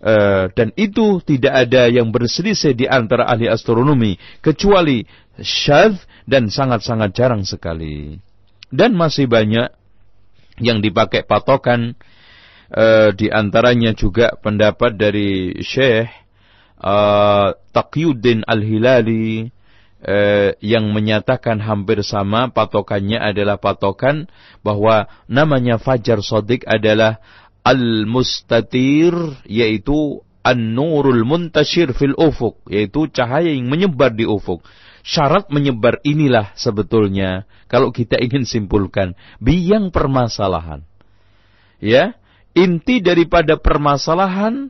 [0.03, 5.07] uh, dan itu tidak ada yang berselisih di antara ahli astronomi kecuali
[5.39, 8.21] syadz dan sangat-sangat jarang sekali.
[8.69, 9.73] Dan masih banyak
[10.61, 11.97] yang dipakai patokan
[12.69, 16.05] uh, di antaranya juga pendapat dari Syekh
[16.77, 19.49] uh, Taqiyuddin Al-Hilali
[20.05, 24.29] uh, yang menyatakan hampir sama patokannya adalah patokan
[24.61, 27.17] bahwa namanya Fajar Sodik adalah
[27.65, 29.15] Al-Mustatir
[29.49, 34.63] yaitu An-Nurul Muntashir fil ufuk yaitu cahaya yang menyebar di ufuk
[35.09, 40.85] syarat menyebar inilah sebetulnya kalau kita ingin simpulkan biang permasalahan.
[41.81, 42.13] Ya,
[42.53, 44.69] inti daripada permasalahan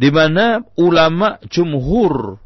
[0.00, 2.40] di mana ulama jumhur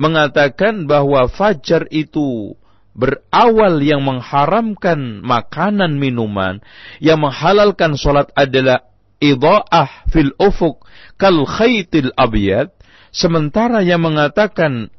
[0.00, 2.56] mengatakan bahwa fajar itu
[2.96, 6.64] berawal yang mengharamkan makanan minuman,
[7.02, 8.88] yang menghalalkan sholat adalah
[9.18, 10.86] idha'ah fil ufuk
[11.18, 12.70] kal khaytil abiyad,
[13.10, 14.90] sementara yang mengatakan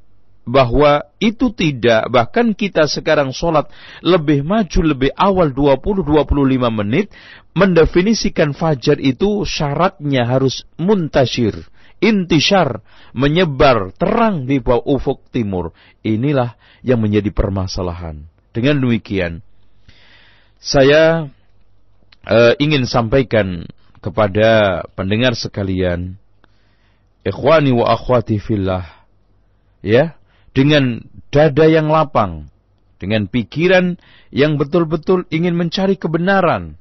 [0.49, 3.69] bahwa itu tidak bahkan kita sekarang sholat
[4.01, 6.25] lebih maju lebih awal 20-25
[6.73, 7.13] menit
[7.53, 11.69] mendefinisikan fajar itu syaratnya harus muntashir
[12.01, 12.79] intishar
[13.11, 15.75] menyebar terang di bawah ufuk timur.
[16.01, 18.23] Inilah yang menjadi permasalahan.
[18.55, 19.43] Dengan demikian
[20.59, 21.31] saya
[22.27, 23.63] uh, ingin sampaikan
[24.03, 26.19] kepada pendengar sekalian
[27.23, 28.83] ikhwani wa akhwati fillah
[29.79, 30.18] ya
[30.53, 32.49] dengan dada yang lapang,
[32.97, 33.97] dengan pikiran
[34.33, 36.75] yang betul-betul ingin mencari kebenaran.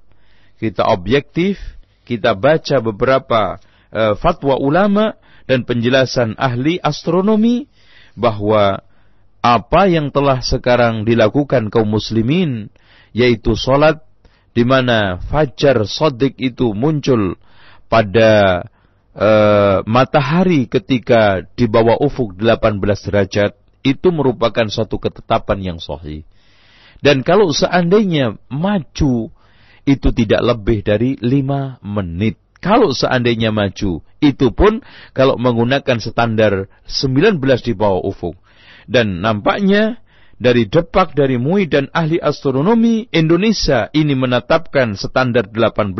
[0.58, 1.60] Kita objektif,
[2.02, 3.62] kita baca beberapa
[3.94, 5.14] uh, fatwa ulama
[5.46, 7.70] dan penjelasan ahli astronomi
[8.18, 8.82] bahwa
[9.38, 12.68] apa yang telah sekarang dilakukan kaum muslimin
[13.14, 14.02] yaitu salat
[14.52, 17.38] di mana fajar sodik itu muncul
[17.86, 18.66] pada
[19.18, 26.22] uh, matahari ketika di bawah ufuk 18 derajat itu merupakan suatu ketetapan yang sahih.
[26.98, 29.30] Dan kalau seandainya maju
[29.86, 32.38] itu tidak lebih dari 5 menit.
[32.58, 34.82] Kalau seandainya maju, itu pun
[35.14, 38.34] kalau menggunakan standar 19 di bawah ufuk.
[38.90, 40.02] Dan nampaknya
[40.38, 45.94] dari Depak, dari MUI dan ahli astronomi Indonesia ini menetapkan standar 18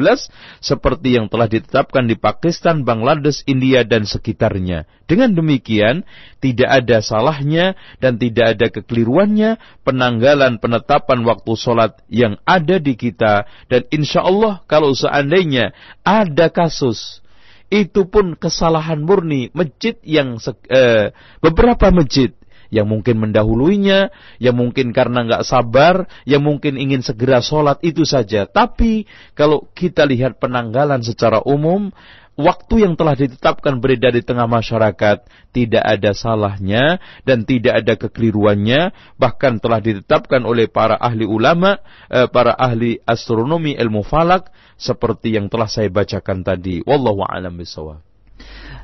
[0.62, 4.86] seperti yang telah ditetapkan di Pakistan, Bangladesh, India dan sekitarnya.
[5.10, 6.06] Dengan demikian,
[6.38, 13.42] tidak ada salahnya dan tidak ada kekeliruannya penanggalan penetapan waktu sholat yang ada di kita
[13.66, 15.74] dan insya Allah kalau seandainya
[16.06, 17.20] ada kasus
[17.68, 20.40] itu pun kesalahan murni masjid yang
[20.72, 21.12] eh,
[21.44, 22.32] beberapa masjid
[22.68, 28.44] yang mungkin mendahuluinya, yang mungkin karena nggak sabar, yang mungkin ingin segera sholat itu saja.
[28.44, 31.88] Tapi kalau kita lihat penanggalan secara umum,
[32.38, 38.94] waktu yang telah ditetapkan beredar di tengah masyarakat tidak ada salahnya dan tidak ada kekeliruannya.
[39.18, 45.50] Bahkan telah ditetapkan oleh para ahli ulama eh, para ahli astronomi ilmu falak seperti yang
[45.50, 46.80] telah saya bacakan tadi.
[46.86, 48.07] Wallahu alam bisawab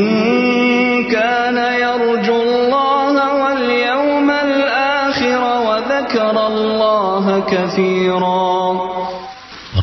[1.11, 8.79] كان يرجو الله واليوم الآخر وذكر الله كثيرا.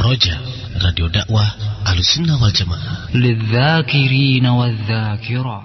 [0.07, 0.41] رجاء
[0.85, 1.66] راديو دعوة.
[1.87, 3.15] أهل السنة والجماعة.
[3.15, 5.63] للذاكرين والذاكرات.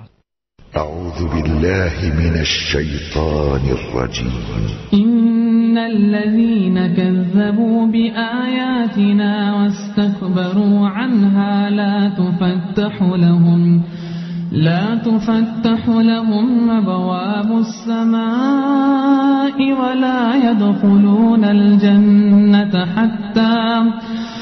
[0.76, 4.32] أعوذ بالله من الشيطان الرجيم.
[4.94, 13.82] إن الذين كذبوا بآياتنا واستكبروا عنها لا تفتح لهم
[14.52, 23.82] لا تفتح لهم أبواب السماء ولا يدخلون الجنة حتى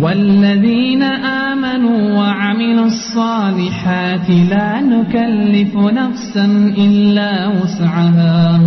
[0.00, 6.44] والذين آمنوا وعملوا الصالحات لا نكلف نفسا
[6.78, 8.60] إلا وسعها.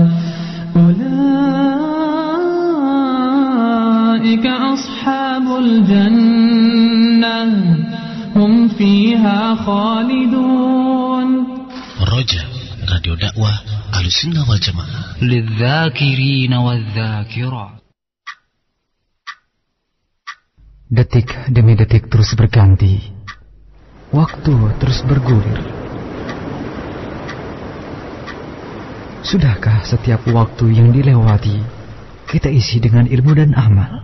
[0.76, 0.98] أولئك
[4.48, 7.44] أصحاب الجنة.
[8.36, 11.28] هم فيها خالدون.
[12.02, 12.46] رجاء
[12.94, 13.52] راديو دعوة
[13.94, 17.81] على السنة والجماعة للذاكرين والذاكرات.
[20.92, 23.00] Detik demi detik terus berganti.
[24.12, 25.56] Waktu terus bergulir.
[29.24, 31.64] Sudahkah setiap waktu yang dilewati
[32.28, 34.04] kita isi dengan ilmu dan amal?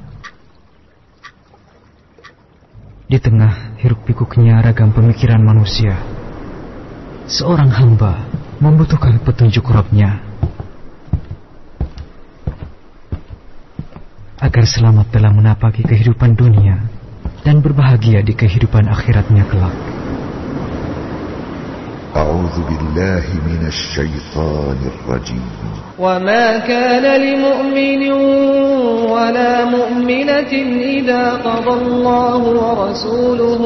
[3.12, 5.92] Di tengah hiruk pikuknya ragam pemikiran manusia,
[7.28, 8.32] seorang hamba
[8.64, 10.27] membutuhkan petunjuk Robnya
[14.43, 16.83] agar selamat dalam menapaki kehidupan dunia
[17.47, 19.75] dan berbahagia di kehidupan akhiratnya kelak.
[22.13, 25.49] أعوذ بالله من الشيطان الرجيم
[25.99, 28.03] وما كان لمؤمن
[29.09, 30.53] ولا مؤمنة
[31.01, 33.61] إذا قضى الله ورسوله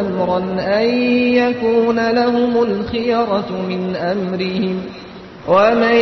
[0.00, 0.38] أمرا
[0.78, 0.88] أن
[1.34, 4.76] يكون لهم الخيرة من أمرهم
[5.48, 5.98] ومن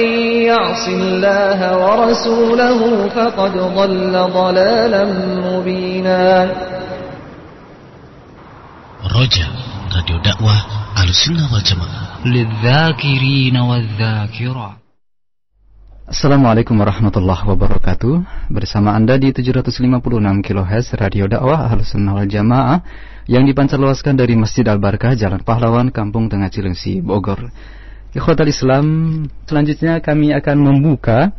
[0.51, 5.05] يعص الله ورسوله فقد ضل ضلالا
[5.47, 6.23] مبينا
[9.07, 9.51] رجاء
[9.97, 10.57] راديو دعوة
[10.99, 14.78] على السنة والجماعة للذاكرين والذاكرات
[16.07, 19.99] Assalamualaikum warahmatullahi wabarakatuh Bersama Anda di 756
[20.39, 22.78] kHz Radio Dakwah Ahlus Sunnah wal Jamaah
[23.27, 27.51] Yang dipancarluaskan dari Masjid Al-Barkah Jalan Pahlawan, Kampung Tengah Cilengsi, Bogor
[28.12, 28.86] Ikhwatal Islam
[29.48, 31.32] Selanjutnya kami akan membuka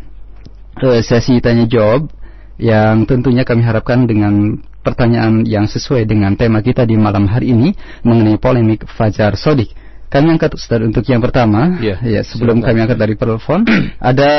[0.81, 2.09] uh, Sesi tanya jawab
[2.57, 7.77] Yang tentunya kami harapkan dengan Pertanyaan yang sesuai dengan tema kita di malam hari ini
[8.03, 9.79] Mengenai polemik Fajar Sodik
[10.13, 11.81] kami angkat Ustaz untuk yang pertama.
[11.81, 13.65] Ya, ya sebelum kami angkat dari telepon,
[13.97, 14.31] ada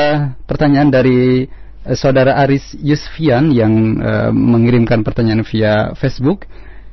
[0.45, 6.45] pertanyaan dari uh, saudara Aris Yusfian yang uh, mengirimkan pertanyaan via Facebook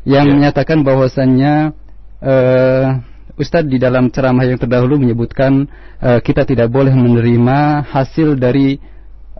[0.09, 0.33] yang Ya.
[0.33, 1.77] menyatakan bahwasannya
[2.25, 3.05] uh,
[3.41, 5.65] Ustadz di dalam ceramah yang terdahulu menyebutkan
[6.05, 8.77] uh, kita tidak boleh menerima hasil dari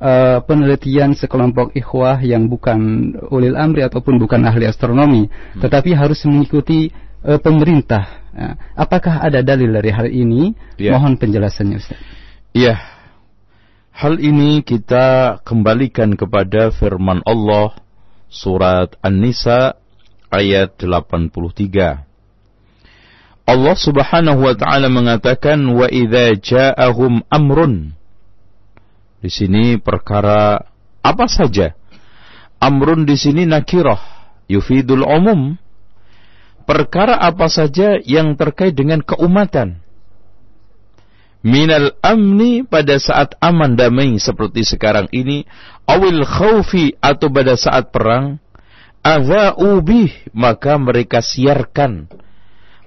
[0.01, 5.61] uh, penelitian sekelompok ikhwah yang bukan ulil amri ataupun bukan ahli astronomi, Hmm.
[5.61, 6.89] tetapi harus mengikuti
[7.23, 8.25] uh, pemerintah.
[8.33, 10.57] Nah, apakah ada dalil dari hal ini?
[10.81, 10.97] Ya.
[10.97, 12.01] Mohon penjelasannya Ustaz.
[12.57, 12.81] Iya.
[13.93, 17.77] Hal ini kita kembalikan kepada firman Allah
[18.33, 19.77] surat An-Nisa
[20.33, 22.10] ayat 83.
[23.51, 27.99] Allah Subhanahu wa taala mengatakan wa idza ja'ahum amrun.
[29.19, 30.71] Di sini perkara
[31.03, 31.75] apa saja?
[32.63, 33.99] Amrun di sini nakirah
[34.47, 35.59] yufidul umum.
[36.63, 39.83] Perkara apa saja yang terkait dengan keumatan
[41.41, 45.49] minal amni pada saat aman damai seperti sekarang ini
[45.89, 48.37] awil khawfi atau pada saat perang
[49.01, 52.13] adha'u bih maka mereka siarkan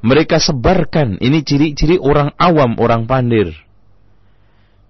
[0.04, 1.18] mereka sebarkan.
[1.24, 3.56] Ini ciri-ciri orang awam orang pandir.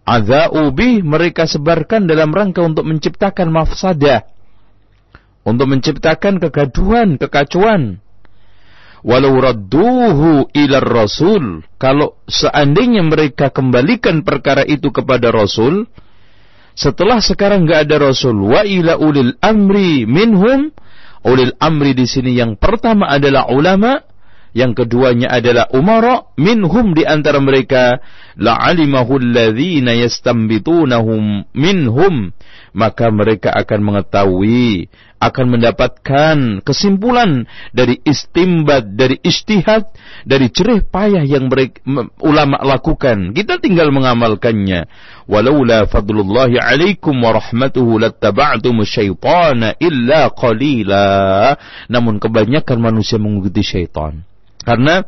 [0.03, 4.25] Adha'u bih mereka sebarkan dalam rangka untuk menciptakan mafsadah.
[5.45, 8.01] Untuk menciptakan kegaduhan kekacauan.
[9.05, 11.61] Walau radduhu ila rasul.
[11.77, 15.85] Kalau seandainya mereka kembalikan perkara itu kepada rasul
[16.73, 18.49] setelah sekarang nggak ada rasul.
[18.49, 20.73] Wa ila ulil amri minhum.
[21.23, 24.03] Ulil amri di sini yang pertama adalah ulama
[24.53, 27.97] yang keduanya adalah umara minhum di antara mereka
[28.37, 32.31] la'alimahu alladhina yastanbitunahum minhum.
[32.73, 34.89] Maka mereka akan mengetahui
[35.23, 39.87] akan mendapatkan kesimpulan dari istimbat dari istihad
[40.27, 41.79] dari cerih payah yang mereka,
[42.19, 43.31] ulama lakukan.
[43.31, 44.89] Kita tinggal mengamalkannya.
[45.29, 51.07] Walaula fadlullahi alaikum wa rahmatuhu lattaba'tum syaitana illa qalila.
[51.87, 54.32] Namun kebanyakan manusia mengikuti syaitan
[54.63, 55.03] karena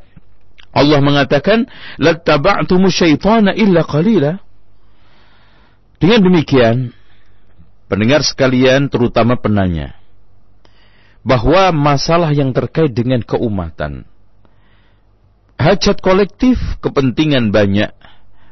[0.75, 4.43] Allah mengatakan lattaba'tum syaitana illa qalila.
[5.95, 6.91] Dengan demikian
[7.87, 9.95] pendengar sekalian terutama penanya
[11.23, 14.03] bahwa masalah yang terkait dengan keumatan
[15.55, 17.95] hajat kolektif kepentingan banyak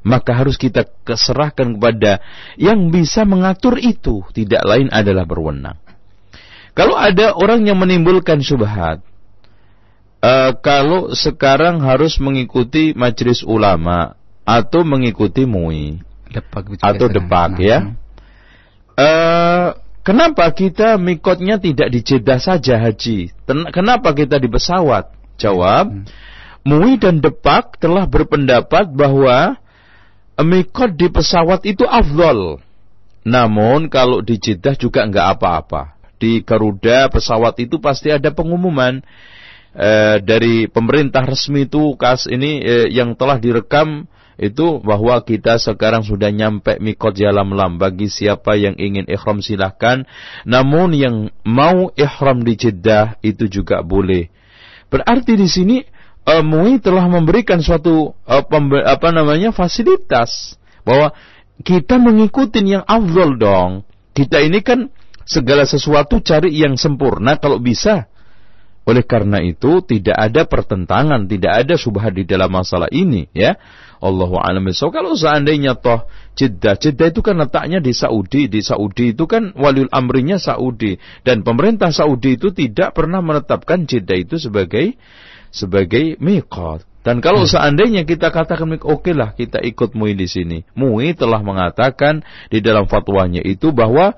[0.07, 2.19] maka harus kita keserahkan kepada
[2.59, 4.23] yang bisa mengatur itu.
[4.35, 5.79] Tidak lain adalah berwenang.
[6.75, 8.99] Kalau ada orang yang menimbulkan syubhat
[10.23, 14.15] uh, kalau sekarang harus mengikuti majelis ulama
[14.47, 15.99] atau mengikuti MUI
[16.31, 17.93] Depak atau depak ya
[18.97, 23.31] uh, Kenapa kita mikotnya tidak di Jeddah saja haji?
[23.47, 25.15] Ten- Kenapa kita di pesawat?
[25.39, 26.03] Jawab,
[26.67, 29.55] MUI dan Depak telah berpendapat bahwa
[30.43, 32.59] mikot di pesawat itu afdol.
[33.23, 35.95] Namun kalau di Jeddah juga nggak apa-apa.
[36.19, 38.99] Di Garuda pesawat itu pasti ada pengumuman
[39.73, 44.05] eh, dari pemerintah resmi itu kas ini eh, yang telah direkam
[44.37, 47.77] itu bahwa kita sekarang sudah nyampe mikot jalan lam.
[47.77, 50.05] Bagi siapa yang ingin ikhram silahkan.
[50.45, 54.29] Namun yang mau ikhram di Jeddah itu juga boleh.
[54.89, 55.77] Berarti di sini
[56.25, 60.57] uh, MUI telah memberikan suatu uh, pembe- apa namanya fasilitas.
[60.81, 61.13] Bahwa
[61.61, 63.71] kita mengikuti yang afdol dong.
[64.13, 64.89] Kita ini kan
[65.23, 68.11] segala sesuatu cari yang sempurna kalau bisa
[68.83, 73.55] oleh karena itu tidak ada pertentangan, tidak ada subhat di dalam masalah ini ya.
[74.03, 74.99] Allahu a'lam bishawab.
[74.99, 76.03] Kalau seandainya toh
[76.35, 81.47] Jeddah, Jeddah itu kan letaknya di Saudi, di Saudi itu kan waliul amrinya Saudi dan
[81.47, 84.99] pemerintah Saudi itu tidak pernah menetapkan Jeddah itu sebagai
[85.55, 86.83] sebagai miqat.
[87.03, 87.51] Dan kalau hmm.
[87.51, 90.57] seandainya kita katakan oke okay lah kita ikut MUI di sini.
[90.75, 94.15] MUI telah mengatakan di dalam fatwanya itu bahwa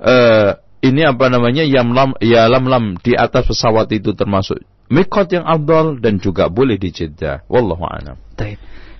[0.00, 0.50] uh,
[0.82, 4.58] ini apa namanya yamlam ya lam lam di atas pesawat itu termasuk
[4.90, 7.48] mikot yang abdul dan juga boleh di Jeddah.
[7.48, 8.18] Wallahu a'lam.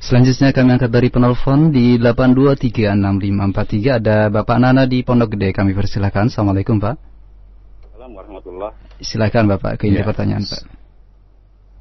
[0.02, 5.54] Selanjutnya kami angkat dari penelpon di 8236543 ada Bapak Nana di Pondok Gede.
[5.54, 6.26] Kami persilahkan.
[6.26, 6.98] Assalamualaikum Pak.
[7.86, 10.06] Assalamualaikum warahmatullahi Silakan Bapak ke inti ya.
[10.06, 10.62] pertanyaan Pak.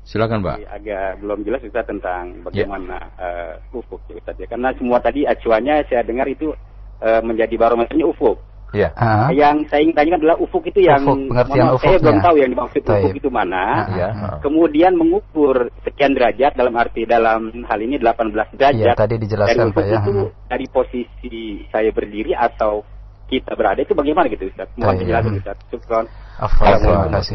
[0.06, 0.70] Silakan Pak.
[0.70, 3.58] Agak belum jelas Ustaz tentang bagaimana yeah.
[3.58, 4.46] uh, ufuk ya Ustaz ya.
[4.46, 6.54] Karena semua tadi acuannya saya dengar itu
[7.02, 8.38] uh, menjadi barometernya ufuk.
[8.72, 8.96] Ya.
[8.96, 9.28] Yeah.
[9.36, 12.82] Yang saya ingin tanyakan adalah ufuk itu yang ufuk, pengertian saya belum tahu yang dimaksud
[12.88, 13.04] Taib.
[13.04, 13.64] ufuk itu mana.
[13.92, 14.10] Ya.
[14.40, 18.74] Kemudian mengukur sekian derajat dalam arti dalam hal ini 18 derajat.
[18.80, 20.00] Ya, tadi dijelaskan Pak ya.
[20.00, 22.88] Itu dari posisi saya berdiri atau
[23.32, 24.68] kita berada itu bagaimana gitu Ustaz?
[24.76, 25.58] Mohon penjelasan Ustaz.
[25.72, 26.06] Syukran.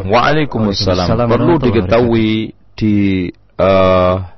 [0.08, 1.08] Waalaikumsalam.
[1.24, 4.35] Perlu diketahui di uh,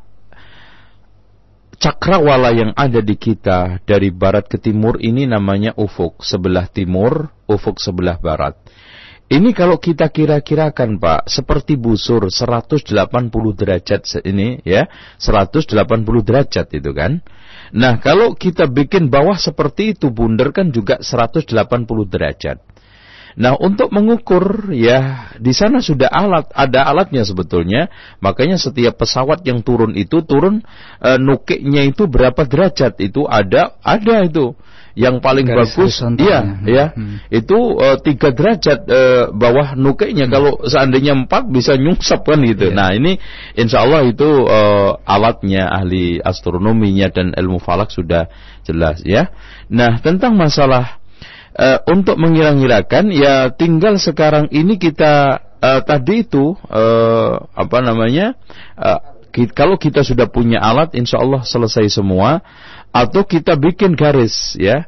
[1.78, 7.78] cakrawala yang ada di kita dari barat ke timur ini namanya ufuk sebelah timur, ufuk
[7.78, 8.58] sebelah barat.
[9.28, 12.88] Ini kalau kita kira-kirakan Pak, seperti busur 180
[13.52, 14.88] derajat ini ya,
[15.20, 15.68] 180
[16.24, 17.20] derajat itu kan.
[17.76, 21.44] Nah, kalau kita bikin bawah seperti itu bundar kan juga 180
[22.08, 22.64] derajat.
[23.38, 27.86] Nah, untuk mengukur ya di sana sudah alat, ada alatnya sebetulnya.
[28.18, 30.66] Makanya setiap pesawat yang turun itu turun
[30.98, 34.58] e, nukiknya itu berapa derajat itu ada ada itu.
[34.98, 36.66] Yang paling Garis bagus iya hmm.
[36.66, 36.84] ya.
[37.30, 39.00] Itu e, tiga derajat e,
[39.30, 40.26] bawah nukiknya.
[40.26, 40.34] Hmm.
[40.34, 42.74] Kalau seandainya empat bisa nyungsep kan gitu.
[42.74, 42.74] Yeah.
[42.74, 43.22] Nah, ini
[43.54, 44.60] insya Allah itu e,
[45.06, 48.26] alatnya ahli astronominya dan ilmu falak sudah
[48.66, 49.30] jelas ya.
[49.70, 50.98] Nah, tentang masalah
[51.58, 58.38] uh, untuk mengira-ngirakan ya tinggal sekarang ini kita uh, tadi itu uh, apa namanya
[58.78, 62.40] uh, kita, kalau kita sudah punya alat insya Allah selesai semua
[62.94, 64.86] atau kita bikin garis ya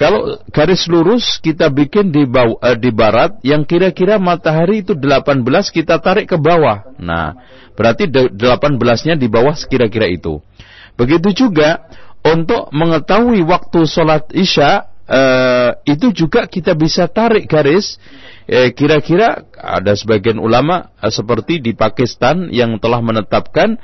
[0.00, 5.44] kalau garis lurus kita bikin di bawah, uh, di barat yang kira-kira matahari itu 18
[5.68, 6.96] kita tarik ke bawah.
[6.96, 7.36] Nah,
[7.76, 10.40] berarti 18-nya di bawah kira-kira itu.
[10.96, 11.84] Begitu juga
[12.24, 17.98] untuk mengetahui waktu sholat isya uh, itu juga kita bisa tarik garis
[18.46, 23.76] eh, kira-kira ada sebagian ulama uh, seperti di Pakistan yang telah menetapkan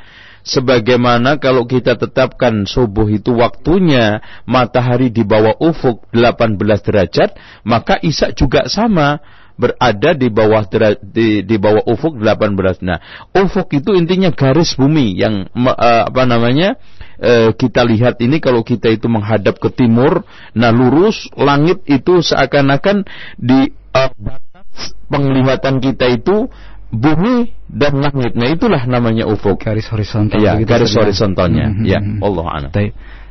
[0.47, 6.55] sebagaimana kalau kita tetapkan subuh itu waktunya matahari di bawah ufuk 18
[6.87, 7.35] derajat
[7.67, 9.19] maka isak juga sama
[9.57, 10.63] berada di bawah
[11.01, 12.85] di, di bawah ufuk 18.
[12.85, 13.01] Nah,
[13.33, 16.77] ufuk itu intinya garis bumi yang uh, apa namanya?
[17.21, 23.05] Uh, kita lihat ini kalau kita itu menghadap ke timur, nah lurus langit itu seakan-akan
[23.37, 26.49] di batas penglihatan kita itu
[26.93, 28.37] bumi dan langit.
[28.37, 29.61] Nah itulah namanya ufuk.
[29.61, 30.39] Garis horizontal.
[30.39, 31.67] Ya, garis horizontalnya.
[31.73, 31.87] Mm -hmm.
[31.89, 32.71] Ya, Allah a'lam.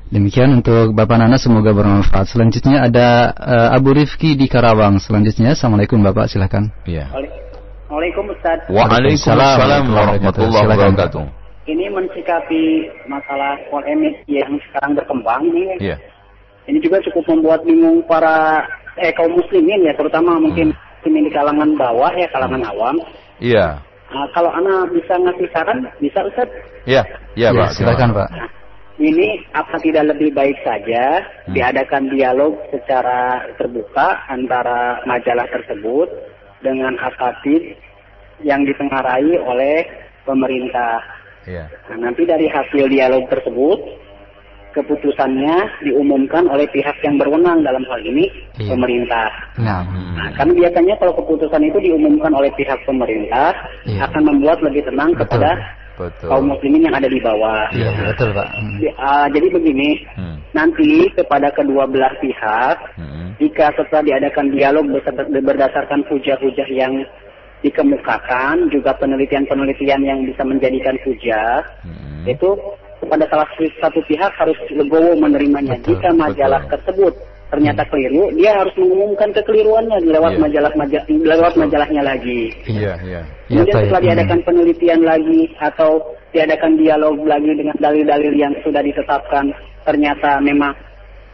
[0.06, 2.30] Demikian untuk Bapak Nana semoga bermanfaat.
[2.30, 5.02] Selanjutnya ada uh, Abu Rifki di Karawang.
[5.02, 6.70] Selanjutnya Assalamualaikum Bapak silakan.
[6.86, 7.10] Iya.
[7.90, 8.60] Waalaikumsalam Ustaz.
[8.70, 15.94] Waalaikumsalam warahmatullahi wabarakatuh ini mensikapi masalah polemik yang sekarang berkembang nih.
[15.94, 16.00] Yeah.
[16.66, 18.66] Ini juga cukup membuat bingung para
[19.02, 21.26] eh kaum muslimin ya, terutama mungkin hmm.
[21.26, 22.72] di kalangan bawah ya, kalangan hmm.
[22.74, 22.96] awam.
[23.42, 23.58] Iya.
[23.58, 23.72] Yeah.
[24.06, 26.50] Nah, kalau anak bisa ngasih saran, bisa Ustaz?
[26.86, 27.02] Iya,
[27.34, 27.74] iya Pak.
[27.74, 28.30] Silakan Pak.
[28.30, 28.50] Nah,
[29.02, 31.20] ini apa tidak lebih baik saja
[31.50, 31.58] hmm.
[31.58, 36.08] diadakan dialog secara terbuka antara majalah tersebut
[36.62, 37.76] dengan akademik
[38.46, 39.84] yang ditengarai oleh
[40.24, 41.02] pemerintah
[41.46, 41.66] Ya.
[41.94, 43.80] Nah, nanti dari hasil dialog tersebut,
[44.76, 48.28] keputusannya diumumkan oleh pihak yang berwenang dalam hal ini
[48.60, 48.76] ya.
[48.76, 49.32] pemerintah.
[49.56, 53.56] Nah, nah, kan biasanya kalau keputusan itu diumumkan oleh pihak pemerintah
[53.88, 54.04] ya.
[54.12, 55.24] akan membuat lebih tenang betul.
[55.24, 55.50] kepada
[55.96, 56.28] betul.
[56.28, 57.72] kaum muslimin yang ada di bawah.
[57.72, 58.48] Iya, betul pak.
[58.52, 58.78] Hmm.
[58.84, 60.38] Uh, jadi begini, hmm.
[60.52, 63.40] nanti kepada kedua belah pihak, hmm.
[63.40, 64.86] jika setelah diadakan dialog
[65.32, 66.94] berdasarkan hujah-hujah yang
[67.66, 72.30] dikemukakan juga penelitian-penelitian yang bisa menjadikan hujah hmm.
[72.30, 72.54] itu
[73.02, 73.50] kepada salah
[73.82, 76.74] satu pihak harus legowo menerimanya betul, jika majalah betul.
[76.78, 77.14] tersebut
[77.50, 77.90] ternyata hmm.
[77.90, 80.42] keliru dia harus mengumumkan kekeliruannya lewat yeah.
[80.46, 81.62] majalah majalah lewat betul.
[81.66, 84.48] majalahnya lagi iya iya kemudian setelah diadakan hmm.
[84.48, 85.92] penelitian lagi atau
[86.34, 89.46] diadakan dialog lagi dengan dalil-dalil yang sudah ditetapkan
[89.86, 90.74] ternyata memang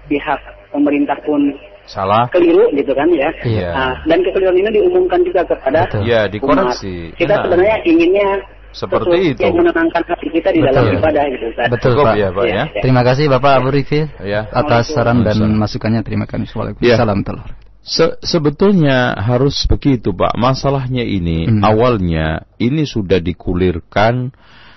[0.07, 0.39] pihak
[0.71, 1.51] pemerintah pun
[1.91, 3.69] salah keliru gitu kan ya iya.
[3.75, 7.19] nah, dan kekeliruan ini diumumkan juga kepada ya dikoreksi umat.
[7.19, 7.41] kita nah.
[7.43, 8.29] sebenarnya inginnya
[8.71, 10.71] seperti itu yang menenangkan hati kita di Betul.
[10.71, 11.67] dalam ibadah gitu Ustaz.
[11.75, 12.15] Betul Pak.
[12.15, 12.55] Ya, Pak ya.
[12.55, 12.63] ya.
[12.79, 14.47] Terima kasih Bapak Abu Rifil ya.
[14.47, 16.07] atas saran dan masukannya.
[16.07, 16.47] Terima kasih.
[16.55, 17.19] Waalaikumsalam.
[17.19, 17.51] Ya.
[17.83, 20.39] Se sebetulnya harus begitu Pak.
[20.39, 21.59] Masalahnya ini hmm.
[21.67, 24.31] awalnya ini sudah dikulirkan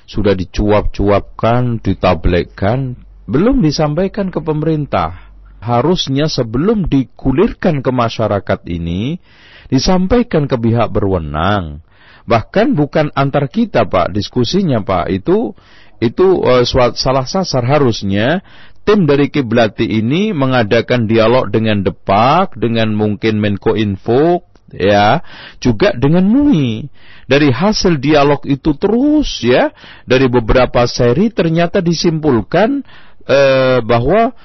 [0.05, 5.34] sudah dicuap-cuapkan, ditablegkan, belum disampaikan ke pemerintah.
[5.65, 9.17] Harusnya sebelum digulirkan ke masyarakat ini,
[9.73, 11.81] disampaikan ke pihak berwenang.
[12.29, 15.57] Bahkan bukan antar kita Pak, diskusinya Pak, itu
[16.05, 18.45] itu uh, salah sasar harusnya
[18.85, 25.25] tim dari Kiblati ini mengadakan dialog dengan Depak, dengan mungkin Menko Info, ya,
[25.59, 26.89] juga dengan MUI.
[27.25, 29.73] Dari hasil dialog itu terus ya,
[30.05, 32.85] dari beberapa seri ternyata disimpulkan
[33.25, 34.37] eh, bahwa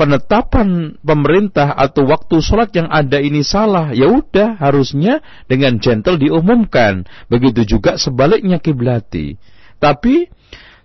[0.00, 7.04] penetapan pemerintah atau waktu sholat yang ada ini salah, ya udah harusnya dengan gentle diumumkan.
[7.28, 9.36] Begitu juga sebaliknya kiblati.
[9.76, 10.24] Tapi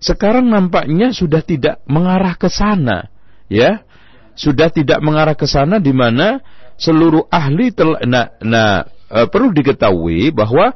[0.03, 3.07] sekarang nampaknya sudah tidak mengarah ke sana,
[3.47, 3.87] ya.
[4.35, 6.43] Sudah tidak mengarah ke sana di mana
[6.75, 10.75] seluruh ahli telah nah, nah e, perlu diketahui bahwa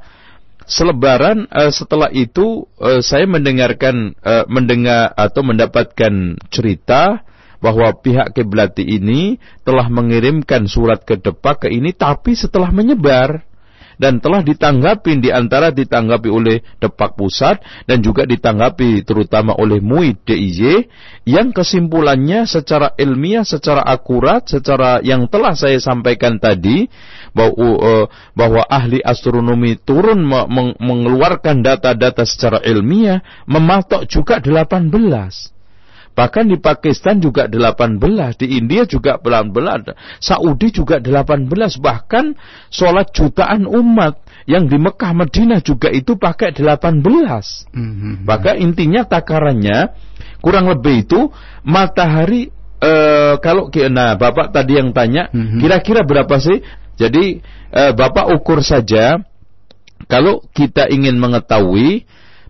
[0.64, 7.20] selebaran e, setelah itu e, saya mendengarkan e, mendengar atau mendapatkan cerita
[7.60, 13.48] bahwa pihak Kiblati ini telah mengirimkan surat ke Depak ke ini tapi setelah menyebar.
[14.00, 20.16] Dan telah ditanggapi di antara ditanggapi oleh Depak Pusat dan juga ditanggapi terutama oleh MUI
[20.24, 20.88] DIY
[21.28, 26.88] yang kesimpulannya secara ilmiah, secara akurat, secara yang telah saya sampaikan tadi
[27.36, 28.06] bahwa, uh,
[28.40, 30.24] bahwa ahli astronomi turun
[30.80, 33.20] mengeluarkan data-data secara ilmiah
[33.52, 35.59] mematok juga 18
[36.20, 37.96] Bahkan di Pakistan juga 18,
[38.44, 41.48] di India juga 18, Saudi juga 18,
[41.80, 42.36] bahkan
[42.68, 47.00] sholat jutaan umat yang di Mekah Madinah juga itu pakai 18.
[47.72, 48.14] Mm-hmm.
[48.28, 49.96] Maka intinya takarannya
[50.44, 51.32] kurang lebih itu
[51.64, 52.52] matahari
[52.84, 55.64] uh, kalau nah Bapak tadi yang tanya mm-hmm.
[55.64, 56.60] kira-kira berapa sih?
[57.00, 57.40] Jadi
[57.72, 59.24] uh, Bapak ukur saja
[60.12, 62.04] kalau kita ingin mengetahui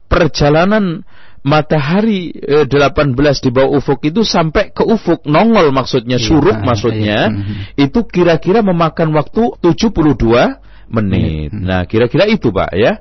[0.10, 1.06] perjalanan
[1.46, 6.66] matahari e, 18 di bawah ufuk itu sampai ke ufuk nongol maksudnya iya, surut iya,
[6.66, 7.80] maksudnya iya.
[7.80, 11.54] itu kira-kira memakan waktu 72 menit.
[11.54, 11.64] Hmm.
[11.64, 13.00] Nah, kira-kira itu Pak ya.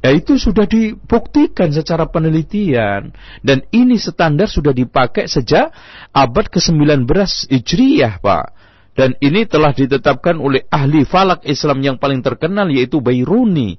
[0.00, 3.12] Ya itu sudah dibuktikan secara penelitian
[3.44, 5.68] dan ini standar sudah dipakai sejak
[6.16, 7.04] abad ke-19
[7.52, 8.46] Hijriyah, Pak.
[8.96, 13.76] Dan ini telah ditetapkan oleh ahli falak Islam yang paling terkenal yaitu Bayruni.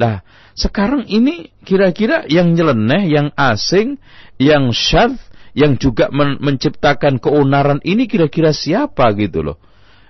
[0.00, 0.24] Nah,
[0.56, 4.00] sekarang ini kira-kira yang nyeleneh, yang asing,
[4.40, 5.20] yang syadz,
[5.52, 9.60] yang juga men menciptakan keonaran ini kira-kira siapa gitu loh.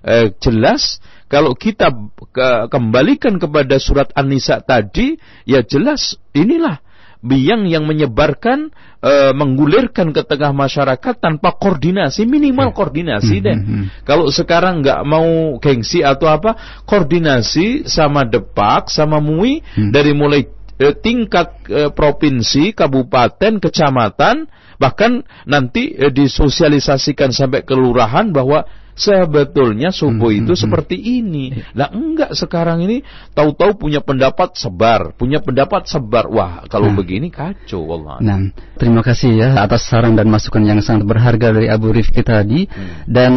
[0.07, 1.91] Eh, jelas kalau kita
[2.31, 6.79] ke kembalikan kepada surat An-Nisa tadi, ya jelas inilah
[7.21, 8.73] biang yang menyebarkan
[9.05, 12.77] e, menggulirkan ke tengah masyarakat tanpa koordinasi minimal ya.
[12.77, 13.85] koordinasi hmm, deh hmm, hmm.
[14.09, 20.49] kalau sekarang nggak mau gengsi atau apa koordinasi sama depak sama mui dari mulai
[20.81, 24.49] e, tingkat e, provinsi kabupaten kecamatan
[24.81, 28.65] bahkan nanti e, disosialisasikan sampai kelurahan bahwa
[29.01, 30.65] sebetulnya subuh hmm, itu hmm, hmm.
[30.69, 31.57] seperti ini.
[31.73, 33.01] Lah enggak sekarang ini
[33.33, 36.29] tahu-tahu punya pendapat sebar, punya pendapat sebar.
[36.29, 36.97] Wah, kalau nah.
[37.01, 38.21] begini kacau wallah.
[38.21, 42.69] Nah, terima kasih ya atas saran dan masukan yang sangat berharga dari Abu Rifki tadi
[42.69, 43.09] hmm.
[43.09, 43.33] dan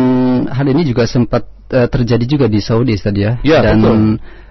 [0.51, 3.39] hal ini juga sempat uh, terjadi juga di Saudi tadi ya.
[3.39, 3.97] ya dan betul.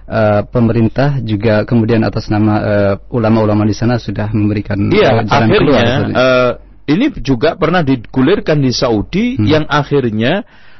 [0.03, 5.47] Uh, pemerintah juga kemudian atas nama uh, ulama-ulama di sana sudah memberikan iya, uh, jalan
[5.47, 6.01] akhirnya, keluar.
[6.11, 6.51] Uh,
[6.83, 9.47] ini juga pernah digulirkan di Saudi hmm.
[9.47, 10.72] yang akhirnya uh,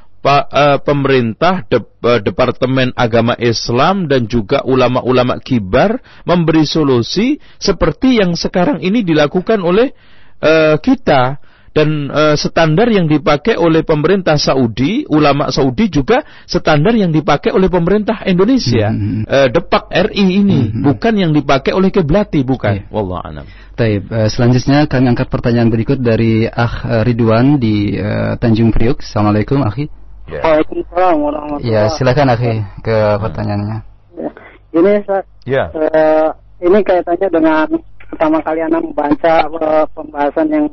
[0.80, 8.80] pemerintah, de, uh, Departemen Agama Islam dan juga ulama-ulama kibar memberi solusi seperti yang sekarang
[8.80, 9.92] ini dilakukan oleh
[10.40, 11.43] uh, kita
[11.74, 17.68] dan uh, standar yang dipakai oleh pemerintah Saudi, ulama Saudi juga standar yang dipakai oleh
[17.68, 19.26] pemerintah Indonesia, hmm.
[19.26, 20.85] uh, Depak RI ini, hmm.
[20.85, 22.85] bukan yang dipakai oleh Keblati, bukan.
[22.85, 22.93] Yeah.
[22.93, 23.45] Wallah alam.
[23.74, 24.06] Taib.
[24.06, 29.02] Uh, selanjutnya kami angkat pertanyaan berikut dari Ah Ridwan di uh, Tanjung Priuk.
[29.02, 30.02] Assalamualaikum, Akhi.
[30.24, 30.40] Ya.
[30.40, 33.77] Waalaikumsalam warahmatullahi Ya, silakan akhi ke pertanyaannya.
[34.16, 34.30] Ya.
[34.74, 35.64] Ini Ustaz, ya.
[35.76, 36.30] Uh,
[36.64, 37.68] ini kaitannya dengan
[38.08, 40.66] pertama kali Anda membaca uh, pembahasan yang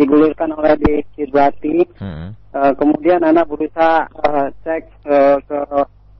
[0.00, 1.84] digulirkan oleh di Kibrati.
[2.00, 2.32] Hmm.
[2.54, 5.58] Uh, kemudian Anda berusaha uh, cek uh, ke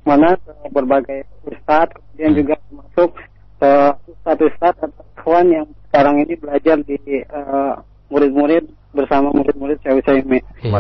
[0.05, 2.39] mana ke berbagai ustadz, kemudian hmm.
[2.45, 3.11] juga masuk
[3.57, 3.73] ke
[4.13, 7.01] ustadz-ustadz atau kawan yang sekarang ini belajar di
[8.13, 10.43] murid-murid uh, bersama murid-murid Syekh Utsaimin.
[10.63, 10.71] Iya.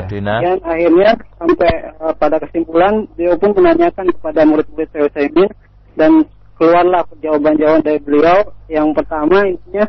[0.40, 5.50] Dan akhirnya sampai uh, pada kesimpulan beliau pun menanyakan kepada murid-murid Syekh Utsaimin
[5.98, 6.24] dan
[6.56, 8.38] keluarlah jawaban-jawaban dari beliau.
[8.70, 9.84] Yang pertama intinya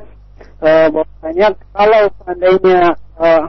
[0.59, 2.79] uh, bahwasanya kalau seandainya
[3.21, 3.43] uh,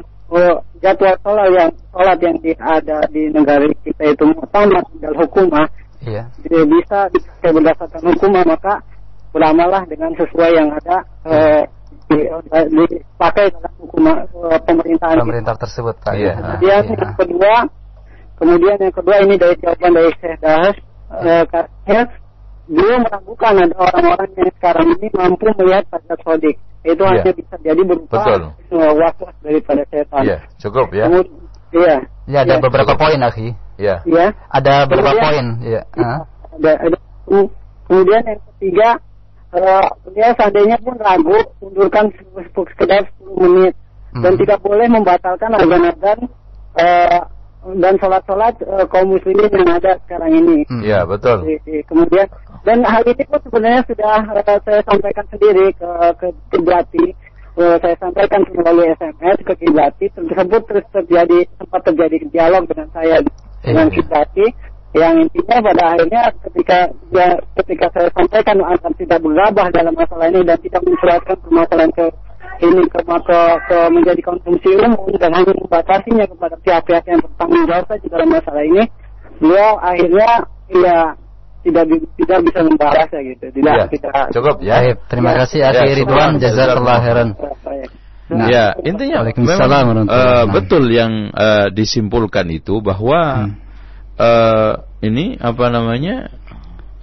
[0.83, 5.67] jadwal sholat yang sholat yang di, ada di negara kita itu sama dalam hukumah,
[6.03, 6.27] iya.
[6.45, 8.83] bisa bisa berdasarkan hukumah maka
[9.31, 10.97] beramalah dengan sesuai yang ada
[11.29, 11.63] uh,
[12.07, 16.15] dipakai dalam hukum uh, pemerintahan pemerintah tersebut Pak.
[16.15, 16.35] Iya.
[16.39, 16.95] Kemudian iya.
[16.95, 17.55] yang kedua,
[18.39, 20.77] kemudian yang kedua ini dari jawaban dari Syekh Dahas,
[21.11, 22.03] uh, katanya
[22.67, 26.57] beliau meragukan ada orang-orang yang sekarang ini mampu melihat pada sodik.
[26.87, 27.19] Itu yeah.
[27.19, 30.23] hanya bisa jadi berupa uh, waswas daripada setan.
[30.23, 31.11] Iya, cukup ya.
[31.11, 31.35] Kemudian,
[31.75, 31.97] iya.
[32.31, 32.63] Ya, ada ya.
[32.63, 33.51] beberapa poin, Akhi.
[33.79, 34.07] Iya.
[34.07, 34.27] Iya.
[34.51, 35.83] Ada beberapa poin, iya.
[35.99, 36.13] Ya,
[36.55, 36.97] ada, ada
[37.91, 38.89] kemudian yang ketiga
[39.57, 42.13] uh, dia seandainya pun ragu mundurkan
[42.53, 43.75] sekedar 10 menit
[44.13, 44.23] hmm.
[44.23, 46.19] dan tidak boleh membatalkan azan-azan
[46.77, 47.21] uh,
[47.75, 50.63] dan sholat-sholat uh, kaum muslimin yang ada sekarang ini.
[50.85, 51.11] Iya hmm.
[51.11, 51.39] betul.
[51.91, 52.27] Kemudian
[52.63, 57.07] dan hal ini pun sebenarnya sudah uh, saya sampaikan sendiri ke ke Kiblati.
[57.57, 63.25] Uh, saya sampaikan melalui SMS ke Kiblati tersebut terus terjadi sempat terjadi dialog dengan saya
[63.65, 64.47] dengan Kiblati
[64.97, 66.79] yang intinya pada akhirnya ketika
[67.13, 67.29] ya,
[67.61, 72.07] ketika saya sampaikan akan tidak bergabah dalam masalah ini dan tidak mensuratkan permasalahan ke
[72.65, 77.85] ini ke, ke, ke menjadi konsumsi umum dan hanya membatasinya kepada pihak-pihak yang bertanggung jawab
[77.85, 78.83] saja dalam masalah ini,
[79.37, 80.31] beliau akhirnya
[80.73, 80.99] ya
[81.61, 81.85] tidak
[82.17, 83.45] tidak bisa membahas ya gitu.
[83.53, 84.77] Tidak ya, tidak cukup ya.
[84.81, 85.37] Baik, terima ya.
[85.45, 87.29] kasih Akhi ya, Ridwan jazakallah khairan.
[88.27, 93.67] Nah, ya, intinya memang uh, betul yang uh, disimpulkan itu bahwa hmm
[94.19, 94.73] uh,
[95.05, 96.31] ini apa namanya?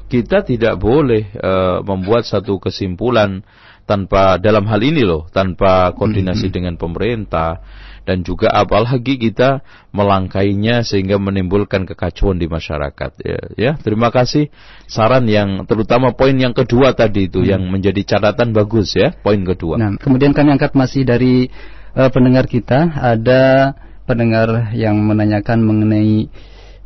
[0.09, 3.41] Kita tidak boleh uh, membuat satu kesimpulan
[3.83, 6.55] tanpa dalam hal ini loh tanpa koordinasi hmm.
[6.55, 7.61] dengan pemerintah.
[8.03, 9.63] Dan juga apalagi kita
[9.95, 13.72] melangkainya sehingga menimbulkan kekacauan di masyarakat ya, ya.
[13.80, 14.51] Terima kasih.
[14.91, 17.47] Saran yang terutama poin yang kedua tadi itu hmm.
[17.47, 19.80] yang menjadi catatan bagus ya poin kedua.
[19.80, 21.47] Nah kemudian kami angkat masih dari
[21.95, 22.91] uh, pendengar kita.
[22.91, 23.72] Ada
[24.03, 26.27] pendengar yang menanyakan mengenai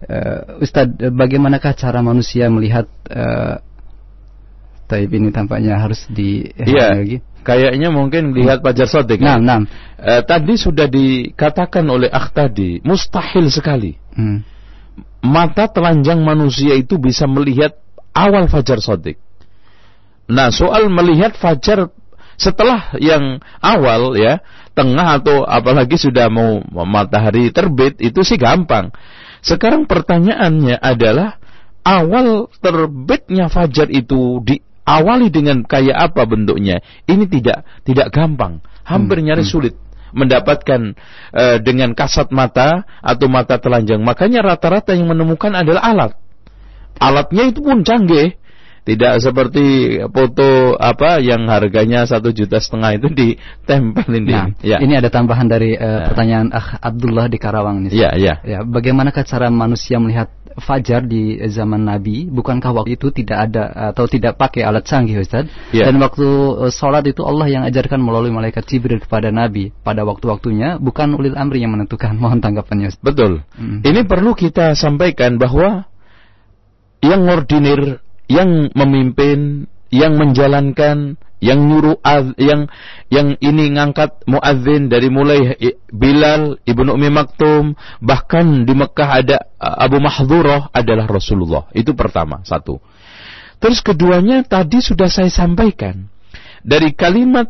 [0.05, 3.61] uh, Ustadz, bagaimanakah cara manusia melihat uh,
[4.87, 6.95] Taib ini tampaknya harus di Iya.
[6.95, 7.17] Lagi.
[7.43, 9.23] Kayaknya mungkin lihat Fajar Sodik.
[9.23, 9.63] Nah, nah.
[9.99, 13.95] Uh, tadi sudah dikatakan oleh Akh tadi, mustahil sekali.
[14.15, 14.43] Hmm.
[15.23, 17.75] Mata telanjang manusia itu bisa melihat
[18.11, 19.19] awal Fajar Sodik.
[20.27, 21.87] Nah, soal melihat Fajar
[22.35, 24.43] setelah yang awal ya,
[24.75, 28.91] tengah atau apalagi sudah mau matahari terbit itu sih gampang.
[29.41, 31.37] Sekarang pertanyaannya adalah
[31.85, 36.83] awal terbitnya fajar itu diawali dengan kayak apa bentuknya?
[37.07, 39.55] Ini tidak tidak gampang, hampir hmm, nyaris hmm.
[39.55, 39.75] sulit
[40.15, 40.95] mendapatkan
[41.35, 43.99] uh, dengan kasat mata atau mata telanjang.
[43.99, 46.11] Makanya rata-rata yang menemukan adalah alat.
[46.97, 48.39] Alatnya itu pun canggih
[48.87, 54.31] tidak seperti foto apa yang harganya satu juta setengah itu ditempelin di.
[54.31, 54.79] Nah, ya.
[54.79, 57.91] ini ada tambahan dari uh, pertanyaan Ah Abdullah di Karawang nih.
[57.91, 58.33] Iya, iya.
[58.47, 60.31] Ya, bagaimanakah cara manusia melihat
[60.63, 62.31] fajar di zaman Nabi?
[62.31, 65.51] Bukankah waktu itu tidak ada atau tidak pakai alat canggih, Ustaz?
[65.75, 65.91] Ya.
[65.91, 70.79] Dan waktu uh, sholat itu Allah yang ajarkan melalui malaikat Jibril kepada Nabi pada waktu-waktunya,
[70.79, 72.15] bukan ulil amri yang menentukan.
[72.23, 72.95] Mohon tanggapannya.
[72.95, 73.03] Ustaz.
[73.03, 73.43] Betul.
[73.59, 73.83] Hmm.
[73.83, 75.83] Ini perlu kita sampaikan bahwa
[77.03, 82.01] yang ordinir yang memimpin, yang menjalankan, yang nyuruh
[82.37, 82.65] yang
[83.13, 85.53] yang ini ngangkat muadzin dari mulai
[85.93, 91.69] Bilal ibnu Umi Maktum bahkan di Mekah ada Abu Mahdurah adalah Rasulullah.
[91.77, 92.81] Itu pertama satu.
[93.57, 96.09] Terus keduanya tadi sudah saya sampaikan.
[96.61, 97.49] Dari kalimat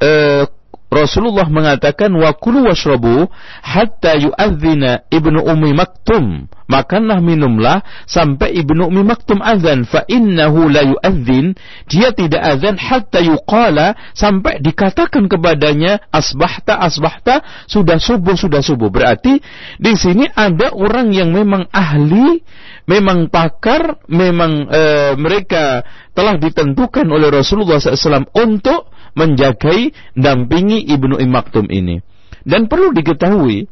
[0.00, 0.44] uh,
[0.92, 3.24] Rasulullah mengatakan wa kulu washrabu
[3.64, 6.52] hatta yu'adzina ibnu ummi maktum.
[6.68, 11.56] Makanlah minumlah sampai ibnu ummi maktum azan fa innahu la yu'adzin.
[11.88, 18.92] Dia tidak azan hatta yuqala sampai dikatakan kepadanya asbahta asbahta sudah subuh sudah subuh.
[18.92, 19.40] Berarti
[19.80, 22.44] di sini ada orang yang memang ahli,
[22.84, 24.82] memang pakar, memang e,
[25.16, 25.80] mereka
[26.12, 32.00] telah ditentukan oleh Rasulullah SAW untuk menjagai, dampingi Ibnu Imaktum ini.
[32.42, 33.70] Dan perlu diketahui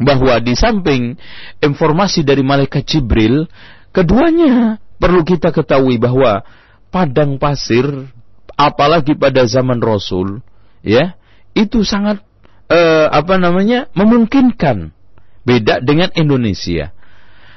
[0.00, 1.18] bahwa di samping
[1.60, 3.50] informasi dari malaikat Jibril,
[3.92, 6.44] keduanya perlu kita ketahui bahwa
[6.88, 7.86] padang pasir
[8.56, 10.44] apalagi pada zaman Rasul
[10.84, 11.16] ya
[11.56, 12.20] itu sangat
[12.70, 14.94] eh, apa namanya memungkinkan.
[15.40, 16.92] Beda dengan Indonesia.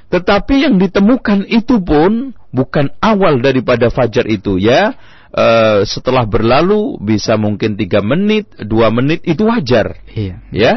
[0.08, 4.96] Tetapi yang ditemukan itu pun bukan awal daripada fajar itu ya
[5.34, 10.00] uh, setelah berlalu bisa mungkin tiga menit, dua menit itu wajar.
[10.14, 10.40] Iya.
[10.54, 10.74] Ya.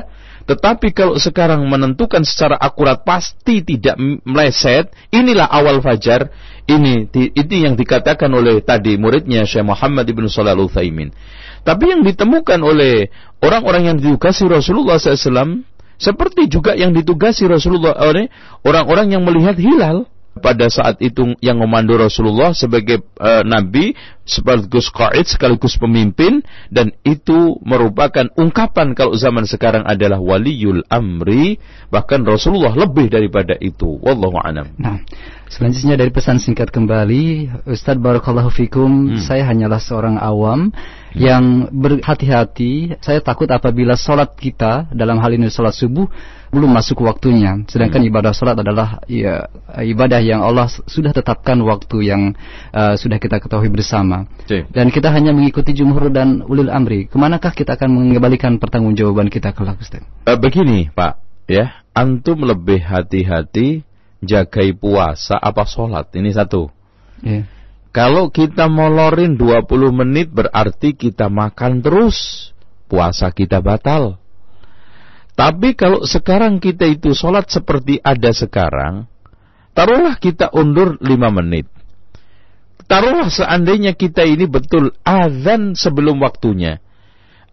[0.47, 6.31] Tetapi kalau sekarang menentukan secara akurat pasti tidak meleset, inilah awal fajar.
[6.67, 11.11] Ini ini yang dikatakan oleh tadi muridnya Syekh Muhammad ibn Shalal Utsaimin.
[11.67, 13.11] Tapi yang ditemukan oleh
[13.43, 15.67] orang-orang yang ditugasi Rasulullah SAW
[15.99, 18.31] seperti juga yang ditugasi Rasulullah oleh
[18.63, 20.07] orang-orang yang melihat hilal
[20.39, 23.97] pada saat itu yang memandu Rasulullah sebagai uh, nabi
[24.27, 32.27] sekaligus qaid sekaligus pemimpin dan itu merupakan ungkapan kalau zaman sekarang adalah waliyul amri bahkan
[32.27, 34.75] Rasulullah lebih daripada itu wallahu alam.
[34.77, 34.99] Nah,
[35.47, 39.23] selanjutnya dari pesan singkat kembali Ustadz barakallahu fikum hmm.
[39.23, 41.15] saya hanyalah seorang awam hmm.
[41.15, 46.11] yang berhati-hati saya takut apabila sholat kita dalam hal ini sholat subuh
[46.57, 47.61] belum masuk waktunya.
[47.69, 48.09] Sedangkan hmm.
[48.09, 49.45] ibadah salat adalah ya
[49.77, 52.23] ibadah yang Allah sudah tetapkan waktu yang
[52.73, 54.16] uh, sudah kita ketahui bersama.
[54.49, 54.73] Cik.
[54.73, 57.11] Dan kita hanya mengikuti jumhur dan ulil amri.
[57.11, 60.01] Ke manakah kita akan mengembalikan pertanggungjawaban kita kelak Ustaz?
[60.25, 61.21] Uh, begini, Pak,
[61.51, 63.85] ya, antum lebih hati-hati
[64.25, 66.09] jagai puasa apa sholat.
[66.17, 66.73] Ini satu.
[67.21, 67.45] Yeah.
[67.93, 72.51] Kalau kita molorin 20 menit berarti kita makan terus.
[72.87, 74.21] Puasa kita batal.
[75.37, 79.05] Tapi kalau sekarang kita itu sholat seperti ada sekarang,
[79.77, 81.69] taruhlah kita undur lima menit.
[82.87, 86.79] Taruhlah seandainya kita ini betul azan sebelum waktunya.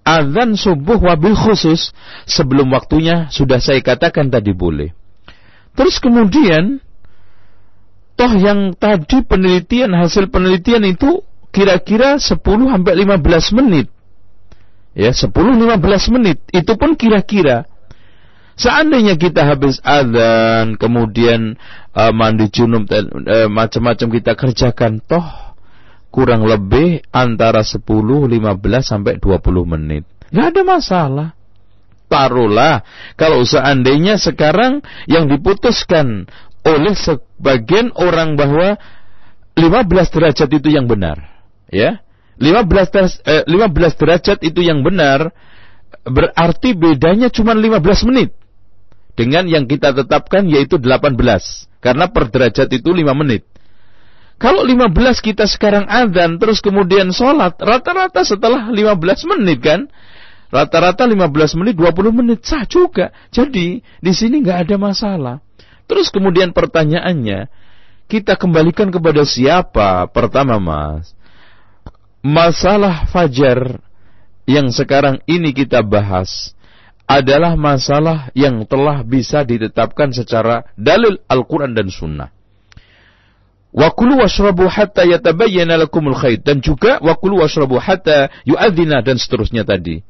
[0.06, 1.96] Azan subuh wabil khusus
[2.30, 4.94] sebelum waktunya sudah saya katakan tadi boleh.
[5.74, 6.78] Terus kemudian,
[8.14, 13.88] toh yang tadi penelitian, hasil penelitian itu kira-kira 10 sampai 15 menit.
[14.94, 16.38] Ya, 10-15 menit.
[16.54, 17.66] Itu pun kira-kira.
[18.54, 21.58] Seandainya kita habis adzan, kemudian
[21.94, 25.24] uh, mandi junub dan uh, macam-macam kita kerjakan, toh
[26.14, 28.38] kurang lebih antara 10, 15
[28.86, 30.06] sampai 20 menit.
[30.30, 31.30] Gak ada masalah.
[32.06, 32.86] Taruhlah
[33.18, 36.30] kalau seandainya sekarang yang diputuskan
[36.62, 38.78] oleh sebagian orang bahwa
[39.58, 41.18] 15 derajat itu yang benar,
[41.74, 42.06] ya.
[42.38, 45.34] 15 eh, 15 derajat itu yang benar
[46.02, 48.34] berarti bedanya cuma 15 menit
[49.14, 51.14] dengan yang kita tetapkan yaitu 18
[51.84, 53.44] karena per derajat itu 5 menit.
[54.40, 59.92] Kalau 15 kita sekarang adzan terus kemudian sholat rata-rata setelah 15 menit kan
[60.50, 63.12] rata-rata 15 menit 20 menit sah juga.
[63.30, 65.38] Jadi di sini nggak ada masalah.
[65.86, 67.52] Terus kemudian pertanyaannya
[68.08, 71.12] kita kembalikan kepada siapa pertama mas?
[72.24, 73.84] Masalah fajar
[74.48, 76.56] yang sekarang ini kita bahas
[77.04, 82.32] adalah masalah yang telah bisa ditetapkan secara dalil Al-Quran dan Sunnah.
[83.74, 89.18] Wa kulu washrabu hatta yatabayyana lakumul khayt dan juga wa kulu washrabu hatta yu'adzina dan
[89.18, 90.06] seterusnya tadi.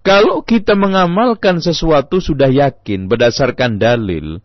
[0.00, 4.38] Kalau kita mengamalkan sesuatu sudah yakin berdasarkan dalil,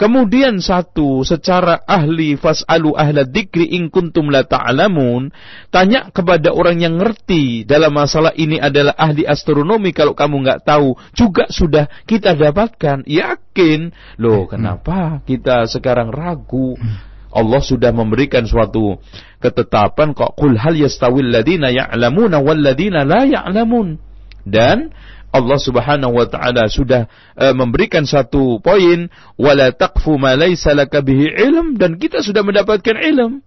[0.00, 5.28] kemudian satu secara ahli fas'alu ahla dzikri in kuntum la ta'lamun,
[5.68, 10.96] tanya kepada orang yang ngerti dalam masalah ini adalah ahli astronomi kalau kamu nggak tahu,
[11.12, 13.04] juga sudah kita dapatkan.
[13.04, 13.92] Yakin.
[14.16, 16.80] Loh, kenapa kita sekarang ragu?
[17.30, 18.98] Allah sudah memberikan suatu
[19.38, 24.02] ketetapan kok kul hal yastawil ladina ya'lamuna wal ladina la ya'lamun
[24.42, 24.90] dan
[25.30, 27.06] Allah Subhanahu wa taala sudah
[27.38, 29.06] uh, memberikan satu poin
[29.38, 33.42] wala taqfu ma laysa laka ilm dan kita sudah mendapatkan ilm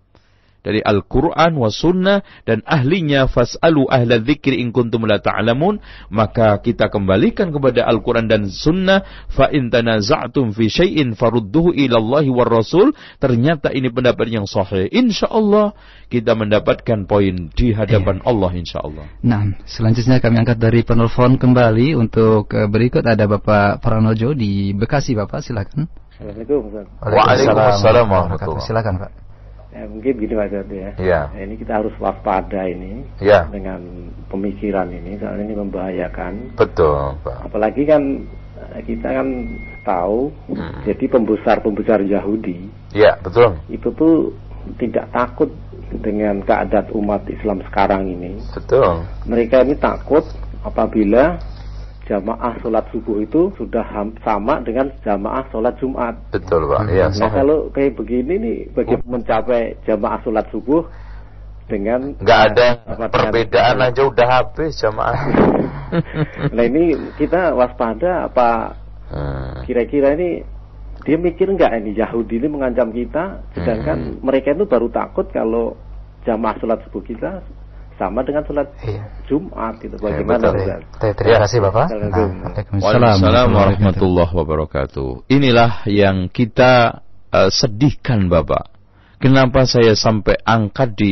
[0.64, 6.88] dari Al-Quran wa sunnah dan ahlinya fas'alu ahla dzikri in kuntum la ta'lamun maka kita
[6.88, 12.96] kembalikan kepada Al-Quran dan sunnah fa in tanaza'tum fi syai'in farudduhu ila Allah war Rasul
[13.20, 14.88] ternyata ini pendapat yang sahih.
[14.88, 15.76] Insyaallah
[16.08, 18.26] kita mendapatkan poin di hadapan iya.
[18.26, 19.06] Allah insyaallah.
[19.28, 25.14] Nah selanjutnya kami angkat dari penelpon kembali untuk eh, berikut ada Bapak Pranojo di Bekasi
[25.14, 25.92] Bapak silakan.
[26.14, 29.33] Assalamualaikum Waalaikumsalam warahmatullahi Silakan Pak
[29.74, 30.92] Ya, mungkin gini Mas Ardi ya.
[31.02, 31.22] ya.
[31.34, 33.50] Nah, ini kita harus waspada ini ya.
[33.50, 33.82] dengan
[34.30, 36.54] pemikiran ini soalnya ini membahayakan.
[36.54, 37.50] Betul, Pak.
[37.50, 38.22] Apalagi kan
[38.78, 39.28] eh, kita kan
[39.82, 40.86] tahu hmm.
[40.86, 42.70] jadi pembesar-pembesar Yahudi.
[42.94, 43.58] Ya, betul.
[43.66, 44.38] Itu tuh
[44.78, 45.50] tidak takut
[46.06, 48.38] dengan keadaan umat Islam sekarang ini.
[48.54, 49.02] Betul.
[49.26, 50.22] Mereka ini takut
[50.62, 51.42] apabila
[52.04, 53.84] jamaah sholat subuh itu sudah
[54.24, 56.16] sama dengan jamaah sholat Jumat.
[56.36, 56.92] Betul pak.
[56.92, 57.08] Iya.
[57.16, 60.84] Nah kalau kayak begini nih, bagaimana mencapai jamaah sholat subuh
[61.72, 65.16] dengan nggak ada apa, perbedaan aja udah habis jamaah.
[66.56, 68.76] nah ini kita waspada apa
[69.08, 69.64] hmm.
[69.64, 70.44] kira-kira ini
[71.08, 74.28] dia mikir nggak ini Yahudi ini mengancam kita, sedangkan hmm.
[74.28, 75.80] mereka itu baru takut kalau
[76.28, 77.40] jamaah sholat subuh kita
[78.04, 79.04] sama dengan sholat iya.
[79.32, 80.78] Jumat itu bagaimana ya,
[81.16, 81.88] Terima kasih Bapak.
[82.84, 85.32] Waalaikumsalam warahmatullahi wabarakatuh.
[85.32, 87.00] Inilah yang kita
[87.32, 88.68] uh, sedihkan Bapak.
[89.24, 91.12] Kenapa saya sampai angkat di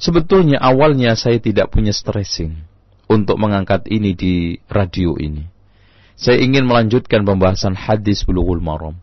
[0.00, 2.64] sebetulnya awalnya saya tidak punya stressing
[3.12, 5.44] untuk mengangkat ini di radio ini.
[6.16, 8.96] Saya ingin melanjutkan pembahasan hadis bulughul maram.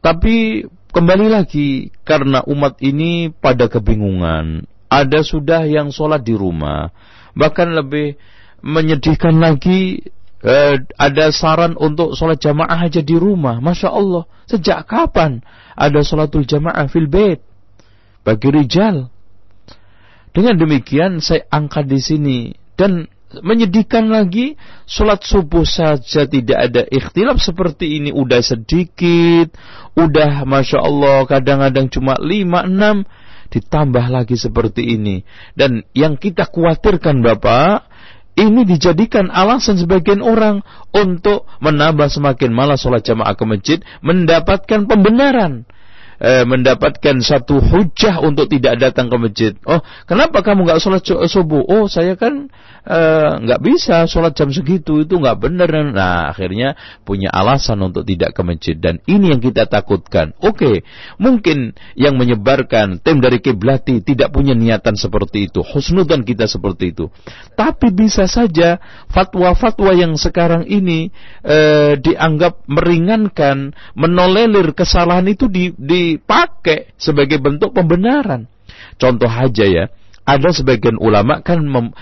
[0.00, 6.90] Tapi kembali lagi karena umat ini pada kebingungan ada sudah yang sholat di rumah.
[7.36, 8.16] Bahkan lebih
[8.64, 10.02] menyedihkan lagi
[10.42, 13.60] eh, ada saran untuk sholat jamaah aja di rumah.
[13.62, 15.44] Masya Allah, sejak kapan
[15.78, 17.44] ada sholatul jamaah fil bait
[18.26, 19.12] bagi rijal?
[20.32, 22.38] Dengan demikian saya angkat di sini
[22.78, 24.56] dan menyedihkan lagi
[24.88, 29.52] sholat subuh saja tidak ada ikhtilaf seperti ini udah sedikit
[29.92, 33.04] udah masya Allah kadang-kadang cuma lima enam
[33.48, 35.24] ditambah lagi seperti ini.
[35.56, 37.88] Dan yang kita khawatirkan Bapak
[38.38, 40.62] ini dijadikan alasan sebagian orang
[40.94, 45.66] untuk menambah semakin malas sholat jamaah ke masjid mendapatkan pembenaran
[46.18, 49.52] eh, mendapatkan satu hujah untuk tidak datang ke masjid.
[49.64, 51.62] Oh, kenapa kamu nggak sholat subuh?
[51.64, 52.50] Oh, saya kan
[52.84, 55.70] eh, nggak uh, bisa sholat jam segitu itu nggak benar.
[55.70, 56.74] Nah, akhirnya
[57.06, 60.34] punya alasan untuk tidak ke masjid dan ini yang kita takutkan.
[60.42, 60.76] Oke, okay,
[61.22, 67.10] mungkin yang menyebarkan tim dari kiblati tidak punya niatan seperti itu, husnudan kita seperti itu.
[67.54, 71.10] Tapi bisa saja fatwa-fatwa yang sekarang ini
[71.46, 78.48] uh, dianggap meringankan, menolelir kesalahan itu di, di dipakai sebagai bentuk pembenaran.
[78.96, 79.84] Contoh aja ya,
[80.28, 81.96] ada sebagian ulama kan mem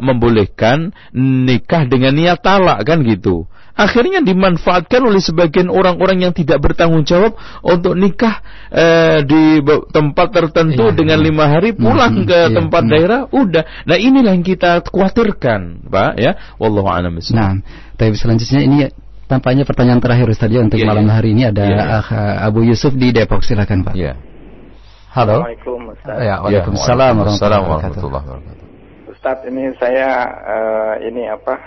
[0.00, 3.48] membolehkan nikah dengan niat talak kan gitu.
[3.80, 7.32] Akhirnya dimanfaatkan oleh sebagian orang-orang yang tidak bertanggung jawab
[7.64, 11.24] untuk nikah eh, di tempat tertentu ya, dengan ya.
[11.24, 12.90] lima hari pulang hmm, ke ya, tempat ya.
[12.92, 13.64] daerah, udah.
[13.88, 16.36] Nah inilah yang kita khawatirkan, pak ya.
[16.60, 17.64] Wallahu a'lam Nah,
[17.96, 18.76] tapi selanjutnya ini
[19.30, 21.14] Tampaknya pertanyaan terakhir Ustaz ya untuk yeah, malam yeah.
[21.14, 22.02] hari ini ada yeah.
[22.02, 23.94] Uh, Abu Yusuf di Depok silakan Pak.
[23.94, 24.18] Yeah.
[25.14, 25.46] Halo.
[25.46, 26.16] Assalamualaikum Ustaz.
[26.18, 27.62] Ya, Waalaikumsalam warahmatullahi
[28.26, 28.66] wabarakatuh.
[29.14, 31.62] Ustaz ini saya uh, ini apa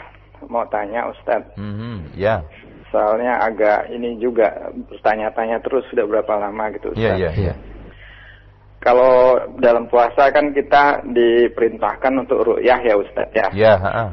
[0.51, 1.39] mau tanya Ustaz.
[1.55, 1.95] Mm -hmm.
[2.19, 2.43] Ya.
[2.91, 4.51] Soalnya agak ini juga
[4.91, 7.15] bertanya-tanya terus sudah berapa lama gitu Ustaz.
[7.15, 7.53] Iya, iya, iya.
[8.83, 13.47] Kalau dalam puasa kan kita diperintahkan untuk ru'yah ya Ustaz ya.
[13.55, 14.11] Iya, yeah,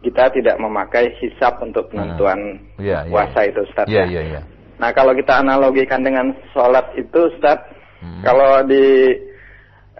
[0.00, 3.12] kita tidak memakai hisap untuk penentuan uh, yeah, yeah.
[3.12, 4.20] puasa itu Ustaz yeah, ya.
[4.20, 4.44] Yeah, yeah.
[4.76, 7.60] Nah kalau kita analogikan dengan sholat itu Ustaz,
[8.00, 8.22] hmm.
[8.24, 9.12] kalau di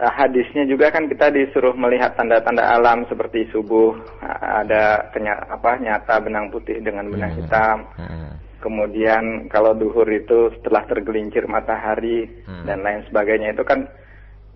[0.01, 3.97] uh, hadisnya juga kan kita disuruh melihat tanda-tanda alam seperti subuh
[4.41, 7.41] ada kenya, apa nyata benang putih dengan benang hmm.
[7.45, 7.79] hitam.
[7.97, 8.33] Hmm.
[8.57, 12.65] Kemudian kalau duhur itu setelah tergelincir matahari hmm.
[12.65, 13.85] dan lain sebagainya itu kan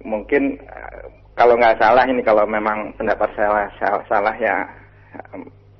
[0.00, 0.56] mungkin
[1.34, 4.56] kalau nggak salah ini kalau memang pendapat saya salah, salah ya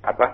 [0.01, 0.27] apa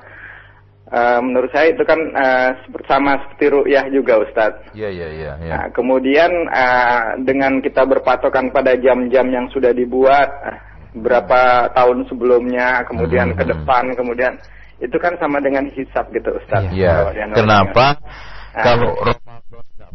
[0.93, 2.51] uh, menurut saya itu kan uh,
[2.87, 4.75] sama seperti ru'yah juga Ustadz.
[4.77, 5.33] Iya iya iya.
[5.43, 5.51] Ya.
[5.57, 10.59] Nah, kemudian uh, dengan kita berpatokan pada jam-jam yang sudah dibuat uh,
[10.97, 14.33] berapa tahun sebelumnya, kemudian hmm, ke depan, kemudian
[14.81, 16.73] itu kan sama dengan hisap gitu Ustadz.
[16.73, 17.13] Iya.
[17.35, 17.99] Kenapa?
[18.57, 18.91] Nah, kalau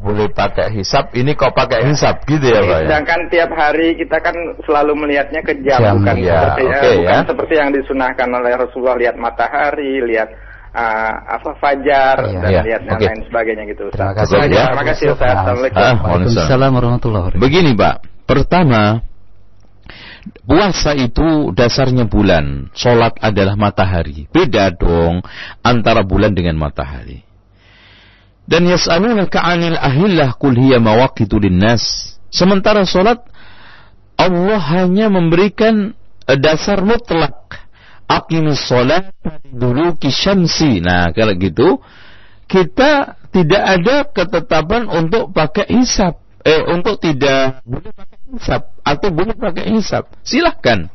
[0.02, 2.78] boleh pakai hisap, ini kok pakai hisap gitu ya Pak?
[2.82, 2.86] Ya?
[2.90, 4.34] Sedangkan tiap hari kita kan
[4.66, 7.30] selalu melihatnya ke jam, jam bukan ya, seperti okay, ya, bukan ya.
[7.30, 10.30] seperti yang disunahkan oleh Rasulullah lihat matahari, lihat
[10.74, 12.62] uh, apa fajar ya, dan ya.
[12.66, 13.08] lihat okay.
[13.14, 13.84] lain sebagainya gitu.
[13.94, 14.02] Ustaz.
[14.02, 14.64] Terima kasih ya.
[14.66, 15.34] Terima kasih Ustaz.
[15.38, 15.78] Assalamualaikum.
[15.78, 17.46] Ah, Waalaikumsalam warahmatullahi wabarakatuh.
[17.46, 18.82] Begini Pak, pertama
[20.46, 24.30] Puasa itu dasarnya bulan, sholat adalah matahari.
[24.30, 25.26] Beda dong
[25.66, 27.26] antara bulan dengan matahari.
[28.52, 32.12] Dan yas'alunaka 'anil ahillah qul hiya mawaqitu linnas.
[32.28, 33.24] Sementara salat
[34.20, 35.96] Allah hanya memberikan
[36.28, 37.64] eh, dasar mutlak.
[38.12, 39.08] Aqimus salat
[39.48, 40.84] duluki syamsi.
[40.84, 41.80] Nah, kalau gitu
[42.52, 46.20] kita tidak ada ketetapan untuk pakai hisab.
[46.44, 50.12] Eh, untuk tidak boleh pakai hisab atau boleh pakai hisab.
[50.28, 50.92] Silahkan.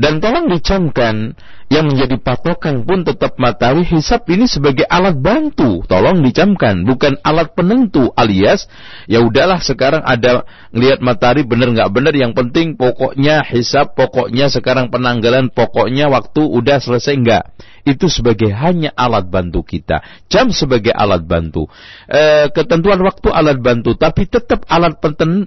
[0.00, 1.36] Dan tolong dicamkan
[1.72, 5.80] yang menjadi patokan pun tetap matahari hisap ini sebagai alat bantu.
[5.88, 8.68] Tolong dicamkan, bukan alat penentu alias
[9.08, 10.44] ya udahlah sekarang ada
[10.76, 16.78] ngelihat matahari benar nggak benar yang penting pokoknya hisap, pokoknya sekarang penanggalan, pokoknya waktu udah
[16.80, 17.44] selesai enggak.
[17.84, 20.00] Itu sebagai hanya alat bantu kita.
[20.32, 21.68] Jam sebagai alat bantu.
[22.08, 24.96] E, ketentuan waktu alat bantu, tapi tetap alat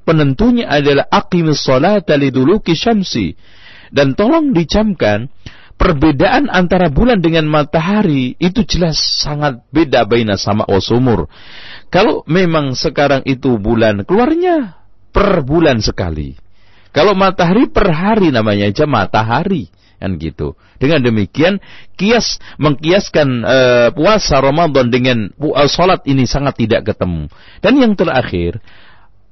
[0.06, 3.34] penentunya adalah aqimus salata liduluki syamsi
[3.92, 5.32] dan tolong dicamkan
[5.78, 11.30] perbedaan antara bulan dengan matahari itu jelas sangat beda baina sama wasumur.
[11.88, 14.76] Kalau memang sekarang itu bulan keluarnya
[15.14, 16.36] per bulan sekali.
[16.92, 20.54] Kalau matahari per hari namanya aja matahari kan gitu.
[20.78, 21.58] Dengan demikian
[21.98, 27.30] kias mengkiaskan uh, puasa Ramadan dengan uh, salat ini sangat tidak ketemu.
[27.66, 28.62] Dan yang terakhir,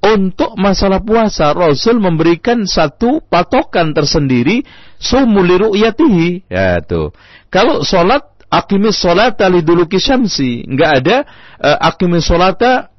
[0.06, 4.62] untuk masalah puasa Rasul memberikan satu patokan tersendiri
[5.02, 6.46] sumuli ru'yatihi.
[6.46, 7.10] Ya tuh
[7.50, 10.62] kalau sholat akimis sholata li duluki syamsi.
[10.66, 11.16] Nggak ada
[11.58, 12.90] uh, akimis sholata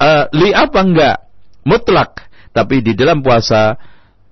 [0.00, 1.16] uh, li apa enggak
[1.62, 2.26] mutlak.
[2.50, 3.76] Tapi di dalam puasa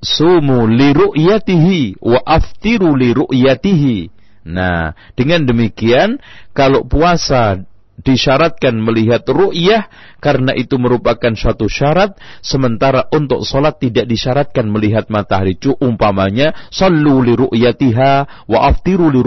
[0.00, 3.98] sumu li ru'yatihi wa aftiru li ru'yatihi.
[4.44, 6.20] Nah, dengan demikian
[6.52, 7.64] kalau puasa
[8.04, 9.88] disyaratkan melihat ru'yah
[10.24, 15.60] karena itu merupakan suatu syarat sementara untuk solat tidak disyaratkan melihat matahari.
[15.60, 19.20] Cu umpamanya sallu li ru'yatiha wa aftiru li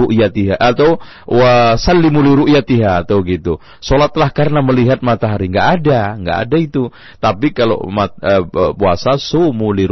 [0.58, 0.98] atau
[1.30, 3.62] wa sallimu li ru'yatiha atau gitu.
[3.78, 5.54] Solatlah karena melihat matahari.
[5.54, 6.90] Nggak ada nggak ada itu.
[7.22, 9.86] Tapi kalau mat, uh, puasa sumu li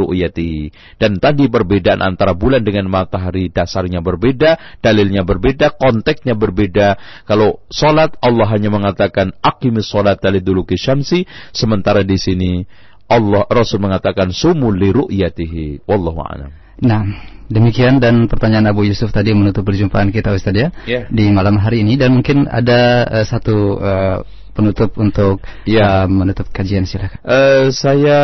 [0.98, 6.98] dan tadi perbedaan antara bulan dengan matahari dasarnya berbeda dalilnya berbeda konteksnya berbeda.
[7.30, 10.66] Kalau solat Allah hanya mengatakan aqimis salat dulu
[10.96, 12.64] syamsi sementara di sini
[13.06, 16.50] Allah Rasul mengatakan sumul li ru'yatihi wallahu a'lam.
[16.82, 17.06] Nah,
[17.46, 21.04] demikian dan pertanyaan Abu Yusuf tadi menutup perjumpaan kita Ustaz ya yeah.
[21.08, 24.18] di malam hari ini dan mungkin ada uh, satu uh,
[24.52, 26.04] penutup untuk ya.
[26.04, 27.16] uh, menutup kajian silakan.
[27.22, 28.18] Uh, saya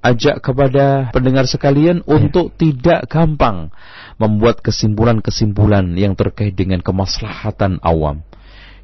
[0.00, 2.08] ajak kepada pendengar sekalian yeah.
[2.14, 3.74] untuk tidak gampang
[4.22, 8.27] membuat kesimpulan-kesimpulan yang terkait dengan kemaslahatan awam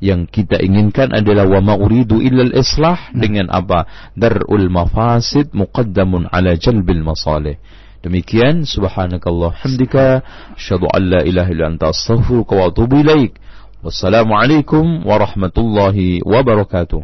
[0.04, 3.16] yang kita inginkan adalah wa ma uridu illal islah nah.
[3.16, 3.88] dengan apa?
[4.12, 7.56] Darul mafasid muqaddamun ala jalbil masalih.
[8.04, 10.20] Demikian subhanakallah hamdika
[10.60, 13.40] asyhadu an la ilaha illa anta astaghfiruka wa atubu ilaik.
[13.80, 17.00] Wassalamu alaikum warahmatullahi wabarakatuh